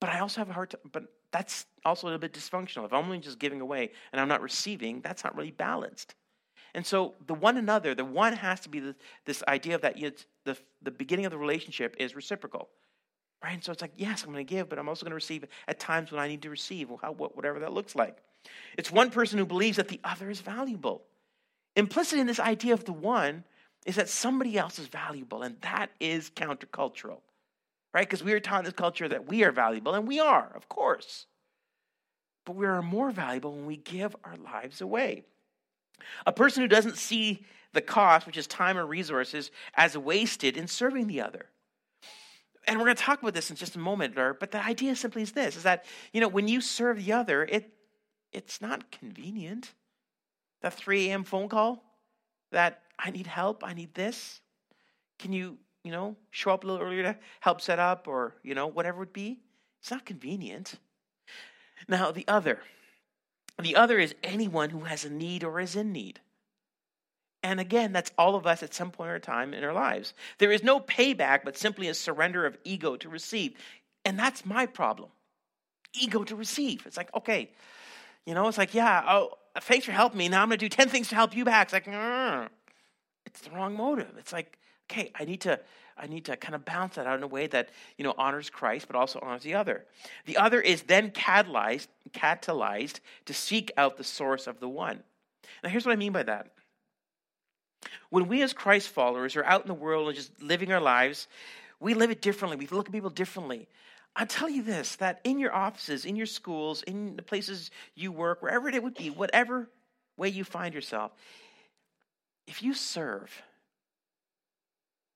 But 0.00 0.10
I 0.10 0.20
also 0.20 0.40
have 0.40 0.50
a 0.50 0.52
hard 0.52 0.70
time. 0.70 0.80
But 0.90 1.04
that's 1.32 1.66
also 1.84 2.06
a 2.06 2.08
little 2.08 2.20
bit 2.20 2.32
dysfunctional. 2.32 2.84
If 2.86 2.92
I'm 2.92 3.04
only 3.04 3.18
just 3.18 3.38
giving 3.38 3.60
away 3.60 3.90
and 4.12 4.20
I'm 4.20 4.28
not 4.28 4.42
receiving, 4.42 5.00
that's 5.00 5.22
not 5.22 5.36
really 5.36 5.52
balanced. 5.52 6.14
And 6.74 6.86
so 6.86 7.14
the 7.26 7.34
one 7.34 7.56
another, 7.56 7.94
the 7.94 8.04
one 8.04 8.32
has 8.32 8.60
to 8.60 8.68
be 8.68 8.80
the, 8.80 8.94
this 9.24 9.42
idea 9.48 9.74
of 9.74 9.82
that 9.82 9.96
the, 10.44 10.56
the 10.82 10.90
beginning 10.90 11.26
of 11.26 11.32
the 11.32 11.38
relationship 11.38 11.96
is 11.98 12.14
reciprocal. 12.14 12.68
Right? 13.42 13.54
And 13.54 13.64
so 13.64 13.72
it's 13.72 13.82
like, 13.82 13.94
yes, 13.96 14.22
I'm 14.22 14.32
going 14.32 14.44
to 14.46 14.48
give, 14.54 14.68
but 14.68 14.78
I'm 14.78 14.88
also 14.88 15.04
going 15.04 15.12
to 15.12 15.16
receive 15.16 15.44
at 15.66 15.80
times 15.80 16.12
when 16.12 16.20
I 16.20 16.28
need 16.28 16.42
to 16.42 16.50
receive, 16.50 16.90
how, 17.00 17.12
whatever 17.12 17.60
that 17.60 17.72
looks 17.72 17.96
like. 17.96 18.18
It's 18.76 18.90
one 18.90 19.10
person 19.10 19.38
who 19.38 19.46
believes 19.46 19.78
that 19.78 19.88
the 19.88 20.00
other 20.04 20.30
is 20.30 20.40
valuable. 20.40 21.02
Implicit 21.80 22.18
in 22.18 22.26
this 22.26 22.38
idea 22.38 22.74
of 22.74 22.84
the 22.84 22.92
one 22.92 23.44
is 23.86 23.96
that 23.96 24.08
somebody 24.08 24.58
else 24.58 24.78
is 24.78 24.86
valuable, 24.86 25.42
and 25.42 25.56
that 25.62 25.90
is 25.98 26.30
countercultural. 26.30 27.20
Right? 27.92 28.06
Because 28.06 28.22
we 28.22 28.32
are 28.34 28.40
taught 28.40 28.60
in 28.60 28.64
this 28.66 28.74
culture 28.74 29.08
that 29.08 29.26
we 29.26 29.42
are 29.42 29.50
valuable, 29.52 29.94
and 29.94 30.06
we 30.06 30.20
are, 30.20 30.52
of 30.54 30.68
course. 30.68 31.26
But 32.44 32.56
we 32.56 32.66
are 32.66 32.82
more 32.82 33.10
valuable 33.10 33.52
when 33.52 33.66
we 33.66 33.76
give 33.76 34.14
our 34.22 34.36
lives 34.36 34.80
away. 34.80 35.24
A 36.24 36.32
person 36.32 36.62
who 36.62 36.68
doesn't 36.68 36.96
see 36.96 37.44
the 37.72 37.80
cost, 37.80 38.26
which 38.26 38.36
is 38.36 38.46
time 38.46 38.76
or 38.78 38.86
resources, 38.86 39.50
as 39.74 39.96
wasted 39.96 40.56
in 40.56 40.66
serving 40.68 41.06
the 41.06 41.20
other. 41.20 41.46
and 42.66 42.78
we're 42.78 42.84
going 42.84 42.96
to 42.96 43.02
talk 43.02 43.20
about 43.20 43.34
this 43.34 43.50
in 43.50 43.56
just 43.56 43.76
a 43.76 43.78
moment, 43.78 44.14
but 44.14 44.50
the 44.50 44.64
idea 44.64 44.94
simply 44.94 45.22
is 45.22 45.32
this 45.32 45.56
is 45.56 45.64
that, 45.64 45.84
you 46.12 46.20
know, 46.20 46.28
when 46.28 46.48
you 46.48 46.60
serve 46.60 47.04
the 47.04 47.12
other, 47.12 47.44
it 47.44 47.72
it's 48.32 48.60
not 48.60 48.92
convenient. 48.92 49.72
That 50.62 50.74
3 50.74 51.08
a.m. 51.10 51.24
phone 51.24 51.48
call, 51.48 51.82
that 52.52 52.82
I 52.98 53.10
need 53.10 53.26
help, 53.26 53.64
I 53.64 53.72
need 53.72 53.94
this. 53.94 54.40
Can 55.18 55.32
you, 55.32 55.56
you 55.84 55.92
know, 55.92 56.16
show 56.30 56.52
up 56.52 56.64
a 56.64 56.66
little 56.66 56.84
earlier 56.84 57.02
to 57.02 57.16
help 57.40 57.60
set 57.60 57.78
up 57.78 58.08
or, 58.08 58.34
you 58.42 58.54
know, 58.54 58.66
whatever 58.66 58.96
it 58.96 59.00
would 59.00 59.12
be? 59.12 59.40
It's 59.80 59.90
not 59.90 60.04
convenient. 60.04 60.74
Now, 61.88 62.10
the 62.10 62.24
other. 62.28 62.60
The 63.58 63.76
other 63.76 63.98
is 63.98 64.14
anyone 64.22 64.70
who 64.70 64.80
has 64.80 65.04
a 65.04 65.10
need 65.10 65.44
or 65.44 65.60
is 65.60 65.76
in 65.76 65.92
need. 65.92 66.20
And 67.42 67.58
again, 67.58 67.92
that's 67.92 68.12
all 68.18 68.34
of 68.34 68.46
us 68.46 68.62
at 68.62 68.74
some 68.74 68.90
point 68.90 69.10
or 69.10 69.18
time 69.18 69.54
in 69.54 69.64
our 69.64 69.72
lives. 69.72 70.12
There 70.38 70.52
is 70.52 70.62
no 70.62 70.78
payback, 70.78 71.40
but 71.44 71.56
simply 71.56 71.88
a 71.88 71.94
surrender 71.94 72.44
of 72.44 72.58
ego 72.64 72.96
to 72.96 73.08
receive. 73.08 73.54
And 74.04 74.18
that's 74.18 74.44
my 74.44 74.66
problem 74.66 75.10
ego 75.92 76.22
to 76.22 76.36
receive. 76.36 76.86
It's 76.86 76.96
like, 76.96 77.12
okay, 77.14 77.50
you 78.24 78.34
know, 78.34 78.46
it's 78.46 78.58
like, 78.58 78.74
yeah, 78.74 79.02
oh, 79.08 79.32
thanks 79.58 79.86
for 79.86 79.92
helping 79.92 80.18
me. 80.18 80.28
Now 80.28 80.42
I'm 80.42 80.48
going 80.48 80.58
to 80.58 80.64
do 80.64 80.68
10 80.68 80.88
things 80.88 81.08
to 81.08 81.14
help 81.14 81.34
you 81.34 81.44
back. 81.44 81.66
It's 81.66 81.72
like, 81.72 81.86
mm. 81.86 82.48
it's 83.26 83.40
the 83.40 83.50
wrong 83.50 83.74
motive. 83.74 84.14
It's 84.18 84.32
like, 84.32 84.58
okay, 84.90 85.10
I 85.14 85.24
need 85.24 85.42
to. 85.42 85.60
I 86.02 86.06
need 86.06 86.24
to 86.26 86.36
kind 86.38 86.54
of 86.54 86.64
balance 86.64 86.94
that 86.94 87.06
out 87.06 87.18
in 87.18 87.22
a 87.22 87.26
way 87.26 87.46
that 87.48 87.68
you 87.98 88.04
know 88.04 88.14
honors 88.16 88.48
Christ, 88.48 88.86
but 88.86 88.96
also 88.96 89.18
honors 89.20 89.42
the 89.42 89.52
other. 89.52 89.84
The 90.24 90.38
other 90.38 90.58
is 90.58 90.84
then 90.84 91.10
catalyzed, 91.10 91.88
catalyzed 92.12 93.00
to 93.26 93.34
seek 93.34 93.70
out 93.76 93.98
the 93.98 94.04
source 94.04 94.46
of 94.46 94.60
the 94.60 94.68
one. 94.68 95.02
Now, 95.62 95.68
here's 95.68 95.84
what 95.84 95.92
I 95.92 95.96
mean 95.96 96.12
by 96.12 96.22
that. 96.22 96.52
When 98.08 98.28
we 98.28 98.40
as 98.42 98.54
Christ 98.54 98.88
followers 98.88 99.36
are 99.36 99.44
out 99.44 99.60
in 99.60 99.68
the 99.68 99.74
world 99.74 100.08
and 100.08 100.16
just 100.16 100.40
living 100.40 100.72
our 100.72 100.80
lives, 100.80 101.28
we 101.80 101.94
live 101.94 102.10
it 102.10 102.22
differently. 102.22 102.56
We 102.56 102.66
look 102.66 102.86
at 102.86 102.92
people 102.92 103.10
differently. 103.10 103.68
I'll 104.16 104.26
tell 104.26 104.48
you 104.50 104.62
this 104.62 104.96
that 104.96 105.20
in 105.24 105.38
your 105.38 105.54
offices, 105.54 106.04
in 106.04 106.16
your 106.16 106.26
schools, 106.26 106.82
in 106.82 107.16
the 107.16 107.22
places 107.22 107.70
you 107.94 108.12
work, 108.12 108.42
wherever 108.42 108.68
it 108.68 108.82
would 108.82 108.94
be, 108.94 109.10
whatever 109.10 109.68
way 110.16 110.28
you 110.28 110.44
find 110.44 110.74
yourself, 110.74 111.12
if 112.46 112.62
you 112.62 112.74
serve, 112.74 113.42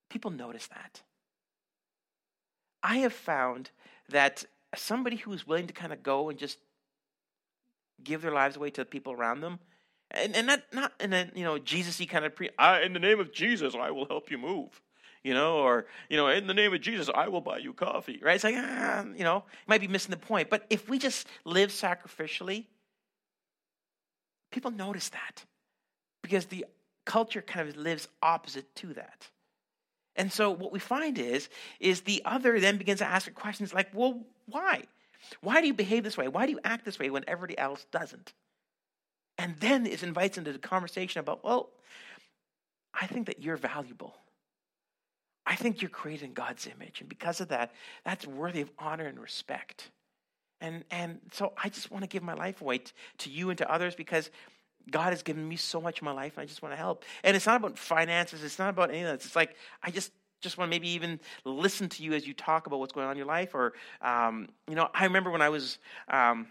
people 0.09 0.31
notice 0.31 0.69
that. 0.69 1.03
I 2.83 2.99
have 2.99 3.13
found 3.13 3.71
that 4.11 4.45
somebody 4.77 5.17
who 5.17 5.33
is 5.33 5.47
willing 5.47 5.67
to 5.67 5.73
kind 5.73 5.93
of 5.93 6.03
go 6.03 6.29
and 6.29 6.39
just 6.39 6.59
give 8.03 8.23
their 8.23 8.33
lives 8.33 8.57
away 8.57 8.71
to 8.71 8.83
the 8.83 8.87
people 8.87 9.13
around 9.13 9.41
them, 9.41 9.59
and, 10.11 10.37
and 10.37 10.47
not 10.47 10.63
not 10.73 10.93
in 11.01 11.13
a 11.13 11.31
you 11.35 11.45
know 11.45 11.59
Jesus-y 11.59 12.07
kind 12.07 12.25
of 12.25 12.35
pre. 12.37 12.51
in 12.83 12.93
the 12.93 12.99
name 12.99 13.21
of 13.21 13.33
Jesus, 13.33 13.75
I 13.75 13.91
will 13.91 14.07
help 14.07 14.31
you 14.31 14.39
move. 14.39 14.81
You 15.25 15.35
know, 15.35 15.57
or 15.57 15.87
you 16.09 16.17
know, 16.17 16.29
in 16.29 16.47
the 16.47 16.55
name 16.55 16.73
of 16.73 16.81
Jesus, 16.83 17.11
I 17.13 17.29
will 17.29 17.41
buy 17.41 17.59
you 17.59 17.73
coffee. 17.73 18.21
Right? 18.23 18.35
It's 18.35 18.45
like 18.45 18.57
ah, 18.57 19.05
you 19.17 19.25
know, 19.25 19.37
you 19.37 19.67
might 19.67 19.81
be 19.81 19.89
missing 19.89 20.11
the 20.11 20.19
point. 20.19 20.51
But 20.51 20.67
if 20.71 20.89
we 20.89 20.99
just 20.99 21.27
live 21.45 21.71
sacrificially, 21.71 22.67
people 24.53 24.71
notice 24.71 25.09
that 25.09 25.45
because 26.23 26.47
the 26.47 26.67
culture 27.07 27.43
kind 27.43 27.69
of 27.69 27.77
lives 27.77 28.07
opposite 28.23 28.73
to 28.77 28.95
that. 28.95 29.29
And 30.17 30.33
so 30.33 30.51
what 30.51 30.73
we 30.73 30.79
find 30.79 31.19
is 31.19 31.49
is 31.81 32.03
the 32.03 32.23
other 32.25 32.61
then 32.61 32.77
begins 32.77 33.01
to 33.01 33.07
ask 33.07 33.33
questions 33.35 33.75
like, 33.75 33.89
well, 33.95 34.21
why? 34.47 34.85
Why 35.41 35.61
do 35.61 35.67
you 35.67 35.75
behave 35.75 36.05
this 36.05 36.17
way? 36.17 36.29
Why 36.29 36.47
do 36.47 36.53
you 36.53 36.61
act 36.65 36.85
this 36.85 36.99
way 36.99 37.11
when 37.11 37.25
everybody 37.27 37.59
else 37.59 37.87
doesn't? 37.91 38.33
And 39.39 39.57
then 39.57 39.87
it 39.87 40.03
invites 40.03 40.39
into 40.39 40.53
the 40.53 40.59
conversation 40.59 41.21
about, 41.21 41.43
well, 41.43 41.71
I 42.93 43.07
think 43.07 43.27
that 43.27 43.43
you're 43.43 43.57
valuable. 43.57 44.15
I 45.47 45.57
think 45.57 45.83
you're 45.83 45.91
created 45.91 46.25
in 46.25 46.33
God's 46.33 46.67
image. 46.67 47.01
And 47.01 47.09
because 47.09 47.41
of 47.41 47.49
that, 47.49 47.73
that's 48.05 48.27
worthy 48.27 48.61
of 48.61 48.71
honor 48.79 49.07
and 49.07 49.19
respect. 49.21 49.91
And, 50.61 50.85
and 50.91 51.21
so 51.33 51.53
I 51.63 51.69
just 51.69 51.91
want 51.91 52.03
to 52.03 52.09
give 52.09 52.23
my 52.23 52.35
life 52.35 52.63
away 52.63 52.79
t- 52.79 52.93
to 53.19 53.31
you 53.31 53.51
and 53.51 53.59
to 53.59 53.71
others 53.71 53.95
because 53.95 54.31
God 54.91 55.11
has 55.11 55.23
given 55.23 55.47
me 55.47 55.57
so 55.57 55.81
much 55.81 56.01
in 56.01 56.05
my 56.05 56.13
life 56.13 56.35
and 56.37 56.43
I 56.43 56.47
just 56.47 56.63
want 56.63 56.73
to 56.73 56.77
help. 56.77 57.05
And 57.23 57.37
it's 57.37 57.47
not 57.47 57.57
about 57.57 57.79
finances, 57.79 58.43
it's 58.43 58.59
not 58.59 58.71
about 58.71 58.91
any 58.91 59.01
of 59.01 59.09
that. 59.09 59.15
It's 59.15 59.37
like 59.37 59.57
I 59.83 59.91
just 59.91 60.13
just 60.41 60.59
want 60.59 60.71
to 60.71 60.71
maybe 60.71 60.91
even 60.91 61.19
listen 61.45 61.89
to 61.89 62.03
you 62.03 62.13
as 62.13 62.27
you 62.27 62.35
talk 62.35 62.67
about 62.67 62.79
what's 62.79 62.93
going 62.93 63.07
on 63.07 63.13
in 63.13 63.17
your 63.17 63.27
life. 63.27 63.55
Or, 63.55 63.73
um, 64.03 64.49
you 64.69 64.75
know, 64.75 64.89
I 64.93 65.05
remember 65.05 65.31
when 65.31 65.41
I 65.41 65.49
was 65.49 65.79
um, 66.09 66.47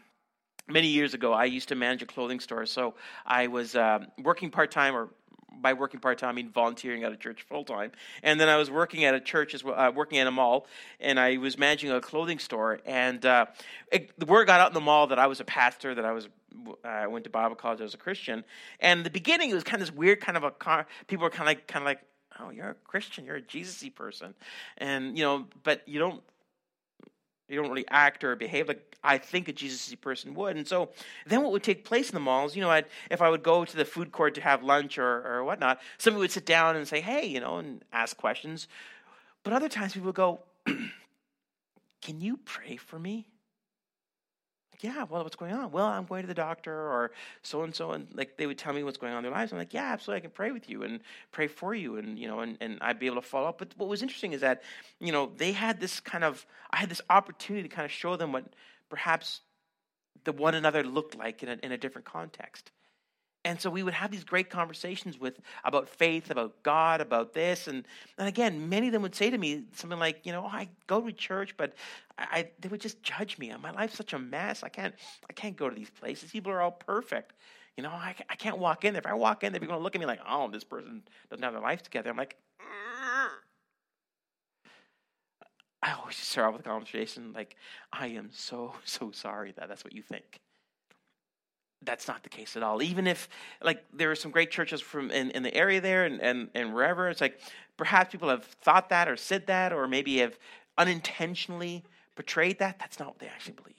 many 0.67 0.88
years 0.88 1.13
ago, 1.13 1.32
I 1.32 1.45
used 1.45 1.69
to 1.69 1.75
manage 1.75 2.01
a 2.01 2.06
clothing 2.06 2.39
store. 2.39 2.65
So 2.65 2.95
I 3.25 3.47
was 3.47 3.75
uh, 3.75 4.06
working 4.21 4.49
part 4.49 4.71
time, 4.71 4.95
or 4.95 5.10
by 5.62 5.74
working 5.74 6.00
part 6.00 6.18
time, 6.18 6.30
I 6.30 6.34
mean 6.34 6.50
volunteering 6.50 7.04
at 7.04 7.12
a 7.12 7.18
church 7.18 7.44
full 7.44 7.63
time. 7.63 7.92
And 8.22 8.39
then 8.39 8.50
I 8.50 8.58
was 8.58 8.70
working 8.70 9.06
at 9.06 9.13
a 9.13 9.20
church 9.20 9.54
as 9.54 9.63
well, 9.63 9.80
uh, 9.80 9.92
working 9.92 10.20
at 10.20 10.28
a 10.28 10.32
mall, 10.32 10.68
and 11.00 11.20
I 11.20 11.38
was 11.38 11.58
managing 11.58 11.92
a 11.92 12.02
clothing 12.02 12.39
store. 12.39 12.80
And 12.86 13.26
uh, 13.26 13.46
it, 13.92 14.18
the 14.20 14.26
word 14.26 14.48
got 14.48 14.60
out 14.60 14.70
in 14.70 14.74
the 14.74 14.82
mall 14.82 15.08
that 15.08 15.20
I 15.20 15.28
was 15.28 15.39
a 15.39 15.46
pastor, 15.46 15.96
that 15.96 16.06
I 16.06 16.12
was 16.12 16.28
I 16.84 17.08
went 17.08 17.24
to 17.24 17.30
Bible 17.30 17.56
college 17.56 17.80
I 17.80 17.84
was 17.84 17.94
a 17.94 17.98
Christian. 17.98 18.44
And 18.80 19.00
in 19.00 19.04
the 19.04 19.10
beginning, 19.10 19.50
it 19.50 19.54
was 19.54 19.63
kind 19.63 19.82
of 19.82 19.88
this 19.88 19.96
weird 19.96 20.22
kind 20.22 20.38
of 20.38 20.44
a 20.44 20.52
car. 20.52 20.86
People 21.08 21.24
were 21.24 21.30
kind 21.30 21.42
of 21.42 21.48
like, 21.48 21.68
kind 21.68 21.84
of 21.84 21.86
like, 21.86 22.00
oh, 22.39 22.50
you're 22.50 22.70
a 22.70 22.76
Christian, 22.86 23.26
you're 23.26 23.38
a 23.38 23.42
Jesus-y 23.42 23.92
person, 23.94 24.34
and 24.78 25.18
you 25.18 25.24
know, 25.24 25.46
but 25.63 25.88
you 25.88 26.00
don't 26.00 26.22
you 27.47 27.62
don't 27.62 27.69
really 27.69 27.86
act 27.89 28.23
or 28.23 28.36
behave 28.36 28.67
like 28.67 28.93
I 29.03 29.17
think 29.17 29.47
a 29.47 29.53
Jesus 29.53 29.93
person 29.95 30.34
would. 30.36 30.56
And 30.56 30.67
so 30.67 30.89
then 31.25 31.43
what 31.43 31.51
would 31.51 31.63
take 31.63 31.84
place 31.84 32.10
in 32.10 32.13
the 32.13 32.21
malls, 32.21 32.56
you 32.56 32.62
know, 32.62 32.69
I'd, 32.69 32.86
if 33.12 33.21
I 33.21 33.29
would 33.29 33.43
go 33.43 33.65
to 33.65 33.75
the 33.75 33.84
food 33.84 34.13
court 34.13 34.36
to 34.36 34.41
have 34.41 34.63
lunch 34.63 34.97
or, 34.97 35.27
or 35.27 35.43
whatnot, 35.43 35.82
somebody 35.97 36.21
would 36.21 36.32
sit 36.32 36.45
down 36.45 36.77
and 36.77 36.88
say, 36.88 37.01
hey, 37.01 37.25
you 37.25 37.41
know, 37.41 37.58
and 37.58 37.84
ask 37.91 38.15
questions. 38.15 38.67
But 39.43 39.51
other 39.51 39.67
times 39.67 39.93
people 39.93 40.08
would 40.08 40.15
go, 40.15 40.39
can 42.01 42.21
you 42.21 42.38
pray 42.45 42.77
for 42.77 42.97
me? 42.97 43.27
Yeah, 44.84 45.06
well, 45.10 45.24
what's 45.24 45.36
going 45.36 45.54
on? 45.54 45.72
Well, 45.72 45.86
I'm 45.86 46.06
going 46.06 46.24
to 46.24 46.28
the 46.28 46.34
doctor 46.34 46.74
or 46.74 47.12
so 47.41 47.63
and 47.63 47.74
so, 47.74 47.91
and 47.91 48.08
like 48.13 48.38
they 48.38 48.46
would 48.46 48.58
tell 48.58 48.74
me 48.74 48.84
what's 48.84 48.98
going 48.98 49.13
on 49.13 49.19
in 49.19 49.24
their 49.24 49.32
lives. 49.32 49.52
I'm 49.52 49.58
like, 49.58 49.74
yeah, 49.74 49.93
absolutely, 49.93 50.17
I 50.17 50.22
can 50.22 50.32
pray 50.32 50.52
with 50.52 50.69
you 50.69 50.84
and 50.84 51.00
pray 51.32 51.48
for 51.48 51.74
you, 51.74 51.98
and 51.98 52.19
you 52.19 52.28
know, 52.28 52.41
and, 52.41 52.58
and 52.60 52.78
I'd 52.82 53.00
be 53.00 53.06
able 53.06 53.22
to 53.22 53.28
follow 53.28 53.48
up. 53.48 53.60
But 53.60 53.74
what 53.78 53.88
was 53.88 54.02
interesting 54.02 54.34
is 54.34 54.41
that 54.41 54.62
you 55.00 55.12
know 55.12 55.32
they 55.38 55.54
had 55.54 55.80
this 55.80 56.00
kind 56.00 56.24
of 56.24 56.46
I 56.72 56.78
had 56.78 56.89
this 56.89 57.02
opportunity 57.10 57.67
to 57.67 57.74
kind 57.74 57.86
of 57.86 57.91
show 57.91 58.17
them 58.17 58.34
what 58.34 58.46
perhaps 58.89 59.41
the 60.26 60.34
one 60.34 60.56
another 60.56 60.84
looked 60.84 61.17
like 61.17 61.43
in 61.43 61.50
a, 61.50 61.58
in 61.63 61.72
a 61.72 61.78
different 61.78 62.06
context. 62.06 62.72
And 63.45 63.60
so 63.60 63.69
we 63.69 63.84
would 63.84 63.93
have 63.93 64.10
these 64.10 64.23
great 64.23 64.49
conversations 64.49 65.19
with 65.19 65.39
about 65.65 65.89
faith, 65.89 66.32
about 66.32 66.63
God, 66.63 67.01
about 67.01 67.34
this, 67.34 67.67
and 67.67 67.86
and 68.17 68.27
again, 68.27 68.69
many 68.69 68.88
of 68.88 68.93
them 68.93 69.01
would 69.01 69.15
say 69.15 69.29
to 69.29 69.38
me 69.38 69.65
something 69.73 69.99
like, 69.99 70.25
you 70.25 70.32
know, 70.32 70.43
oh, 70.45 70.49
I 70.49 70.69
go 70.88 71.01
to 71.01 71.12
church, 71.12 71.56
but 71.58 71.73
I, 72.17 72.49
they 72.60 72.69
would 72.69 72.79
just 72.79 73.03
judge 73.03 73.38
me. 73.38 73.53
My 73.62 73.71
life's 73.71 73.97
such 73.97 74.13
a 74.13 74.19
mess. 74.19 74.63
I 74.63 74.69
can't 74.69 74.95
I 75.29 75.34
can't 75.34 75.58
go 75.58 75.69
to 75.69 75.75
these 75.75 75.89
places. 75.89 76.32
People 76.32 76.51
are 76.53 76.62
all 76.62 76.71
perfect. 76.71 77.34
You 77.75 77.84
know, 77.84 77.89
I, 77.89 78.15
I 78.29 78.36
can't 78.36 78.60
walk 78.60 78.86
in 78.86 78.93
there. 78.93 79.01
If 79.01 79.08
I 79.08 79.13
walk 79.13 79.43
in 79.43 79.51
they're 79.51 79.60
going 79.60 79.71
to 79.71 79.84
look 79.84 79.95
at 79.95 79.99
me 79.99 80.06
like, 80.06 80.21
oh, 80.27 80.49
this 80.49 80.63
person 80.63 81.01
doesn't 81.29 81.43
have 81.43 81.53
their 81.53 81.62
life 81.62 81.82
together. 81.82 82.12
I'm 82.12 82.17
like, 82.17 82.38
mm. 82.62 83.29
I 85.82 85.93
always 85.93 86.15
start 86.15 86.47
off 86.47 86.53
with 86.53 86.65
a 86.65 86.69
conversation 86.69 87.34
like, 87.34 87.58
I 87.91 88.08
am 88.08 88.29
so 88.32 88.75
so 88.86 89.12
sorry 89.12 89.51
that 89.58 89.67
that's 89.67 89.84
what 89.84 89.93
you 89.93 90.01
think 90.01 90.39
that's 91.86 92.08
not 92.08 92.24
the 92.24 92.30
case 92.30 92.56
at 92.56 92.63
all. 92.63 92.82
Even 92.82 93.08
if, 93.08 93.30
like, 93.62 93.84
there 93.93 94.12
are 94.12 94.15
some 94.15 94.32
great 94.32 94.52
churches 94.52 94.82
from 94.82 95.12
in, 95.12 95.32
in 95.32 95.43
the 95.43 95.54
area 95.54 95.82
there 95.82 96.06
and, 96.06 96.22
and, 96.22 96.50
and 96.54 96.74
wherever, 96.74 97.10
it's 97.10 97.22
like 97.22 97.39
perhaps 97.78 98.12
people 98.12 98.30
have 98.30 98.43
thought 98.43 98.89
that 98.89 99.08
or 99.08 99.17
said 99.17 99.48
that 99.48 99.74
or 99.74 99.88
maybe 99.88 100.17
have 100.17 100.38
unintentionally 100.78 101.84
portrayed 102.15 102.60
that. 102.60 102.80
That's 102.80 103.00
not 103.00 103.10
what 103.10 103.19
they 103.19 103.28
actually 103.28 103.54
believe. 103.54 103.76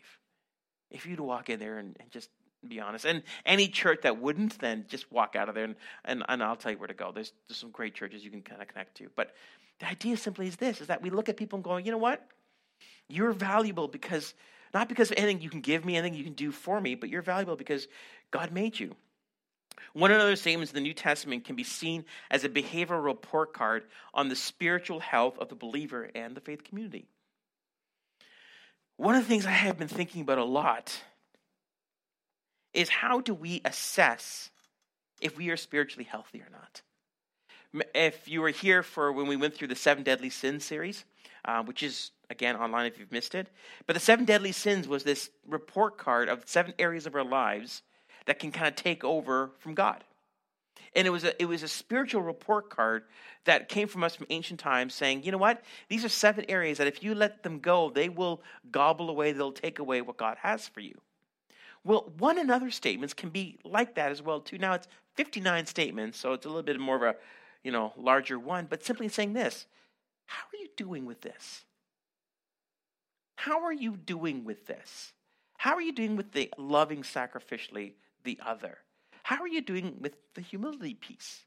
If 0.90 1.06
you'd 1.06 1.20
walk 1.20 1.50
in 1.50 1.58
there 1.58 1.78
and, 1.78 1.96
and 2.00 2.10
just 2.10 2.30
be 2.66 2.80
honest, 2.80 3.04
and 3.04 3.22
any 3.44 3.68
church 3.68 4.00
that 4.02 4.20
wouldn't, 4.20 4.58
then 4.58 4.86
just 4.88 5.10
walk 5.12 5.36
out 5.36 5.48
of 5.48 5.54
there 5.54 5.64
and, 5.64 5.76
and, 6.04 6.24
and 6.28 6.42
I'll 6.42 6.56
tell 6.56 6.72
you 6.72 6.78
where 6.78 6.88
to 6.88 6.94
go. 6.94 7.12
There's, 7.12 7.32
there's 7.48 7.58
some 7.58 7.70
great 7.70 7.94
churches 7.94 8.24
you 8.24 8.30
can 8.30 8.42
kind 8.42 8.62
of 8.62 8.68
connect 8.68 8.96
to. 8.98 9.08
But 9.14 9.32
the 9.80 9.88
idea 9.88 10.16
simply 10.16 10.46
is 10.46 10.56
this, 10.56 10.80
is 10.80 10.86
that 10.86 11.02
we 11.02 11.10
look 11.10 11.28
at 11.28 11.36
people 11.36 11.56
and 11.56 11.64
go, 11.64 11.76
you 11.76 11.90
know 11.90 11.98
what? 11.98 12.26
You're 13.08 13.32
valuable 13.32 13.88
because– 13.88 14.34
not 14.74 14.88
because 14.88 15.10
of 15.10 15.16
anything 15.16 15.40
you 15.40 15.48
can 15.48 15.60
give 15.60 15.84
me, 15.84 15.96
anything 15.96 16.18
you 16.18 16.24
can 16.24 16.34
do 16.34 16.50
for 16.50 16.80
me, 16.80 16.96
but 16.96 17.08
you're 17.08 17.22
valuable 17.22 17.56
because 17.56 17.86
God 18.30 18.52
made 18.52 18.78
you. 18.78 18.94
One 19.92 20.10
another 20.10 20.34
statements 20.34 20.72
in 20.72 20.74
the 20.74 20.80
New 20.80 20.92
Testament 20.92 21.44
can 21.44 21.54
be 21.54 21.62
seen 21.62 22.04
as 22.30 22.42
a 22.42 22.48
behavioral 22.48 23.04
report 23.04 23.54
card 23.54 23.84
on 24.12 24.28
the 24.28 24.36
spiritual 24.36 24.98
health 24.98 25.38
of 25.38 25.48
the 25.48 25.54
believer 25.54 26.10
and 26.14 26.34
the 26.34 26.40
faith 26.40 26.64
community. 26.64 27.06
One 28.96 29.14
of 29.14 29.22
the 29.22 29.28
things 29.28 29.46
I 29.46 29.50
have 29.50 29.78
been 29.78 29.88
thinking 29.88 30.22
about 30.22 30.38
a 30.38 30.44
lot 30.44 31.00
is 32.72 32.88
how 32.88 33.20
do 33.20 33.34
we 33.34 33.60
assess 33.64 34.50
if 35.20 35.36
we 35.36 35.50
are 35.50 35.56
spiritually 35.56 36.04
healthy 36.04 36.42
or 36.42 36.48
not? 36.50 36.82
If 37.94 38.28
you 38.28 38.40
were 38.40 38.50
here 38.50 38.82
for 38.82 39.12
when 39.12 39.26
we 39.26 39.36
went 39.36 39.54
through 39.54 39.68
the 39.68 39.76
seven 39.76 40.02
deadly 40.04 40.30
sins 40.30 40.64
series, 40.64 41.04
uh, 41.44 41.62
which 41.62 41.82
is 41.82 42.10
again 42.30 42.56
online 42.56 42.86
if 42.86 42.98
you've 42.98 43.12
missed 43.12 43.34
it. 43.34 43.48
But 43.86 43.94
the 43.94 44.00
seven 44.00 44.24
deadly 44.24 44.52
sins 44.52 44.88
was 44.88 45.04
this 45.04 45.30
report 45.46 45.98
card 45.98 46.28
of 46.28 46.42
seven 46.46 46.74
areas 46.78 47.06
of 47.06 47.14
our 47.14 47.24
lives 47.24 47.82
that 48.26 48.38
can 48.38 48.52
kind 48.52 48.68
of 48.68 48.76
take 48.76 49.04
over 49.04 49.50
from 49.58 49.74
God. 49.74 50.02
And 50.96 51.06
it 51.06 51.10
was 51.10 51.24
a 51.24 51.40
it 51.42 51.46
was 51.46 51.62
a 51.62 51.68
spiritual 51.68 52.22
report 52.22 52.70
card 52.70 53.04
that 53.44 53.68
came 53.68 53.88
from 53.88 54.04
us 54.04 54.14
from 54.16 54.26
ancient 54.30 54.60
times 54.60 54.94
saying, 54.94 55.24
you 55.24 55.32
know 55.32 55.38
what? 55.38 55.62
These 55.88 56.04
are 56.04 56.08
seven 56.08 56.44
areas 56.48 56.78
that 56.78 56.86
if 56.86 57.02
you 57.02 57.14
let 57.14 57.42
them 57.42 57.58
go, 57.58 57.90
they 57.90 58.08
will 58.08 58.42
gobble 58.70 59.10
away, 59.10 59.32
they'll 59.32 59.52
take 59.52 59.78
away 59.78 60.00
what 60.02 60.16
God 60.16 60.38
has 60.40 60.68
for 60.68 60.80
you. 60.80 60.98
Well, 61.84 62.12
one 62.18 62.38
another 62.38 62.70
statements 62.70 63.12
can 63.12 63.28
be 63.28 63.58
like 63.64 63.96
that 63.96 64.10
as 64.10 64.22
well 64.22 64.40
too. 64.40 64.56
Now 64.56 64.72
it's 64.74 64.88
59 65.16 65.66
statements, 65.66 66.18
so 66.18 66.32
it's 66.32 66.46
a 66.46 66.48
little 66.48 66.62
bit 66.62 66.80
more 66.80 66.96
of 66.96 67.02
a, 67.02 67.16
you 67.62 67.70
know, 67.70 67.92
larger 67.96 68.38
one, 68.38 68.66
but 68.68 68.84
simply 68.84 69.08
saying 69.08 69.34
this, 69.34 69.66
how 70.26 70.44
are 70.52 70.60
you 70.60 70.68
doing 70.76 71.06
with 71.06 71.20
this? 71.20 71.64
How 73.36 73.64
are 73.64 73.72
you 73.72 73.96
doing 73.96 74.44
with 74.44 74.66
this? 74.66 75.12
How 75.58 75.74
are 75.74 75.82
you 75.82 75.92
doing 75.92 76.16
with 76.16 76.32
the 76.32 76.50
loving 76.58 77.02
sacrificially 77.02 77.92
the 78.22 78.38
other? 78.44 78.78
How 79.22 79.42
are 79.42 79.48
you 79.48 79.62
doing 79.62 79.96
with 80.00 80.16
the 80.34 80.40
humility 80.40 80.94
piece? 80.94 81.44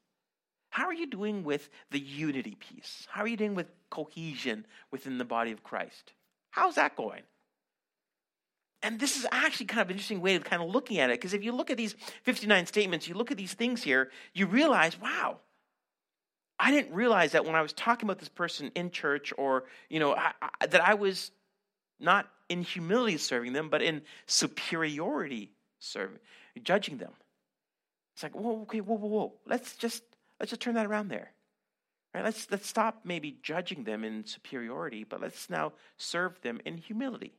How 0.69 0.85
are 0.85 0.93
you 0.93 1.07
doing 1.07 1.43
with 1.43 1.69
the 1.91 1.99
unity 1.99 2.55
piece? 2.55 3.07
How 3.09 3.21
are 3.23 3.27
you 3.27 3.37
doing 3.37 3.55
with 3.55 3.67
cohesion 3.89 4.65
within 4.91 5.17
the 5.17 5.25
body 5.25 5.51
of 5.51 5.63
Christ? 5.63 6.13
How's 6.51 6.75
that 6.75 6.95
going? 6.95 7.23
And 8.83 8.99
this 8.99 9.17
is 9.17 9.25
actually 9.31 9.65
kind 9.65 9.81
of 9.81 9.87
an 9.87 9.93
interesting 9.93 10.21
way 10.21 10.35
of 10.35 10.43
kind 10.43 10.61
of 10.61 10.69
looking 10.69 10.99
at 10.99 11.09
it 11.09 11.19
because 11.19 11.33
if 11.33 11.43
you 11.43 11.51
look 11.51 11.71
at 11.71 11.77
these 11.77 11.95
59 12.23 12.67
statements, 12.67 13.07
you 13.07 13.15
look 13.15 13.31
at 13.31 13.37
these 13.37 13.53
things 13.53 13.81
here, 13.81 14.11
you 14.33 14.45
realize, 14.45 14.99
wow, 14.99 15.39
I 16.59 16.71
didn't 16.71 16.93
realize 16.93 17.33
that 17.33 17.45
when 17.45 17.55
I 17.55 17.61
was 17.61 17.73
talking 17.73 18.07
about 18.07 18.19
this 18.19 18.29
person 18.29 18.71
in 18.75 18.89
church 18.89 19.31
or, 19.37 19.65
you 19.89 19.99
know, 19.99 20.15
I, 20.15 20.31
I, 20.41 20.65
that 20.67 20.81
I 20.81 20.95
was 20.95 21.31
not 21.99 22.27
in 22.49 22.63
humility 22.63 23.17
serving 23.17 23.53
them, 23.53 23.69
but 23.69 23.81
in 23.81 24.01
superiority 24.25 25.51
serving, 25.79 26.19
judging 26.63 26.97
them. 26.97 27.11
It's 28.15 28.23
like, 28.23 28.35
whoa, 28.35 28.61
okay, 28.63 28.81
whoa, 28.81 28.95
whoa, 28.95 29.07
whoa. 29.07 29.33
Let's 29.45 29.75
just 29.75 30.03
let's 30.39 30.49
just 30.49 30.61
turn 30.61 30.75
that 30.75 30.87
around 30.87 31.09
there. 31.09 31.31
Right? 32.13 32.23
Let's 32.23 32.49
let's 32.49 32.67
stop 32.67 33.01
maybe 33.03 33.37
judging 33.43 33.83
them 33.83 34.03
in 34.03 34.25
superiority, 34.25 35.03
but 35.03 35.21
let's 35.21 35.49
now 35.51 35.73
serve 35.97 36.41
them 36.41 36.59
in 36.65 36.77
humility. 36.77 37.33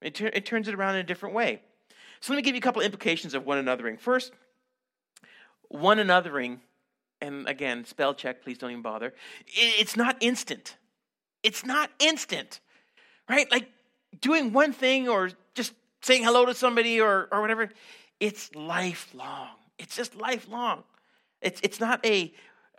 It, 0.00 0.14
ter- 0.14 0.30
it 0.32 0.46
turns 0.46 0.68
it 0.68 0.74
around 0.74 0.94
in 0.94 1.00
a 1.00 1.04
different 1.04 1.34
way. 1.34 1.60
So 2.20 2.32
let 2.32 2.36
me 2.36 2.42
give 2.42 2.54
you 2.54 2.60
a 2.60 2.62
couple 2.62 2.80
implications 2.80 3.34
of 3.34 3.44
one 3.44 3.62
anothering. 3.62 4.00
First, 4.00 4.32
one 5.68 5.98
anothering, 5.98 6.60
and 7.24 7.48
again, 7.48 7.84
spell 7.84 8.14
check, 8.14 8.42
please 8.42 8.58
don't 8.58 8.70
even 8.70 8.82
bother. 8.82 9.14
It's 9.46 9.96
not 9.96 10.16
instant. 10.20 10.76
It's 11.42 11.64
not 11.64 11.90
instant, 11.98 12.60
right? 13.28 13.50
Like 13.50 13.68
doing 14.20 14.52
one 14.52 14.72
thing 14.72 15.08
or 15.08 15.30
just 15.54 15.74
saying 16.02 16.24
hello 16.24 16.46
to 16.46 16.54
somebody 16.54 17.00
or, 17.00 17.28
or 17.32 17.40
whatever, 17.40 17.70
it's 18.20 18.54
lifelong. 18.54 19.48
It's 19.78 19.96
just 19.96 20.14
lifelong. 20.14 20.84
It's, 21.40 21.60
it's 21.62 21.80
not 21.80 22.04
a, 22.06 22.32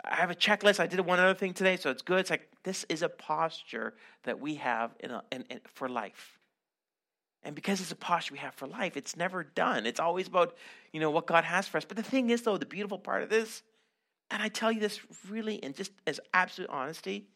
I 0.03 0.15
have 0.15 0.31
a 0.31 0.35
checklist. 0.35 0.79
I 0.79 0.87
did 0.87 0.99
one 1.01 1.19
other 1.19 1.33
thing 1.33 1.53
today, 1.53 1.77
so 1.77 1.89
it's 1.89 2.01
good. 2.01 2.19
It's 2.19 2.29
like 2.29 2.47
this 2.63 2.85
is 2.89 3.01
a 3.01 3.09
posture 3.09 3.93
that 4.23 4.39
we 4.39 4.55
have 4.55 4.95
in, 4.99 5.11
a, 5.11 5.23
in, 5.31 5.43
in 5.49 5.59
for 5.73 5.89
life. 5.89 6.39
And 7.43 7.53
because 7.53 7.79
it's 7.79 7.91
a 7.91 7.95
posture 7.95 8.33
we 8.33 8.39
have 8.39 8.55
for 8.55 8.65
life, 8.65 8.97
it's 8.97 9.15
never 9.15 9.43
done. 9.43 9.85
It's 9.85 9.99
always 9.99 10.27
about, 10.27 10.55
you 10.91 10.99
know, 10.99 11.11
what 11.11 11.27
God 11.27 11.43
has 11.43 11.67
for 11.67 11.77
us. 11.77 11.85
But 11.85 11.97
the 11.97 12.03
thing 12.03 12.31
is, 12.31 12.41
though, 12.41 12.57
the 12.57 12.65
beautiful 12.65 12.97
part 12.97 13.21
of 13.21 13.29
this, 13.29 13.61
and 14.31 14.41
I 14.41 14.47
tell 14.47 14.71
you 14.71 14.79
this 14.79 14.99
really 15.29 15.55
in 15.55 15.73
just 15.73 15.91
as 16.07 16.19
absolute 16.33 16.69
honesty, 16.69 17.27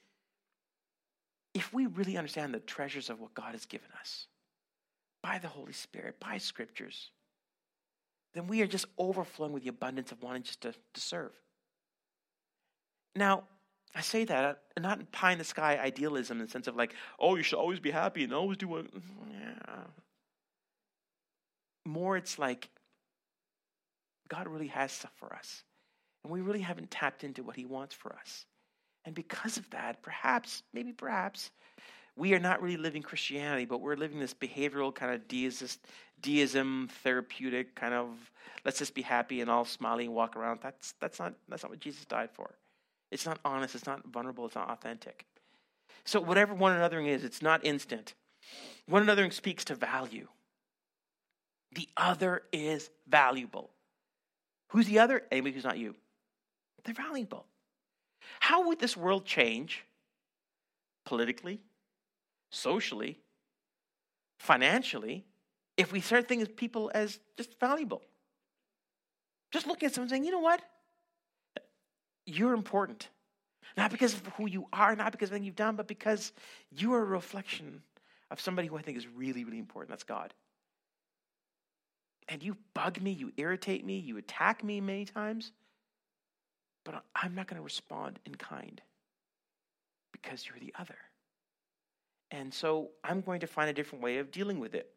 if 1.54 1.74
we 1.74 1.86
really 1.86 2.18
understand 2.18 2.54
the 2.54 2.60
treasures 2.60 3.10
of 3.10 3.20
what 3.20 3.34
God 3.34 3.52
has 3.54 3.66
given 3.66 3.90
us 4.00 4.28
by 5.22 5.38
the 5.40 5.48
Holy 5.48 5.74
Spirit, 5.74 6.20
by 6.20 6.38
scriptures, 6.38 7.12
then 8.34 8.48
we 8.48 8.62
are 8.62 8.68
just 8.68 8.86
overflowing 8.98 9.54
with 9.54 9.64
the 9.64 9.70
abundance 9.70 10.12
of 10.12 10.22
wanting 10.22 10.44
just 10.44 10.62
to, 10.62 10.74
to 10.94 11.02
serve. 11.02 11.32
Now, 13.16 13.44
I 13.96 14.02
say 14.02 14.24
that 14.26 14.46
uh, 14.78 14.82
not 14.82 15.00
in 15.00 15.06
pie 15.08 15.32
in 15.32 15.38
the 15.40 15.44
sky 15.44 15.78
idealism 15.78 16.40
in 16.40 16.46
the 16.46 16.52
sense 16.52 16.68
of 16.68 16.76
like, 16.76 16.94
oh, 17.20 17.36
you 17.36 17.44
should 17.44 17.58
always 17.58 17.80
be 17.80 17.92
happy 17.92 18.24
and 18.24 18.34
always 18.34 18.58
do 18.58 18.68
what. 18.68 18.86
Mm, 18.86 19.02
yeah. 19.32 19.78
More, 21.86 22.18
it's 22.18 22.38
like 22.38 22.70
God 24.28 24.48
really 24.48 24.68
has 24.68 24.92
stuff 24.92 25.12
for 25.16 25.34
us, 25.34 25.64
and 26.24 26.32
we 26.34 26.42
really 26.42 26.62
haven't 26.62 26.92
tapped 26.92 27.24
into 27.24 27.44
what 27.44 27.56
He 27.56 27.66
wants 27.66 27.96
for 27.96 28.14
us. 28.16 28.46
And 29.06 29.16
because 29.16 29.58
of 29.58 29.70
that, 29.70 30.02
perhaps, 30.02 30.64
maybe 30.74 30.92
perhaps, 30.92 31.52
we 32.16 32.34
are 32.34 32.40
not 32.40 32.62
really 32.62 32.78
living 32.78 33.02
Christianity, 33.02 33.66
but 33.66 33.80
we're 33.80 33.96
living 33.96 34.20
this 34.20 34.34
behavioral 34.34 34.94
kind 34.94 35.14
of 35.14 35.28
deist, 35.28 35.80
deism, 36.22 36.90
therapeutic 37.04 37.76
kind 37.76 37.94
of 37.94 38.10
let's 38.66 38.80
just 38.80 38.94
be 38.94 39.02
happy 39.02 39.42
and 39.42 39.50
all 39.50 39.66
smiley 39.66 40.06
and 40.06 40.14
walk 40.14 40.36
around. 40.36 40.60
That's 40.62 40.94
that's 41.00 41.20
not 41.20 41.34
that's 41.48 41.64
not 41.64 41.70
what 41.70 41.80
Jesus 41.80 42.06
died 42.06 42.30
for. 42.32 42.52
It's 43.12 43.26
not 43.26 43.40
honest, 43.44 43.76
it's 43.76 43.86
not 43.86 44.06
vulnerable, 44.08 44.46
it's 44.46 44.56
not 44.56 44.70
authentic. 44.70 45.26
So 46.06 46.20
whatever 46.20 46.54
one 46.54 46.78
anothering 46.78 47.08
is, 47.08 47.24
it's 47.24 47.42
not 47.42 47.66
instant. 47.66 48.14
One 48.88 49.06
anothering 49.06 49.34
speaks 49.34 49.66
to 49.66 49.76
value. 49.76 50.28
The 51.74 51.88
other 51.98 52.44
is 52.52 52.90
valuable. 53.08 53.70
Who's 54.70 54.88
the 54.88 55.00
other? 55.00 55.24
Anybody 55.32 55.56
who's 55.56 55.64
not 55.64 55.78
you. 55.78 55.96
They're 56.84 56.94
valuable. 56.94 57.46
How 58.40 58.68
would 58.68 58.80
this 58.80 58.96
world 58.96 59.26
change 59.26 59.84
politically, 61.06 61.60
socially, 62.52 63.20
financially, 64.40 65.26
if 65.78 65.92
we 65.92 66.02
start 66.02 66.28
thinking 66.28 66.46
of 66.48 66.56
people 66.56 66.92
as 66.94 67.20
just 67.38 67.60
valuable? 67.60 68.02
Just 69.52 69.68
look 69.68 69.82
at 69.84 69.94
someone 69.94 70.10
saying, 70.10 70.24
you 70.26 70.32
know 70.32 70.40
what? 70.40 70.62
You're 72.26 72.54
important. 72.54 73.08
Not 73.78 73.92
because 73.92 74.14
of 74.14 74.26
who 74.38 74.48
you 74.48 74.68
are, 74.74 74.96
not 74.96 75.12
because 75.12 75.30
of 75.30 75.34
anything 75.34 75.46
you've 75.46 75.56
done, 75.56 75.76
but 75.76 75.88
because 75.88 76.34
you 76.72 76.94
are 76.94 77.02
a 77.02 77.06
reflection 77.06 77.82
of 78.32 78.40
somebody 78.40 78.68
who 78.68 78.78
I 78.78 78.82
think 78.82 78.98
is 78.98 79.08
really, 79.08 79.44
really 79.44 79.60
important. 79.60 79.90
That's 79.90 80.04
God. 80.04 80.34
And 82.28 82.44
you 82.44 82.58
bug 82.76 83.02
me, 83.02 83.12
you 83.12 83.32
irritate 83.38 83.84
me, 83.84 83.98
you 83.98 84.18
attack 84.18 84.64
me 84.64 84.82
many 84.82 85.06
times, 85.06 85.52
but 86.86 87.04
I'm 87.16 87.36
not 87.36 87.48
going 87.48 87.58
to 87.58 87.64
respond 87.64 88.20
in 88.26 88.36
kind 88.36 88.82
because 90.12 90.46
you're 90.48 90.60
the 90.60 90.74
other. 90.80 90.98
And 92.32 92.54
so 92.54 92.90
I'm 93.04 93.22
going 93.22 93.40
to 93.42 93.48
find 93.48 93.70
a 93.70 93.74
different 93.74 94.04
way 94.04 94.18
of 94.18 94.32
dealing 94.32 94.60
with 94.60 94.76
it. 94.76 94.92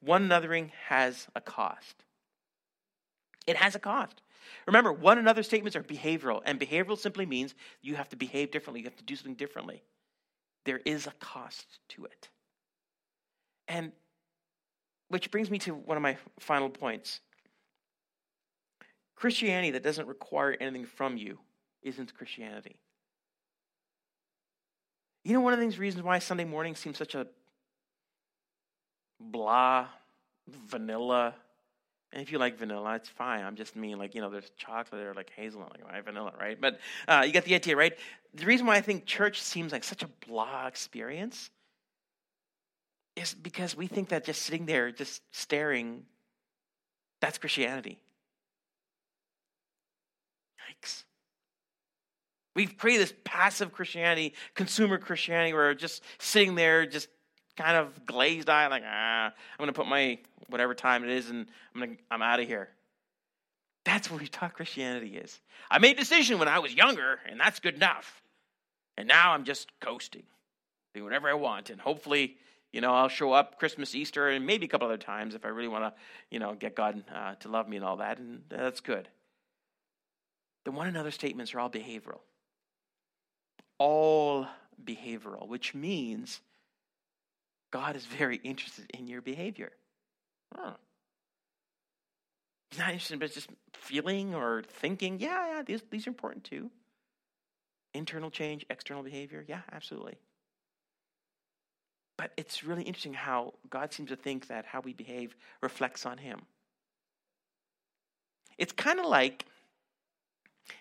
One 0.00 0.28
anothering 0.28 0.70
has 0.88 1.26
a 1.34 1.40
cost. 1.40 2.04
It 3.46 3.56
has 3.56 3.74
a 3.74 3.78
cost. 3.78 4.20
Remember, 4.66 4.92
one 4.92 5.18
another 5.18 5.42
statements 5.42 5.76
are 5.76 5.82
behavioral, 5.82 6.40
and 6.44 6.60
behavioral 6.60 6.98
simply 6.98 7.26
means 7.26 7.54
you 7.82 7.94
have 7.94 8.08
to 8.10 8.16
behave 8.16 8.50
differently, 8.50 8.80
you 8.80 8.86
have 8.86 8.96
to 8.96 9.04
do 9.04 9.16
something 9.16 9.34
differently. 9.34 9.82
There 10.64 10.80
is 10.84 11.06
a 11.06 11.12
cost 11.20 11.66
to 11.90 12.04
it. 12.04 12.28
And 13.68 13.92
which 15.08 15.30
brings 15.30 15.50
me 15.50 15.58
to 15.60 15.74
one 15.74 15.96
of 15.96 16.02
my 16.02 16.16
final 16.38 16.68
points. 16.68 17.20
Christianity 19.16 19.72
that 19.72 19.82
doesn't 19.82 20.06
require 20.06 20.56
anything 20.60 20.84
from 20.84 21.16
you 21.16 21.38
isn't 21.82 22.14
Christianity. 22.14 22.76
You 25.24 25.32
know, 25.32 25.40
one 25.40 25.52
of 25.52 25.58
the 25.58 25.78
reasons 25.78 26.04
why 26.04 26.18
Sunday 26.20 26.44
morning 26.44 26.76
seems 26.76 26.98
such 26.98 27.14
a 27.14 27.26
blah, 29.18 29.86
vanilla, 30.68 31.34
and 32.12 32.22
if 32.22 32.30
you 32.30 32.38
like 32.38 32.58
vanilla, 32.58 32.94
it's 32.94 33.08
fine. 33.08 33.44
I'm 33.44 33.56
just 33.56 33.74
mean 33.74 33.98
like, 33.98 34.14
you 34.14 34.20
know, 34.20 34.30
there's 34.30 34.50
chocolate 34.56 35.02
or 35.02 35.14
like 35.14 35.30
hazelnut, 35.34 35.72
like 35.72 35.92
I 35.92 36.00
vanilla, 36.00 36.32
right? 36.38 36.60
But 36.60 36.78
uh, 37.08 37.24
you 37.26 37.32
get 37.32 37.44
the 37.44 37.54
idea, 37.54 37.76
right? 37.76 37.92
The 38.34 38.46
reason 38.46 38.66
why 38.66 38.76
I 38.76 38.80
think 38.80 39.06
church 39.06 39.42
seems 39.42 39.72
like 39.72 39.84
such 39.84 40.02
a 40.02 40.08
blah 40.26 40.66
experience 40.66 41.50
is 43.16 43.34
because 43.34 43.76
we 43.76 43.86
think 43.86 44.10
that 44.10 44.24
just 44.24 44.42
sitting 44.42 44.66
there, 44.66 44.90
just 44.90 45.22
staring, 45.32 46.04
that's 47.20 47.38
Christianity. 47.38 47.98
Yikes. 50.66 51.04
We've 52.54 52.76
created 52.76 53.02
this 53.02 53.14
passive 53.24 53.72
Christianity, 53.72 54.34
consumer 54.54 54.98
Christianity, 54.98 55.52
where 55.52 55.64
we're 55.64 55.74
just 55.74 56.02
sitting 56.18 56.54
there, 56.54 56.86
just 56.86 57.08
kind 57.56 57.76
of 57.76 58.06
glazed 58.06 58.48
eye, 58.48 58.66
like, 58.68 58.82
ah, 58.86 59.26
I'm 59.26 59.58
going 59.58 59.68
to 59.68 59.72
put 59.72 59.86
my 59.86 60.18
whatever 60.48 60.74
time 60.74 61.04
it 61.04 61.10
is 61.10 61.28
and 61.28 61.46
I'm, 61.74 61.80
gonna, 61.80 61.96
I'm 62.10 62.22
out 62.22 62.40
of 62.40 62.46
here. 62.46 62.70
That's 63.84 64.10
what 64.10 64.20
we 64.20 64.26
taught 64.26 64.54
Christianity 64.54 65.16
is. 65.16 65.40
I 65.70 65.78
made 65.78 65.96
a 65.96 66.00
decision 66.00 66.38
when 66.38 66.48
I 66.48 66.58
was 66.58 66.74
younger, 66.74 67.20
and 67.28 67.38
that's 67.38 67.60
good 67.60 67.76
enough. 67.76 68.22
And 68.96 69.06
now 69.06 69.32
I'm 69.32 69.44
just 69.44 69.70
coasting, 69.80 70.24
doing 70.94 71.04
whatever 71.04 71.28
I 71.28 71.34
want, 71.34 71.70
and 71.70 71.80
hopefully, 71.80 72.36
you 72.72 72.80
know, 72.80 72.92
I'll 72.92 73.08
show 73.08 73.32
up 73.32 73.58
Christmas, 73.58 73.94
Easter, 73.94 74.28
and 74.28 74.44
maybe 74.44 74.66
a 74.66 74.68
couple 74.68 74.88
other 74.88 74.96
times 74.96 75.34
if 75.34 75.44
I 75.44 75.48
really 75.48 75.68
want 75.68 75.84
to, 75.84 76.00
you 76.30 76.40
know, 76.40 76.54
get 76.54 76.74
God 76.74 77.04
uh, 77.14 77.36
to 77.36 77.48
love 77.48 77.68
me 77.68 77.76
and 77.76 77.84
all 77.84 77.98
that, 77.98 78.18
and 78.18 78.40
that's 78.48 78.80
good. 78.80 79.08
The 80.66 80.72
one 80.72 80.88
another 80.88 81.12
statements 81.12 81.54
are 81.54 81.60
all 81.60 81.70
behavioral. 81.70 82.18
All 83.78 84.48
behavioral, 84.84 85.46
which 85.46 85.76
means 85.76 86.40
God 87.70 87.94
is 87.94 88.04
very 88.04 88.38
interested 88.38 88.90
in 88.92 89.06
your 89.06 89.22
behavior. 89.22 89.70
Huh. 90.52 90.72
Not 92.76 92.88
interested 92.88 93.22
in 93.22 93.28
just 93.28 93.48
feeling 93.74 94.34
or 94.34 94.64
thinking. 94.64 95.20
Yeah, 95.20 95.54
yeah, 95.54 95.62
these, 95.64 95.82
these 95.88 96.08
are 96.08 96.10
important 96.10 96.42
too. 96.42 96.68
Internal 97.94 98.32
change, 98.32 98.66
external 98.68 99.04
behavior. 99.04 99.44
Yeah, 99.46 99.60
absolutely. 99.70 100.16
But 102.18 102.32
it's 102.36 102.64
really 102.64 102.82
interesting 102.82 103.14
how 103.14 103.54
God 103.70 103.92
seems 103.92 104.08
to 104.08 104.16
think 104.16 104.48
that 104.48 104.64
how 104.66 104.80
we 104.80 104.94
behave 104.94 105.36
reflects 105.62 106.04
on 106.04 106.18
Him. 106.18 106.40
It's 108.58 108.72
kind 108.72 108.98
of 108.98 109.06
like 109.06 109.46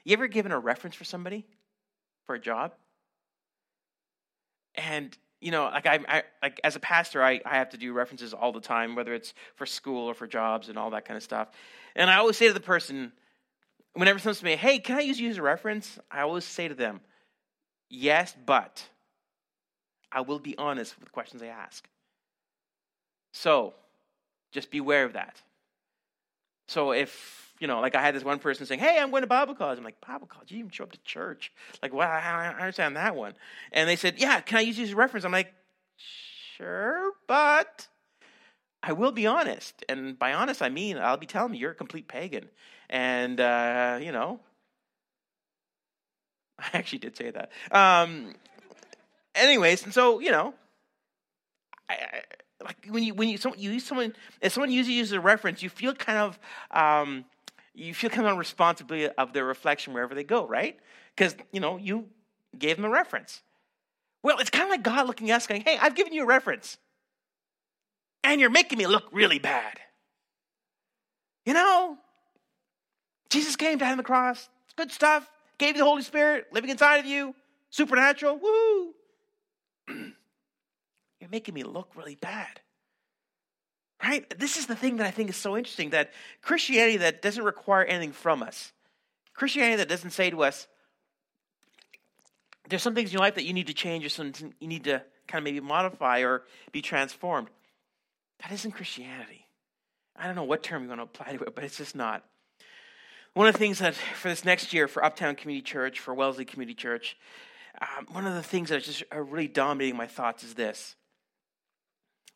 you 0.03 0.13
ever 0.13 0.27
given 0.27 0.51
a 0.51 0.59
reference 0.59 0.95
for 0.95 1.03
somebody 1.03 1.45
for 2.25 2.35
a 2.35 2.39
job? 2.39 2.73
And 4.75 5.15
you 5.41 5.51
know, 5.51 5.65
like 5.65 5.85
I, 5.85 5.99
I 6.07 6.23
like 6.41 6.59
as 6.63 6.75
a 6.75 6.79
pastor, 6.79 7.23
I, 7.23 7.41
I 7.45 7.57
have 7.57 7.69
to 7.69 7.77
do 7.77 7.93
references 7.93 8.33
all 8.33 8.51
the 8.51 8.61
time, 8.61 8.95
whether 8.95 9.13
it's 9.13 9.33
for 9.55 9.65
school 9.65 10.07
or 10.07 10.13
for 10.13 10.27
jobs 10.27 10.69
and 10.69 10.77
all 10.77 10.91
that 10.91 11.05
kind 11.05 11.17
of 11.17 11.23
stuff. 11.23 11.49
And 11.95 12.09
I 12.09 12.15
always 12.15 12.37
say 12.37 12.47
to 12.47 12.53
the 12.53 12.59
person, 12.59 13.11
whenever 13.93 14.19
someone 14.19 14.33
says 14.33 14.39
to 14.39 14.45
me, 14.45 14.55
"Hey, 14.55 14.79
can 14.79 14.97
I 14.97 15.01
use 15.01 15.19
you 15.19 15.29
as 15.29 15.37
a 15.37 15.41
reference?" 15.41 15.99
I 16.09 16.21
always 16.21 16.45
say 16.45 16.67
to 16.67 16.75
them, 16.75 17.01
"Yes, 17.89 18.35
but." 18.45 18.87
I 20.15 20.21
will 20.21 20.39
be 20.39 20.57
honest 20.57 20.95
with 20.95 21.03
the 21.03 21.11
questions 21.11 21.43
I 21.43 21.47
ask. 21.47 21.85
So, 23.33 23.73
just 24.53 24.71
beware 24.71 25.03
of 25.03 25.13
that. 25.13 25.41
So, 26.69 26.93
if, 26.93 27.44
you 27.59 27.67
know, 27.67 27.79
like 27.79 27.95
I 27.95 28.01
had 28.01 28.15
this 28.15 28.23
one 28.23 28.39
person 28.39 28.65
saying, 28.65 28.79
Hey, 28.79 28.97
I'm 28.99 29.11
going 29.11 29.21
to 29.21 29.27
Bible 29.27 29.55
college. 29.55 29.77
I'm 29.77 29.83
like, 29.83 29.99
Bible 30.05 30.27
college? 30.27 30.51
You 30.51 30.59
even 30.59 30.71
show 30.71 30.83
up 30.83 30.91
to 30.91 30.99
church? 31.03 31.51
Like, 31.81 31.93
well, 31.93 32.07
I 32.07 32.53
understand 32.59 32.95
that 32.95 33.15
one. 33.15 33.33
And 33.71 33.89
they 33.89 33.95
said, 33.95 34.15
Yeah, 34.17 34.39
can 34.41 34.57
I 34.57 34.61
use 34.61 34.77
you 34.77 34.85
as 34.85 34.91
a 34.91 34.95
reference? 34.95 35.25
I'm 35.25 35.31
like, 35.31 35.53
Sure, 36.57 37.11
but 37.27 37.87
I 38.83 38.93
will 38.93 39.11
be 39.11 39.27
honest. 39.27 39.83
And 39.89 40.17
by 40.17 40.33
honest, 40.33 40.61
I 40.61 40.69
mean, 40.69 40.97
I'll 40.97 41.17
be 41.17 41.25
telling 41.25 41.53
you, 41.53 41.59
you're 41.59 41.71
a 41.71 41.75
complete 41.75 42.07
pagan. 42.07 42.49
And, 42.89 43.39
uh, 43.39 43.99
you 44.01 44.11
know, 44.11 44.39
I 46.59 46.77
actually 46.77 46.99
did 46.99 47.17
say 47.17 47.31
that. 47.31 47.51
Um, 47.71 48.35
anyways, 49.33 49.83
and 49.83 49.93
so 49.93 50.19
you 50.19 50.31
know, 50.31 50.53
I, 51.89 51.93
I, 51.93 52.21
like 52.63 52.85
when 52.89 53.03
you 53.03 53.13
when 53.13 53.29
you 53.29 53.37
someone, 53.37 53.59
you 53.59 53.71
use 53.71 53.85
someone 53.85 54.13
if 54.41 54.53
someone 54.53 54.71
uses 54.71 54.91
you 54.91 55.01
as 55.01 55.11
a 55.11 55.19
reference, 55.19 55.61
you 55.61 55.69
feel 55.69 55.93
kind 55.93 56.17
of 56.17 56.39
um, 56.71 57.25
you 57.75 57.93
feel 57.93 58.09
kind 58.09 58.27
of 58.27 58.37
responsibility 58.37 59.13
of 59.17 59.33
their 59.33 59.45
reflection 59.45 59.93
wherever 59.93 60.15
they 60.15 60.23
go, 60.23 60.47
right? 60.47 60.79
Because 61.15 61.35
you 61.51 61.59
know 61.59 61.77
you 61.77 62.07
gave 62.57 62.77
them 62.77 62.85
a 62.85 62.89
reference. 62.89 63.41
Well, 64.23 64.39
it's 64.39 64.49
kind 64.49 64.63
of 64.63 64.71
like 64.71 64.83
God 64.83 65.07
looking 65.07 65.29
at 65.31 65.37
us, 65.37 65.47
going, 65.47 65.61
"Hey, 65.61 65.77
I've 65.79 65.95
given 65.95 66.13
you 66.13 66.23
a 66.23 66.25
reference, 66.25 66.77
and 68.23 68.41
you're 68.41 68.49
making 68.49 68.77
me 68.77 68.87
look 68.87 69.07
really 69.11 69.39
bad." 69.39 69.79
You 71.45 71.53
know, 71.53 71.97
Jesus 73.29 73.55
came 73.55 73.77
down 73.77 73.97
the 73.97 74.03
cross. 74.03 74.49
It's 74.65 74.73
good 74.73 74.91
stuff. 74.91 75.29
Gave 75.57 75.75
you 75.75 75.81
the 75.81 75.85
Holy 75.85 76.01
Spirit 76.01 76.47
living 76.51 76.69
inside 76.69 76.97
of 76.97 77.05
you. 77.05 77.35
Supernatural. 77.69 78.37
Woo! 78.37 78.93
You're 81.19 81.29
making 81.29 81.53
me 81.53 81.63
look 81.63 81.91
really 81.95 82.15
bad. 82.15 82.61
Right? 84.05 84.39
This 84.39 84.57
is 84.57 84.67
the 84.67 84.75
thing 84.75 84.97
that 84.97 85.07
I 85.07 85.11
think 85.11 85.31
is 85.31 85.35
so 85.35 85.57
interesting 85.57 85.89
that 85.89 86.11
Christianity 86.43 86.97
that 86.97 87.23
doesn't 87.23 87.43
require 87.43 87.83
anything 87.83 88.11
from 88.11 88.43
us, 88.43 88.71
Christianity 89.33 89.77
that 89.77 89.89
doesn't 89.89 90.11
say 90.11 90.29
to 90.29 90.43
us, 90.43 90.67
there's 92.69 92.83
some 92.83 92.93
things 92.93 93.09
in 93.09 93.13
your 93.13 93.21
life 93.21 93.35
that 93.35 93.45
you 93.45 93.53
need 93.53 93.67
to 93.67 93.73
change 93.73 94.05
or 94.05 94.09
something 94.09 94.53
you 94.59 94.67
need 94.67 94.83
to 94.83 95.01
kind 95.27 95.39
of 95.39 95.43
maybe 95.43 95.59
modify 95.59 96.19
or 96.19 96.43
be 96.71 96.83
transformed. 96.83 97.47
That 98.43 98.51
isn't 98.51 98.73
Christianity. 98.73 99.47
I 100.15 100.27
don't 100.27 100.35
know 100.35 100.43
what 100.43 100.61
term 100.61 100.83
you 100.83 100.89
want 100.89 100.99
to 100.99 101.03
apply 101.03 101.35
to 101.35 101.43
it, 101.43 101.55
but 101.55 101.63
it's 101.63 101.77
just 101.77 101.95
not. 101.95 102.23
One 103.33 103.47
of 103.47 103.53
the 103.53 103.59
things 103.59 103.79
that 103.79 103.95
for 103.95 104.29
this 104.29 104.45
next 104.45 104.71
year 104.71 104.87
for 104.87 105.03
Uptown 105.03 105.35
Community 105.35 105.63
Church, 105.63 105.99
for 105.99 106.13
Wellesley 106.13 106.45
Community 106.45 106.75
Church, 106.75 107.17
um, 107.81 108.05
one 108.11 108.27
of 108.27 108.35
the 108.35 108.43
things 108.43 108.69
that 108.69 108.77
is 108.77 108.85
just 108.85 109.03
really 109.11 109.47
dominating 109.47 109.97
my 109.97 110.07
thoughts 110.07 110.43
is 110.43 110.53
this. 110.53 110.95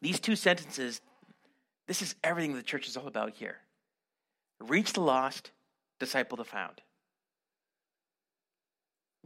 These 0.01 0.19
two 0.19 0.35
sentences, 0.35 1.01
this 1.89 2.03
is 2.03 2.13
everything 2.23 2.53
the 2.53 2.61
church 2.61 2.87
is 2.87 2.95
all 2.95 3.07
about 3.07 3.31
here. 3.33 3.57
Reach 4.59 4.93
the 4.93 5.01
lost, 5.01 5.49
disciple 5.99 6.37
the 6.37 6.45
found. 6.45 6.81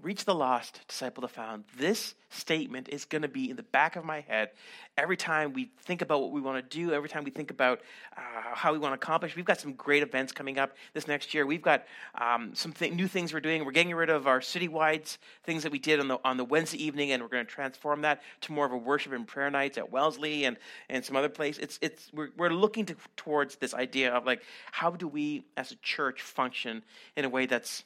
Reach 0.01 0.25
the 0.25 0.35
lost, 0.35 0.81
disciple 0.87 1.21
the 1.21 1.27
found. 1.27 1.63
This 1.77 2.15
statement 2.29 2.89
is 2.89 3.05
going 3.05 3.21
to 3.21 3.27
be 3.27 3.49
in 3.49 3.55
the 3.55 3.63
back 3.63 3.95
of 3.95 4.03
my 4.03 4.21
head 4.21 4.49
every 4.97 5.15
time 5.15 5.53
we 5.53 5.69
think 5.81 6.01
about 6.01 6.19
what 6.19 6.31
we 6.31 6.41
want 6.41 6.57
to 6.57 6.77
do, 6.77 6.91
every 6.91 7.07
time 7.07 7.23
we 7.23 7.29
think 7.29 7.51
about 7.51 7.79
uh, 8.17 8.21
how 8.53 8.73
we 8.73 8.79
want 8.79 8.91
to 8.91 8.95
accomplish. 8.95 9.35
We've 9.35 9.45
got 9.45 9.59
some 9.59 9.73
great 9.73 10.01
events 10.01 10.33
coming 10.33 10.57
up 10.57 10.75
this 10.93 11.07
next 11.07 11.33
year. 11.33 11.45
We've 11.45 11.61
got 11.61 11.85
um, 12.19 12.55
some 12.55 12.73
th- 12.73 12.91
new 12.91 13.07
things 13.07 13.33
we're 13.33 13.39
doing. 13.39 13.63
We're 13.63 13.71
getting 13.71 13.93
rid 13.93 14.09
of 14.09 14.25
our 14.25 14.39
citywide 14.39 15.15
things 15.43 15.61
that 15.61 15.71
we 15.71 15.79
did 15.79 15.99
on 15.99 16.07
the 16.07 16.19
on 16.25 16.37
the 16.37 16.45
Wednesday 16.45 16.83
evening, 16.83 17.11
and 17.11 17.21
we're 17.21 17.29
going 17.29 17.45
to 17.45 17.51
transform 17.51 18.01
that 18.01 18.23
to 18.41 18.51
more 18.51 18.65
of 18.65 18.71
a 18.71 18.77
worship 18.77 19.13
and 19.13 19.27
prayer 19.27 19.51
nights 19.51 19.77
at 19.77 19.91
Wellesley 19.91 20.45
and 20.45 20.57
and 20.89 21.05
some 21.05 21.15
other 21.15 21.29
place. 21.29 21.59
It's 21.59 21.77
it's 21.81 22.11
we're 22.11 22.29
we're 22.35 22.49
looking 22.49 22.87
to, 22.87 22.95
towards 23.15 23.57
this 23.57 23.75
idea 23.75 24.11
of 24.11 24.25
like 24.25 24.41
how 24.71 24.89
do 24.89 25.07
we 25.07 25.45
as 25.55 25.71
a 25.71 25.75
church 25.77 26.23
function 26.23 26.83
in 27.15 27.25
a 27.25 27.29
way 27.29 27.45
that's 27.45 27.83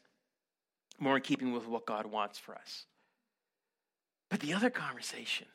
more 0.99 1.15
in 1.15 1.21
keeping 1.21 1.53
with 1.53 1.67
what 1.67 1.85
God 1.85 2.05
wants 2.05 2.37
for 2.39 2.55
us. 2.55 2.85
But 4.29 4.39
the 4.39 4.53
other 4.53 4.69
conversation, 4.69 5.47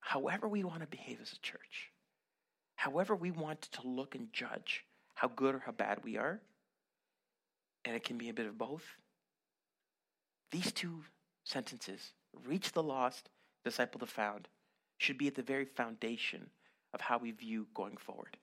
however 0.00 0.48
we 0.48 0.64
want 0.64 0.80
to 0.80 0.86
behave 0.86 1.18
as 1.20 1.32
a 1.32 1.40
church, 1.40 1.92
however 2.76 3.14
we 3.14 3.30
want 3.30 3.62
to 3.62 3.86
look 3.86 4.14
and 4.14 4.32
judge 4.32 4.84
how 5.14 5.28
good 5.28 5.54
or 5.54 5.58
how 5.60 5.72
bad 5.72 6.00
we 6.04 6.16
are, 6.16 6.40
and 7.84 7.94
it 7.94 8.04
can 8.04 8.18
be 8.18 8.28
a 8.28 8.34
bit 8.34 8.46
of 8.46 8.58
both, 8.58 8.84
these 10.50 10.72
two 10.72 11.02
sentences, 11.44 12.12
reach 12.46 12.72
the 12.72 12.82
lost, 12.82 13.28
disciple 13.64 13.98
the 13.98 14.06
found, 14.06 14.48
should 14.98 15.18
be 15.18 15.26
at 15.26 15.34
the 15.34 15.42
very 15.42 15.64
foundation 15.64 16.50
of 16.92 17.00
how 17.00 17.18
we 17.18 17.30
view 17.30 17.66
going 17.74 17.96
forward. 17.96 18.36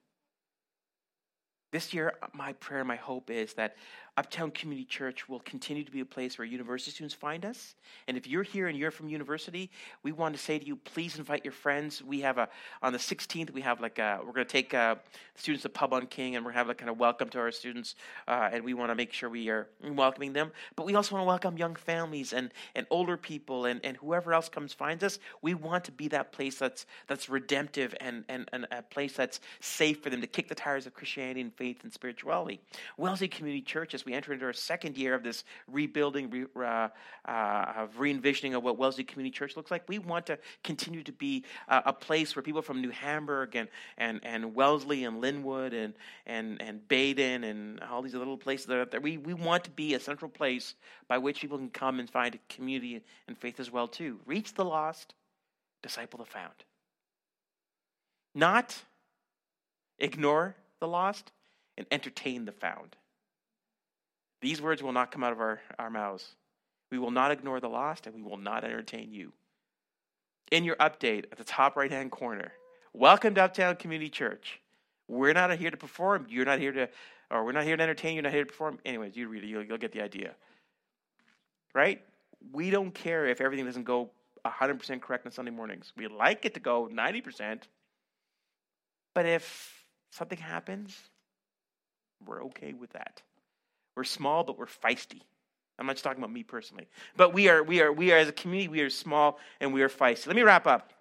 This 1.73 1.91
year, 1.91 2.13
my 2.35 2.53
prayer, 2.53 2.85
my 2.85 2.97
hope 2.97 3.31
is 3.31 3.55
that 3.55 3.75
Uptown 4.15 4.51
Community 4.51 4.85
Church 4.85 5.27
will 5.27 5.39
continue 5.39 5.83
to 5.83 5.91
be 5.91 6.01
a 6.01 6.05
place 6.05 6.37
where 6.37 6.45
university 6.45 6.91
students 6.91 7.15
find 7.15 7.43
us. 7.45 7.73
And 8.07 8.15
if 8.15 8.27
you're 8.27 8.43
here 8.43 8.67
and 8.67 8.77
you're 8.77 8.91
from 8.91 9.09
university, 9.09 9.71
we 10.03 10.11
want 10.11 10.35
to 10.35 10.41
say 10.41 10.59
to 10.59 10.65
you, 10.65 10.75
please 10.75 11.17
invite 11.17 11.43
your 11.43 11.51
friends. 11.51 12.03
We 12.03 12.21
have 12.21 12.37
a 12.37 12.47
on 12.83 12.93
the 12.93 12.99
16th, 12.99 13.51
we 13.51 13.61
have 13.61 13.81
like 13.81 13.97
a, 13.97 14.19
we're 14.19 14.33
going 14.33 14.45
to 14.45 14.51
take 14.51 14.73
uh, 14.75 14.95
students 15.35 15.63
to 15.63 15.69
Pub 15.69 15.93
on 15.93 16.05
King, 16.05 16.35
and 16.35 16.45
we're 16.45 16.51
have 16.51 16.69
a 16.69 16.75
kind 16.75 16.91
of 16.91 16.99
welcome 16.99 17.27
to 17.29 17.39
our 17.39 17.51
students, 17.51 17.95
uh, 18.27 18.49
and 18.51 18.63
we 18.63 18.75
want 18.75 18.91
to 18.91 18.95
make 18.95 19.11
sure 19.11 19.29
we 19.29 19.49
are 19.49 19.67
welcoming 19.83 20.31
them. 20.31 20.51
But 20.75 20.85
we 20.85 20.93
also 20.93 21.15
want 21.15 21.23
to 21.23 21.27
welcome 21.27 21.57
young 21.57 21.75
families 21.75 22.33
and 22.33 22.51
and 22.75 22.85
older 22.91 23.17
people 23.17 23.65
and 23.65 23.83
and 23.83 23.97
whoever 23.97 24.33
else 24.33 24.47
comes 24.47 24.73
finds 24.73 25.03
us. 25.03 25.17
We 25.41 25.55
want 25.55 25.85
to 25.85 25.91
be 25.91 26.07
that 26.09 26.31
place 26.31 26.59
that's 26.59 26.85
that's 27.07 27.29
redemptive 27.29 27.95
and 27.99 28.25
and, 28.29 28.47
and 28.53 28.67
a 28.71 28.83
place 28.83 29.13
that's 29.13 29.39
safe 29.59 30.03
for 30.03 30.11
them 30.11 30.21
to 30.21 30.27
kick 30.27 30.49
the 30.49 30.55
tires 30.55 30.85
of 30.85 30.93
Christianity 30.93 31.41
and 31.41 31.55
faith 31.63 31.85
and 31.85 31.93
spirituality. 31.93 32.59
Wellesley 32.97 33.29
Community 33.29 33.61
Church, 33.61 33.93
as 33.93 34.05
we 34.05 34.11
enter 34.11 34.33
into 34.33 34.43
our 34.43 34.51
second 34.51 34.97
year 34.97 35.13
of 35.13 35.23
this 35.23 35.45
rebuilding, 35.71 36.29
re, 36.29 36.45
uh, 36.57 36.89
uh, 37.25 37.73
of 37.77 37.99
re 38.01 38.11
envisioning 38.11 38.53
of 38.53 38.63
what 38.63 38.77
Wellesley 38.77 39.05
Community 39.05 39.33
Church 39.33 39.55
looks 39.55 39.71
like, 39.71 39.87
we 39.87 39.97
want 39.97 40.25
to 40.25 40.37
continue 40.65 41.03
to 41.03 41.13
be 41.13 41.45
uh, 41.69 41.81
a 41.85 41.93
place 41.93 42.35
where 42.35 42.43
people 42.43 42.61
from 42.61 42.81
New 42.81 42.89
Hamburg 42.89 43.55
and, 43.55 43.69
and, 43.97 44.19
and 44.23 44.53
Wellesley 44.53 45.05
and 45.05 45.21
Linwood 45.21 45.73
and, 45.73 45.93
and, 46.25 46.61
and 46.61 46.85
Baden 46.89 47.45
and 47.45 47.79
all 47.79 48.01
these 48.01 48.13
little 48.13 48.37
places 48.37 48.65
that 48.65 48.75
are 48.75 48.81
out 48.81 48.91
there, 48.91 48.99
we, 48.99 49.17
we 49.17 49.33
want 49.33 49.63
to 49.63 49.69
be 49.69 49.93
a 49.93 50.01
central 50.01 50.29
place 50.29 50.75
by 51.07 51.17
which 51.17 51.39
people 51.39 51.57
can 51.57 51.69
come 51.69 52.01
and 52.01 52.09
find 52.09 52.37
community 52.49 53.01
and 53.29 53.37
faith 53.37 53.61
as 53.61 53.71
well 53.71 53.87
too. 53.87 54.19
Reach 54.25 54.53
the 54.53 54.65
lost, 54.65 55.13
disciple 55.81 56.19
the 56.19 56.25
found. 56.25 56.65
Not 58.35 58.83
ignore 59.97 60.55
the 60.79 60.87
lost, 60.89 61.31
and 61.77 61.87
entertain 61.91 62.45
the 62.45 62.51
found. 62.51 62.95
These 64.41 64.61
words 64.61 64.83
will 64.83 64.91
not 64.91 65.11
come 65.11 65.23
out 65.23 65.31
of 65.31 65.39
our, 65.39 65.61
our 65.79 65.89
mouths. 65.89 66.35
We 66.91 66.99
will 66.99 67.11
not 67.11 67.31
ignore 67.31 67.59
the 67.59 67.69
lost, 67.69 68.05
and 68.05 68.15
we 68.15 68.21
will 68.21 68.37
not 68.37 68.63
entertain 68.63 69.13
you. 69.13 69.31
In 70.51 70.63
your 70.63 70.75
update 70.75 71.25
at 71.31 71.37
the 71.37 71.43
top 71.43 71.75
right 71.75 71.89
hand 71.89 72.11
corner, 72.11 72.51
welcome 72.93 73.33
to 73.35 73.43
Uptown 73.43 73.77
Community 73.77 74.09
Church. 74.09 74.59
We're 75.07 75.33
not 75.33 75.57
here 75.57 75.71
to 75.71 75.77
perform. 75.77 76.27
You're 76.29 76.45
not 76.45 76.59
here 76.59 76.71
to, 76.71 76.89
or 77.31 77.45
we're 77.45 77.51
not 77.51 77.63
here 77.63 77.77
to 77.77 77.83
entertain. 77.83 78.15
You're 78.15 78.23
not 78.23 78.33
here 78.33 78.43
to 78.43 78.49
perform. 78.51 78.79
Anyways, 78.85 79.15
you 79.15 79.27
read 79.27 79.43
it. 79.43 79.47
You'll, 79.47 79.63
you'll 79.63 79.77
get 79.77 79.91
the 79.91 80.01
idea. 80.01 80.35
Right? 81.73 82.01
We 82.51 82.69
don't 82.69 82.93
care 82.93 83.25
if 83.25 83.41
everything 83.41 83.65
doesn't 83.65 83.85
go 83.85 84.11
100% 84.45 85.01
correct 85.01 85.25
on 85.25 85.31
Sunday 85.31 85.51
mornings. 85.51 85.93
We 85.95 86.07
like 86.07 86.45
it 86.45 86.53
to 86.55 86.59
go 86.59 86.89
90%. 86.91 87.61
But 89.13 89.25
if 89.25 89.85
something 90.11 90.37
happens, 90.37 90.97
we're 92.25 92.43
okay 92.45 92.73
with 92.73 92.91
that. 92.91 93.21
We're 93.95 94.03
small, 94.03 94.43
but 94.43 94.57
we're 94.57 94.65
feisty. 94.65 95.21
I'm 95.77 95.85
not 95.85 95.93
just 95.93 96.03
talking 96.03 96.19
about 96.19 96.31
me 96.31 96.43
personally. 96.43 96.87
But 97.17 97.33
we 97.33 97.49
are, 97.49 97.63
we 97.63 97.81
are, 97.81 97.91
we 97.91 98.11
are, 98.11 98.17
as 98.17 98.27
a 98.27 98.33
community, 98.33 98.67
we 98.67 98.81
are 98.81 98.89
small 98.89 99.39
and 99.59 99.73
we 99.73 99.81
are 99.81 99.89
feisty. 99.89 100.27
Let 100.27 100.35
me 100.35 100.43
wrap 100.43 100.67
up. 100.67 100.93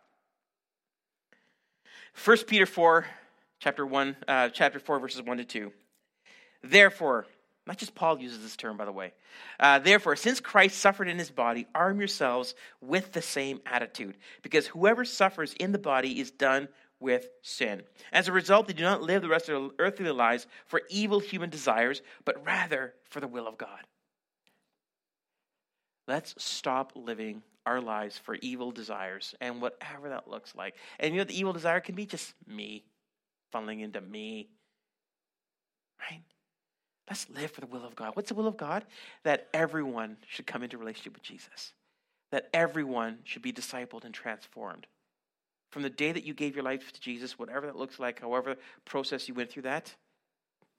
1 2.24 2.38
Peter 2.46 2.66
4, 2.66 3.06
chapter 3.60 3.86
1, 3.86 4.16
uh, 4.28 4.48
chapter 4.50 4.78
4, 4.78 4.98
verses 4.98 5.22
1 5.22 5.36
to 5.38 5.44
2. 5.44 5.72
Therefore, 6.62 7.26
not 7.66 7.78
just 7.78 7.94
Paul 7.94 8.18
uses 8.18 8.42
this 8.42 8.56
term, 8.56 8.76
by 8.76 8.84
the 8.84 8.92
way. 8.92 9.12
Uh, 9.58 9.78
Therefore, 9.78 10.16
since 10.16 10.40
Christ 10.40 10.78
suffered 10.78 11.08
in 11.08 11.18
his 11.18 11.30
body, 11.30 11.66
arm 11.74 11.98
yourselves 11.98 12.54
with 12.80 13.12
the 13.12 13.22
same 13.22 13.60
attitude, 13.66 14.16
because 14.42 14.66
whoever 14.66 15.04
suffers 15.04 15.54
in 15.54 15.72
the 15.72 15.78
body 15.78 16.20
is 16.20 16.30
done 16.30 16.68
with 17.02 17.28
sin. 17.42 17.82
As 18.12 18.28
a 18.28 18.32
result, 18.32 18.66
they 18.66 18.72
do 18.72 18.82
not 18.82 19.02
live 19.02 19.20
the 19.22 19.28
rest 19.28 19.48
of 19.48 19.60
their 19.60 19.86
earthly 19.86 20.10
lives 20.10 20.46
for 20.66 20.82
evil 20.88 21.20
human 21.20 21.50
desires, 21.50 22.00
but 22.24 22.44
rather 22.46 22.94
for 23.10 23.20
the 23.20 23.28
will 23.28 23.46
of 23.46 23.58
God. 23.58 23.80
Let's 26.08 26.34
stop 26.42 26.92
living 26.94 27.42
our 27.66 27.80
lives 27.80 28.18
for 28.18 28.36
evil 28.36 28.70
desires 28.72 29.34
and 29.40 29.60
whatever 29.60 30.08
that 30.08 30.28
looks 30.28 30.54
like. 30.54 30.74
And 30.98 31.14
you 31.14 31.20
know, 31.20 31.24
the 31.24 31.38
evil 31.38 31.52
desire 31.52 31.80
can 31.80 31.94
be 31.94 32.06
just 32.06 32.34
me, 32.46 32.84
funneling 33.54 33.82
into 33.82 34.00
me. 34.00 34.48
Right? 36.00 36.22
Let's 37.08 37.28
live 37.30 37.50
for 37.50 37.60
the 37.60 37.66
will 37.66 37.84
of 37.84 37.94
God. 37.94 38.16
What's 38.16 38.28
the 38.30 38.34
will 38.34 38.46
of 38.46 38.56
God? 38.56 38.84
That 39.24 39.48
everyone 39.52 40.16
should 40.28 40.46
come 40.46 40.62
into 40.62 40.78
relationship 40.78 41.14
with 41.14 41.22
Jesus, 41.22 41.72
that 42.30 42.48
everyone 42.52 43.18
should 43.24 43.42
be 43.42 43.52
discipled 43.52 44.04
and 44.04 44.14
transformed. 44.14 44.86
From 45.72 45.82
the 45.82 45.90
day 45.90 46.12
that 46.12 46.24
you 46.24 46.34
gave 46.34 46.54
your 46.54 46.64
life 46.64 46.92
to 46.92 47.00
Jesus, 47.00 47.38
whatever 47.38 47.66
that 47.66 47.76
looks 47.76 47.98
like, 47.98 48.20
however 48.20 48.56
process 48.84 49.26
you 49.26 49.34
went 49.34 49.50
through 49.50 49.62
that, 49.62 49.92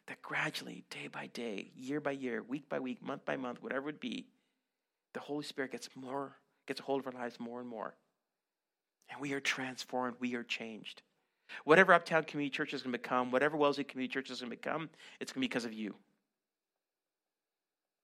that 0.07 0.21
gradually, 0.21 0.83
day 0.91 1.07
by 1.11 1.27
day, 1.27 1.71
year 1.75 1.99
by 1.99 2.11
year, 2.11 2.43
week 2.43 2.69
by 2.69 2.79
week, 2.79 3.01
month 3.01 3.25
by 3.25 3.35
month, 3.35 3.61
whatever 3.61 3.89
it 3.89 3.99
be, 3.99 4.27
the 5.13 5.19
Holy 5.19 5.43
Spirit 5.43 5.71
gets 5.71 5.89
more, 5.95 6.37
gets 6.67 6.79
a 6.79 6.83
hold 6.83 7.01
of 7.01 7.07
our 7.07 7.19
lives 7.19 7.39
more 7.39 7.59
and 7.59 7.67
more. 7.67 7.95
And 9.09 9.19
we 9.19 9.33
are 9.33 9.39
transformed, 9.39 10.17
we 10.19 10.35
are 10.35 10.43
changed. 10.43 11.01
Whatever 11.63 11.93
Uptown 11.93 12.23
Community 12.23 12.55
Church 12.55 12.73
is 12.73 12.83
going 12.83 12.93
to 12.93 12.99
become, 12.99 13.31
whatever 13.31 13.57
Wellesley 13.57 13.83
Community 13.83 14.13
Church 14.13 14.29
is 14.29 14.41
going 14.41 14.51
to 14.51 14.57
become, 14.57 14.89
it's 15.19 15.31
going 15.31 15.41
to 15.41 15.47
be 15.47 15.47
because 15.47 15.65
of 15.65 15.73
you 15.73 15.95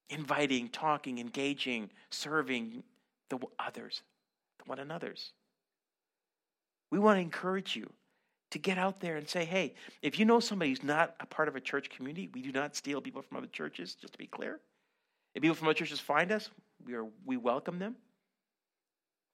inviting, 0.10 0.70
talking, 0.70 1.20
engaging, 1.20 1.90
serving 2.10 2.84
the 3.30 3.38
others, 3.60 4.02
the 4.58 4.64
one 4.66 4.80
another's. 4.80 5.34
We 6.92 7.00
want 7.00 7.18
to 7.18 7.22
encourage 7.22 7.76
you 7.76 7.90
to 8.52 8.60
get 8.60 8.78
out 8.78 9.00
there 9.00 9.18
and 9.18 9.30
say, 9.30 9.46
hey, 9.46 9.76
if 10.02 10.18
you 10.18 10.26
know 10.26 10.40
somebody 10.40 10.72
who's 10.72 10.84
not 10.84 11.16
a 11.20 11.26
part 11.26 11.48
of 11.48 11.56
a 11.56 11.62
church 11.62 11.90
community, 11.90 12.30
we 12.34 12.42
do 12.42 12.52
not 12.52 12.76
steal 12.76 13.00
people 13.00 13.22
from 13.22 13.38
other 13.38 13.48
churches, 13.48 13.96
just 13.96 14.14
to 14.14 14.18
be 14.18 14.26
clear. 14.26 14.60
If 15.36 15.42
people 15.42 15.56
from 15.56 15.68
other 15.68 15.76
churches 15.76 16.00
find 16.00 16.32
us, 16.32 16.50
we, 16.86 16.96
are, 16.96 17.06
we 17.26 17.38
welcome 17.38 17.78
them. 17.78 17.96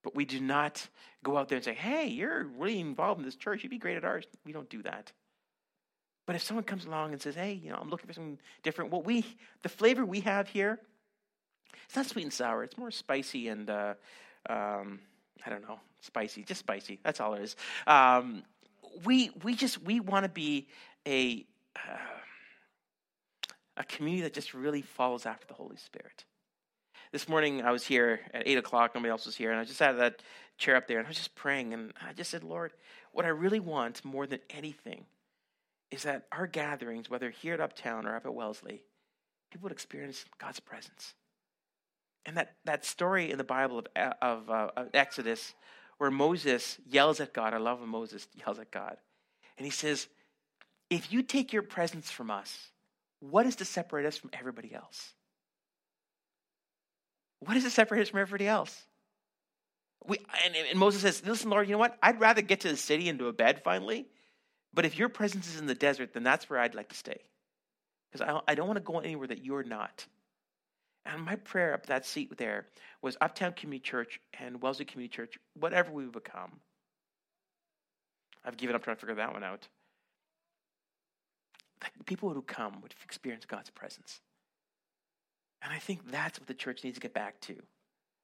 But 0.04 0.16
we 0.16 0.26
do 0.26 0.40
not 0.40 0.88
go 1.24 1.38
out 1.38 1.48
there 1.48 1.56
and 1.56 1.66
say, 1.66 1.74
hey, 1.74 2.08
you're 2.08 2.44
really 2.58 2.80
involved 2.80 3.20
in 3.20 3.26
this 3.26 3.36
church. 3.36 3.64
You'd 3.64 3.70
be 3.70 3.78
great 3.78 3.98
at 3.98 4.04
ours. 4.04 4.26
We 4.46 4.52
don't 4.52 4.70
do 4.70 4.84
that. 4.84 5.12
But 6.28 6.36
if 6.36 6.44
someone 6.44 6.64
comes 6.64 6.86
along 6.86 7.14
and 7.14 7.22
says, 7.22 7.36
hey, 7.36 7.54
you 7.54 7.70
know, 7.70 7.78
I'm 7.80 7.90
looking 7.90 8.08
for 8.08 8.14
something 8.14 8.40
different, 8.64 8.92
what 8.92 9.06
we, 9.06 9.26
the 9.62 9.70
flavor 9.70 10.06
we 10.06 10.20
have 10.22 10.50
here, 10.50 10.80
it's 11.86 11.96
not 11.96 12.06
sweet 12.08 12.24
and 12.24 12.34
sour. 12.34 12.64
It's 12.64 12.78
more 12.78 12.92
spicy 12.92 13.48
and, 13.48 13.70
uh, 13.70 13.94
um, 14.50 15.00
I 15.46 15.50
don't 15.50 15.68
know, 15.68 15.80
spicy, 16.02 16.44
just 16.44 16.60
spicy. 16.60 17.00
That's 17.04 17.20
all 17.20 17.34
it 17.34 17.42
is. 17.42 17.56
Um, 17.88 18.44
we, 19.04 19.32
we 19.44 19.56
just, 19.56 19.82
we 19.82 20.00
want 20.00 20.24
to 20.24 20.30
be 20.30 20.68
a, 21.08 21.46
uh, 21.76 21.98
a 23.78 23.84
community 23.84 24.24
that 24.24 24.34
just 24.34 24.54
really 24.54 24.82
follows 24.82 25.26
after 25.26 25.46
the 25.48 25.54
Holy 25.54 25.78
Spirit. 25.78 26.26
This 27.12 27.30
morning 27.30 27.62
I 27.62 27.72
was 27.72 27.86
here 27.86 28.22
at 28.34 28.48
8 28.48 28.58
o'clock, 28.58 28.96
nobody 28.96 29.12
else 29.12 29.26
was 29.26 29.36
here, 29.36 29.52
and 29.52 29.60
I 29.60 29.64
just 29.64 29.80
had 29.80 30.00
that 30.00 30.22
chair 30.58 30.76
up 30.76 30.88
there 30.88 30.98
and 30.98 31.06
I 31.06 31.10
was 31.10 31.18
just 31.18 31.36
praying 31.36 31.74
and 31.74 31.94
I 32.02 32.14
just 32.14 32.32
said, 32.32 32.44
Lord, 32.44 32.74
what 33.12 33.26
I 33.26 33.30
really 33.30 33.60
want 33.60 34.04
more 34.04 34.26
than 34.28 34.40
anything 34.50 35.06
is 35.92 36.04
that 36.04 36.26
our 36.32 36.48
gatherings, 36.48 37.10
whether 37.10 37.30
here 37.30 37.54
at 37.54 37.62
Uptown 37.62 38.06
or 38.06 38.16
up 38.16 38.26
at 38.26 38.34
Wellesley, 38.34 38.84
people 39.52 39.66
would 39.66 39.72
experience 39.72 40.26
God's 40.38 40.60
presence. 40.60 41.14
And 42.26 42.38
that, 42.38 42.56
that 42.66 42.86
story 42.86 43.32
in 43.32 43.38
the 43.38 43.44
Bible 43.44 43.80
of, 43.80 43.86
of, 44.22 44.50
uh, 44.50 44.70
of 44.76 44.90
Exodus 44.94 45.54
where 45.98 46.12
Moses 46.12 46.78
yells 46.86 47.20
at 47.20 47.34
God, 47.34 47.54
I 47.54 47.58
love 47.58 47.80
when 47.80 47.90
Moses 47.90 48.28
yells 48.34 48.60
at 48.60 48.72
God. 48.72 48.98
And 49.58 49.66
he 49.66 49.72
says, 49.72 50.08
If 50.90 51.12
you 51.12 51.22
take 51.22 51.54
your 51.54 51.62
presence 51.62 52.12
from 52.12 52.30
us, 52.30 52.72
what 53.20 53.46
is 53.46 53.56
to 53.58 53.66
separate 53.66 54.06
us 54.06 54.18
from 54.18 54.32
everybody 54.34 54.74
else? 54.74 55.14
What 57.40 57.56
is 57.56 57.64
to 57.64 57.70
separate 57.70 58.02
us 58.02 58.10
from 58.10 58.20
everybody 58.20 58.48
else? 58.48 58.84
We, 60.06 60.18
and, 60.46 60.56
and 60.56 60.80
Moses 60.80 61.02
says, 61.02 61.24
Listen, 61.26 61.50
Lord, 61.50 61.68
you 61.68 61.74
know 61.74 61.80
what? 61.80 61.98
I'd 62.04 62.20
rather 62.20 62.42
get 62.42 62.62
to 62.62 62.70
the 62.70 62.78
city 62.78 63.08
and 63.08 63.18
to 63.20 63.28
a 63.28 63.34
bed 63.34 63.62
finally 63.64 64.08
but 64.76 64.86
if 64.86 65.00
your 65.00 65.10
presence 65.10 65.48
is 65.48 65.60
in 65.60 65.66
the 65.66 65.74
desert, 65.74 66.14
then 66.14 66.24
that's 66.24 66.50
where 66.50 66.60
I'd 66.60 66.76
like 66.76 66.90
to 66.90 66.96
stay. 66.96 67.22
Because 68.12 68.28
I, 68.28 68.52
I 68.52 68.56
don't 68.56 68.68
want 68.68 68.78
to 68.78 68.84
go 68.84 69.00
anywhere 69.00 69.28
that 69.28 69.44
you're 69.44 69.64
not. 69.64 70.06
And 71.06 71.24
my 71.24 71.36
prayer 71.36 71.74
up 71.74 71.86
that 71.86 72.06
seat 72.06 72.36
there 72.38 72.66
was 73.02 73.16
Uptown 73.22 73.54
Community 73.54 73.84
Church 73.84 74.20
and 74.40 74.62
Wellesley 74.62 74.86
Community 74.86 75.16
Church, 75.16 75.38
whatever 75.54 75.92
we 75.92 76.06
become. 76.06 76.60
I've 78.44 78.58
given 78.58 78.76
up 78.76 78.84
trying 78.84 78.96
to 78.96 79.00
figure 79.00 79.16
that 79.16 79.34
one 79.34 79.44
out. 79.44 79.68
People 82.06 82.32
who 82.32 82.42
come 82.42 82.82
would 82.82 82.96
experience 83.04 83.46
God's 83.46 83.70
presence. 83.70 84.22
And 85.62 85.72
I 85.74 85.78
think 85.80 86.12
that's 86.12 86.40
what 86.40 86.48
the 86.48 86.54
church 86.54 86.84
needs 86.84 86.96
to 86.96 87.02
get 87.02 87.14
back 87.14 87.40
to. 87.42 87.56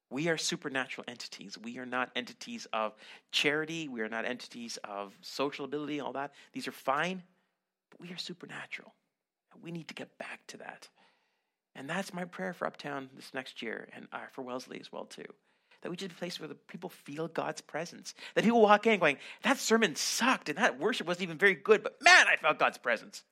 We 0.09 0.27
are 0.27 0.37
supernatural 0.37 1.05
entities. 1.07 1.57
We 1.57 1.77
are 1.77 1.85
not 1.85 2.11
entities 2.15 2.67
of 2.73 2.93
charity. 3.31 3.87
We 3.87 4.01
are 4.01 4.09
not 4.09 4.25
entities 4.25 4.77
of 4.83 5.13
social 5.21 5.65
ability, 5.65 5.99
all 5.99 6.13
that. 6.13 6.33
These 6.53 6.67
are 6.67 6.73
fine, 6.73 7.23
but 7.89 8.01
we 8.01 8.11
are 8.11 8.17
supernatural. 8.17 8.93
We 9.63 9.71
need 9.71 9.87
to 9.87 9.93
get 9.93 10.17
back 10.17 10.41
to 10.47 10.57
that. 10.57 10.89
And 11.75 11.89
that's 11.89 12.13
my 12.13 12.25
prayer 12.25 12.53
for 12.53 12.67
Uptown 12.67 13.09
this 13.15 13.33
next 13.33 13.61
year 13.61 13.87
and 13.95 14.07
uh, 14.11 14.19
for 14.33 14.41
Wellesley 14.41 14.79
as 14.79 14.91
well, 14.91 15.05
too. 15.05 15.25
That 15.81 15.89
we 15.89 15.95
just 15.95 16.11
a 16.11 16.15
place 16.15 16.39
where 16.39 16.49
the 16.49 16.55
people 16.55 16.89
feel 16.89 17.27
God's 17.27 17.61
presence. 17.61 18.13
That 18.35 18.43
people 18.43 18.61
walk 18.61 18.85
in 18.85 18.99
going, 18.99 19.17
that 19.43 19.57
sermon 19.57 19.95
sucked 19.95 20.49
and 20.49 20.57
that 20.57 20.79
worship 20.79 21.07
wasn't 21.07 21.23
even 21.23 21.37
very 21.37 21.55
good, 21.55 21.81
but 21.81 21.97
man, 22.01 22.27
I 22.27 22.35
felt 22.35 22.59
God's 22.59 22.77
presence. 22.77 23.23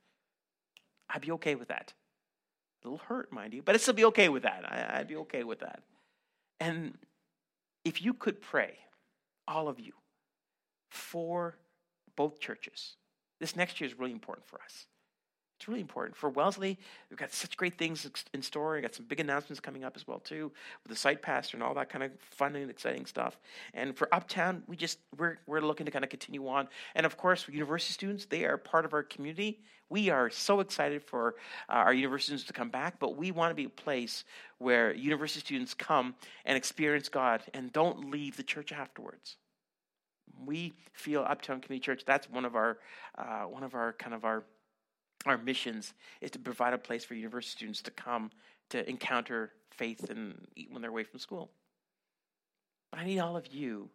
I'd 1.09 1.21
be 1.21 1.31
okay 1.33 1.55
with 1.55 1.67
that. 1.67 1.93
A 2.83 2.87
little 2.87 3.05
hurt, 3.05 3.31
mind 3.31 3.53
you, 3.53 3.61
but 3.61 3.75
I'd 3.75 3.81
still 3.81 3.93
be 3.93 4.05
okay 4.05 4.29
with 4.29 4.43
that. 4.43 4.63
I, 4.65 4.99
I'd 4.99 5.07
be 5.07 5.17
okay 5.17 5.43
with 5.43 5.59
that. 5.59 5.83
And 6.59 6.97
if 7.83 8.01
you 8.01 8.13
could 8.13 8.41
pray, 8.41 8.77
all 9.47 9.67
of 9.67 9.79
you, 9.79 9.93
for 10.89 11.57
both 12.15 12.39
churches, 12.39 12.95
this 13.39 13.55
next 13.55 13.79
year 13.79 13.87
is 13.87 13.97
really 13.97 14.11
important 14.11 14.47
for 14.47 14.59
us. 14.61 14.87
It's 15.59 15.67
really 15.67 15.81
important. 15.81 16.15
For 16.15 16.29
Wellesley, 16.29 16.79
we've 17.09 17.19
got 17.19 17.33
such 17.33 17.57
great 17.57 17.77
things 17.77 18.09
in 18.33 18.41
store. 18.41 18.75
We've 18.75 18.81
got 18.81 18.95
some 18.95 19.05
big 19.05 19.19
announcements 19.19 19.59
coming 19.59 19.83
up 19.83 19.97
as 19.97 20.07
well, 20.07 20.19
too, 20.19 20.53
with 20.83 20.89
the 20.89 20.95
site 20.95 21.21
pastor 21.21 21.57
and 21.57 21.63
all 21.63 21.73
that 21.73 21.89
kind 21.89 22.01
of 22.01 22.11
fun 22.21 22.55
and 22.55 22.71
exciting 22.71 23.05
stuff. 23.05 23.37
And 23.73 23.93
for 23.93 24.07
Uptown, 24.15 24.63
we 24.67 24.77
just 24.77 24.99
we're 25.17 25.37
we're 25.47 25.59
looking 25.59 25.85
to 25.85 25.91
kind 25.91 26.05
of 26.05 26.09
continue 26.09 26.47
on. 26.47 26.69
And 26.95 27.05
of 27.05 27.17
course, 27.17 27.43
for 27.43 27.51
university 27.51 27.91
students, 27.91 28.25
they 28.25 28.45
are 28.45 28.55
part 28.55 28.85
of 28.85 28.93
our 28.93 29.03
community. 29.03 29.59
We 29.89 30.09
are 30.09 30.29
so 30.29 30.61
excited 30.61 31.03
for 31.03 31.35
uh, 31.67 31.73
our 31.73 31.93
university 31.93 32.27
students 32.27 32.47
to 32.47 32.53
come 32.53 32.69
back, 32.69 32.97
but 32.97 33.17
we 33.17 33.31
want 33.31 33.51
to 33.51 33.55
be 33.55 33.65
a 33.65 33.69
place 33.69 34.23
where 34.59 34.93
university 34.93 35.41
students 35.41 35.73
come 35.73 36.15
and 36.45 36.55
experience 36.55 37.09
God 37.09 37.43
and 37.53 37.73
don't 37.73 38.09
leave 38.09 38.37
the 38.37 38.43
church 38.43 38.71
afterwards. 38.71 39.35
We 40.45 40.71
feel 40.93 41.25
Uptown 41.27 41.59
Community 41.59 41.83
Church. 41.83 42.03
That's 42.05 42.29
one 42.29 42.45
of 42.45 42.55
our 42.55 42.77
uh, 43.17 43.41
one 43.41 43.63
of 43.63 43.75
our 43.75 43.91
kind 43.91 44.13
of 44.13 44.23
our 44.23 44.45
our 45.25 45.37
missions 45.37 45.93
is 46.21 46.31
to 46.31 46.39
provide 46.39 46.73
a 46.73 46.77
place 46.77 47.03
for 47.03 47.13
university 47.13 47.51
students 47.51 47.81
to 47.83 47.91
come 47.91 48.31
to 48.69 48.87
encounter 48.89 49.51
faith 49.71 50.09
and 50.09 50.47
eat 50.55 50.69
when 50.71 50.81
they're 50.81 50.91
away 50.91 51.03
from 51.03 51.19
school. 51.19 51.49
But 52.91 53.01
I 53.01 53.05
need 53.05 53.19
all 53.19 53.37
of 53.37 53.47
you 53.47 53.89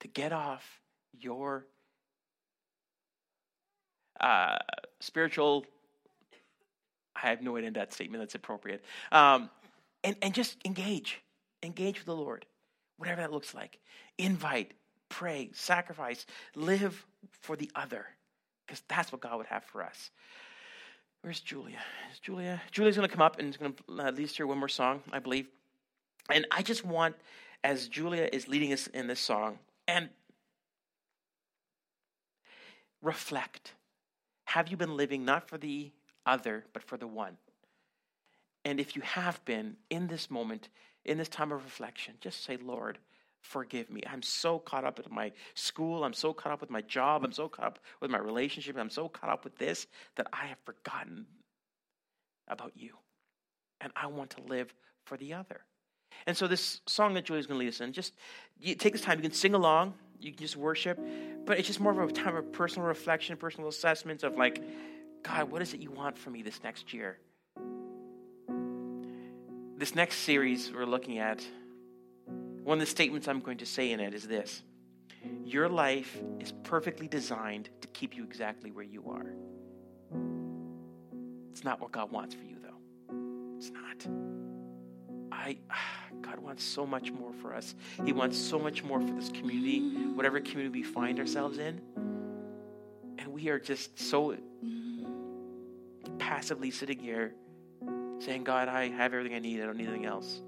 to 0.00 0.08
get 0.08 0.32
off 0.32 0.80
your 1.18 1.66
uh, 4.20 4.56
spiritual. 5.00 5.64
I 7.16 7.28
have 7.28 7.42
no 7.42 7.56
idea 7.56 7.70
that 7.72 7.92
statement 7.92 8.22
that's 8.22 8.34
appropriate. 8.34 8.84
Um, 9.12 9.50
and, 10.02 10.16
and 10.22 10.34
just 10.34 10.56
engage. 10.64 11.20
Engage 11.62 11.98
with 11.98 12.06
the 12.06 12.14
Lord, 12.14 12.44
whatever 12.98 13.22
that 13.22 13.32
looks 13.32 13.54
like. 13.54 13.78
Invite, 14.18 14.72
pray, 15.08 15.50
sacrifice, 15.54 16.26
live 16.54 17.06
for 17.40 17.56
the 17.56 17.70
other, 17.74 18.06
because 18.66 18.82
that's 18.88 19.12
what 19.12 19.20
God 19.20 19.36
would 19.38 19.46
have 19.46 19.64
for 19.64 19.82
us. 19.82 20.10
Where's 21.22 21.40
Julia? 21.40 21.78
Is 22.12 22.18
Julia? 22.18 22.60
Julia's 22.70 22.96
going 22.96 23.08
to 23.08 23.14
come 23.14 23.22
up 23.22 23.38
and 23.38 23.48
is 23.48 23.56
going 23.56 23.74
to 23.74 23.82
uh, 23.88 24.10
lead 24.10 24.24
us 24.24 24.32
through 24.32 24.48
one 24.48 24.58
more 24.58 24.68
song, 24.68 25.02
I 25.12 25.18
believe. 25.18 25.46
And 26.30 26.46
I 26.50 26.62
just 26.62 26.84
want, 26.84 27.16
as 27.62 27.88
Julia 27.88 28.28
is 28.32 28.48
leading 28.48 28.72
us 28.72 28.86
in 28.88 29.06
this 29.06 29.20
song, 29.20 29.58
and 29.88 30.08
reflect. 33.02 33.72
Have 34.46 34.68
you 34.68 34.76
been 34.76 34.96
living 34.96 35.24
not 35.24 35.48
for 35.48 35.58
the 35.58 35.90
other, 36.26 36.64
but 36.72 36.82
for 36.82 36.96
the 36.96 37.06
one? 37.06 37.36
And 38.64 38.80
if 38.80 38.96
you 38.96 39.02
have 39.02 39.44
been 39.44 39.76
in 39.90 40.06
this 40.06 40.30
moment, 40.30 40.68
in 41.04 41.18
this 41.18 41.28
time 41.28 41.52
of 41.52 41.62
reflection, 41.64 42.14
just 42.20 42.44
say, 42.44 42.56
Lord, 42.56 42.98
forgive 43.44 43.90
me. 43.90 44.00
I'm 44.10 44.22
so 44.22 44.58
caught 44.58 44.84
up 44.84 44.96
with 44.96 45.10
my 45.10 45.30
school. 45.54 46.02
I'm 46.02 46.14
so 46.14 46.32
caught 46.32 46.52
up 46.52 46.60
with 46.60 46.70
my 46.70 46.80
job. 46.80 47.24
I'm 47.24 47.32
so 47.32 47.48
caught 47.48 47.66
up 47.66 47.78
with 48.00 48.10
my 48.10 48.18
relationship. 48.18 48.76
I'm 48.78 48.90
so 48.90 49.08
caught 49.08 49.30
up 49.30 49.44
with 49.44 49.56
this 49.58 49.86
that 50.16 50.26
I 50.32 50.46
have 50.46 50.58
forgotten 50.64 51.26
about 52.48 52.72
you. 52.74 52.94
And 53.80 53.92
I 53.94 54.06
want 54.06 54.30
to 54.30 54.42
live 54.42 54.72
for 55.04 55.16
the 55.18 55.34
other. 55.34 55.60
And 56.26 56.36
so 56.36 56.46
this 56.46 56.80
song 56.86 57.12
that 57.14 57.24
Julie's 57.24 57.46
going 57.46 57.58
to 57.58 57.64
lead 57.64 57.68
us 57.68 57.80
in, 57.80 57.92
just 57.92 58.14
take 58.62 58.92
this 58.92 59.02
time. 59.02 59.18
You 59.18 59.22
can 59.22 59.32
sing 59.32 59.54
along. 59.54 59.94
You 60.18 60.32
can 60.32 60.40
just 60.40 60.56
worship. 60.56 60.98
But 61.44 61.58
it's 61.58 61.66
just 61.66 61.80
more 61.80 62.00
of 62.00 62.08
a 62.08 62.12
time 62.12 62.36
of 62.36 62.50
personal 62.50 62.88
reflection, 62.88 63.36
personal 63.36 63.68
assessments 63.68 64.24
of 64.24 64.36
like, 64.38 64.62
God, 65.22 65.50
what 65.50 65.60
is 65.60 65.74
it 65.74 65.80
you 65.80 65.90
want 65.90 66.16
from 66.16 66.32
me 66.32 66.42
this 66.42 66.62
next 66.62 66.94
year? 66.94 67.18
This 69.76 69.94
next 69.94 70.18
series 70.18 70.72
we're 70.72 70.86
looking 70.86 71.18
at, 71.18 71.44
one 72.64 72.78
of 72.78 72.80
the 72.80 72.90
statements 72.90 73.28
I'm 73.28 73.40
going 73.40 73.58
to 73.58 73.66
say 73.66 73.92
in 73.92 74.00
it 74.00 74.14
is 74.14 74.26
this 74.26 74.62
Your 75.44 75.68
life 75.68 76.20
is 76.40 76.52
perfectly 76.62 77.06
designed 77.06 77.68
to 77.82 77.88
keep 77.88 78.16
you 78.16 78.24
exactly 78.24 78.70
where 78.72 78.84
you 78.84 79.04
are. 79.10 79.34
It's 81.52 81.62
not 81.62 81.80
what 81.80 81.92
God 81.92 82.10
wants 82.10 82.34
for 82.34 82.42
you, 82.42 82.56
though. 82.60 83.56
It's 83.58 83.70
not. 83.70 84.06
I, 85.30 85.58
God 86.22 86.38
wants 86.38 86.64
so 86.64 86.86
much 86.86 87.12
more 87.12 87.32
for 87.34 87.54
us. 87.54 87.74
He 88.04 88.12
wants 88.12 88.38
so 88.38 88.58
much 88.58 88.82
more 88.82 89.00
for 89.00 89.12
this 89.12 89.28
community, 89.28 89.80
whatever 90.14 90.40
community 90.40 90.80
we 90.80 90.82
find 90.82 91.20
ourselves 91.20 91.58
in. 91.58 91.80
And 93.18 93.28
we 93.28 93.48
are 93.50 93.58
just 93.58 93.98
so 93.98 94.36
passively 96.18 96.70
sitting 96.70 96.98
here 96.98 97.34
saying, 98.20 98.44
God, 98.44 98.68
I 98.68 98.88
have 98.88 99.12
everything 99.12 99.34
I 99.34 99.38
need. 99.38 99.60
I 99.60 99.66
don't 99.66 99.76
need 99.76 99.88
anything 99.88 100.06
else. 100.06 100.40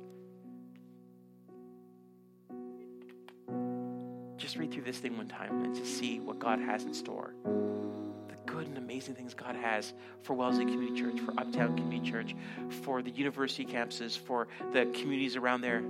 Just 4.37 4.57
read 4.57 4.73
through 4.73 4.83
this 4.83 4.99
thing 4.99 5.17
one 5.17 5.29
time 5.29 5.65
and 5.65 5.75
just 5.75 5.97
see 5.99 6.21
what 6.21 6.39
God 6.39 6.59
has 6.59 6.85
in 6.85 6.93
store 6.93 7.33
The 7.45 8.35
good 8.45 8.67
and 8.67 8.77
amazing 8.77 9.15
things 9.15 9.35
God 9.35 9.57
has 9.57 9.95
for 10.23 10.35
Wellesley 10.35 10.65
Community 10.65 11.01
Church, 11.01 11.21
for 11.21 11.33
Uptown 11.39 11.77
Community 11.77 12.11
Church, 12.11 12.35
for 12.83 13.03
the 13.03 13.11
university 13.11 13.65
campuses, 13.65 14.19
for 14.19 14.49
the 14.73 14.87
communities 14.87 15.37
around 15.37 15.63
there. 15.63 15.83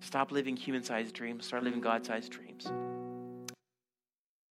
Stop 0.00 0.32
living 0.32 0.56
human 0.56 0.82
sized 0.82 1.14
dreams, 1.14 1.46
start 1.46 1.62
living 1.62 1.80
God 1.80 2.04
sized 2.04 2.32
dreams. 2.32 2.70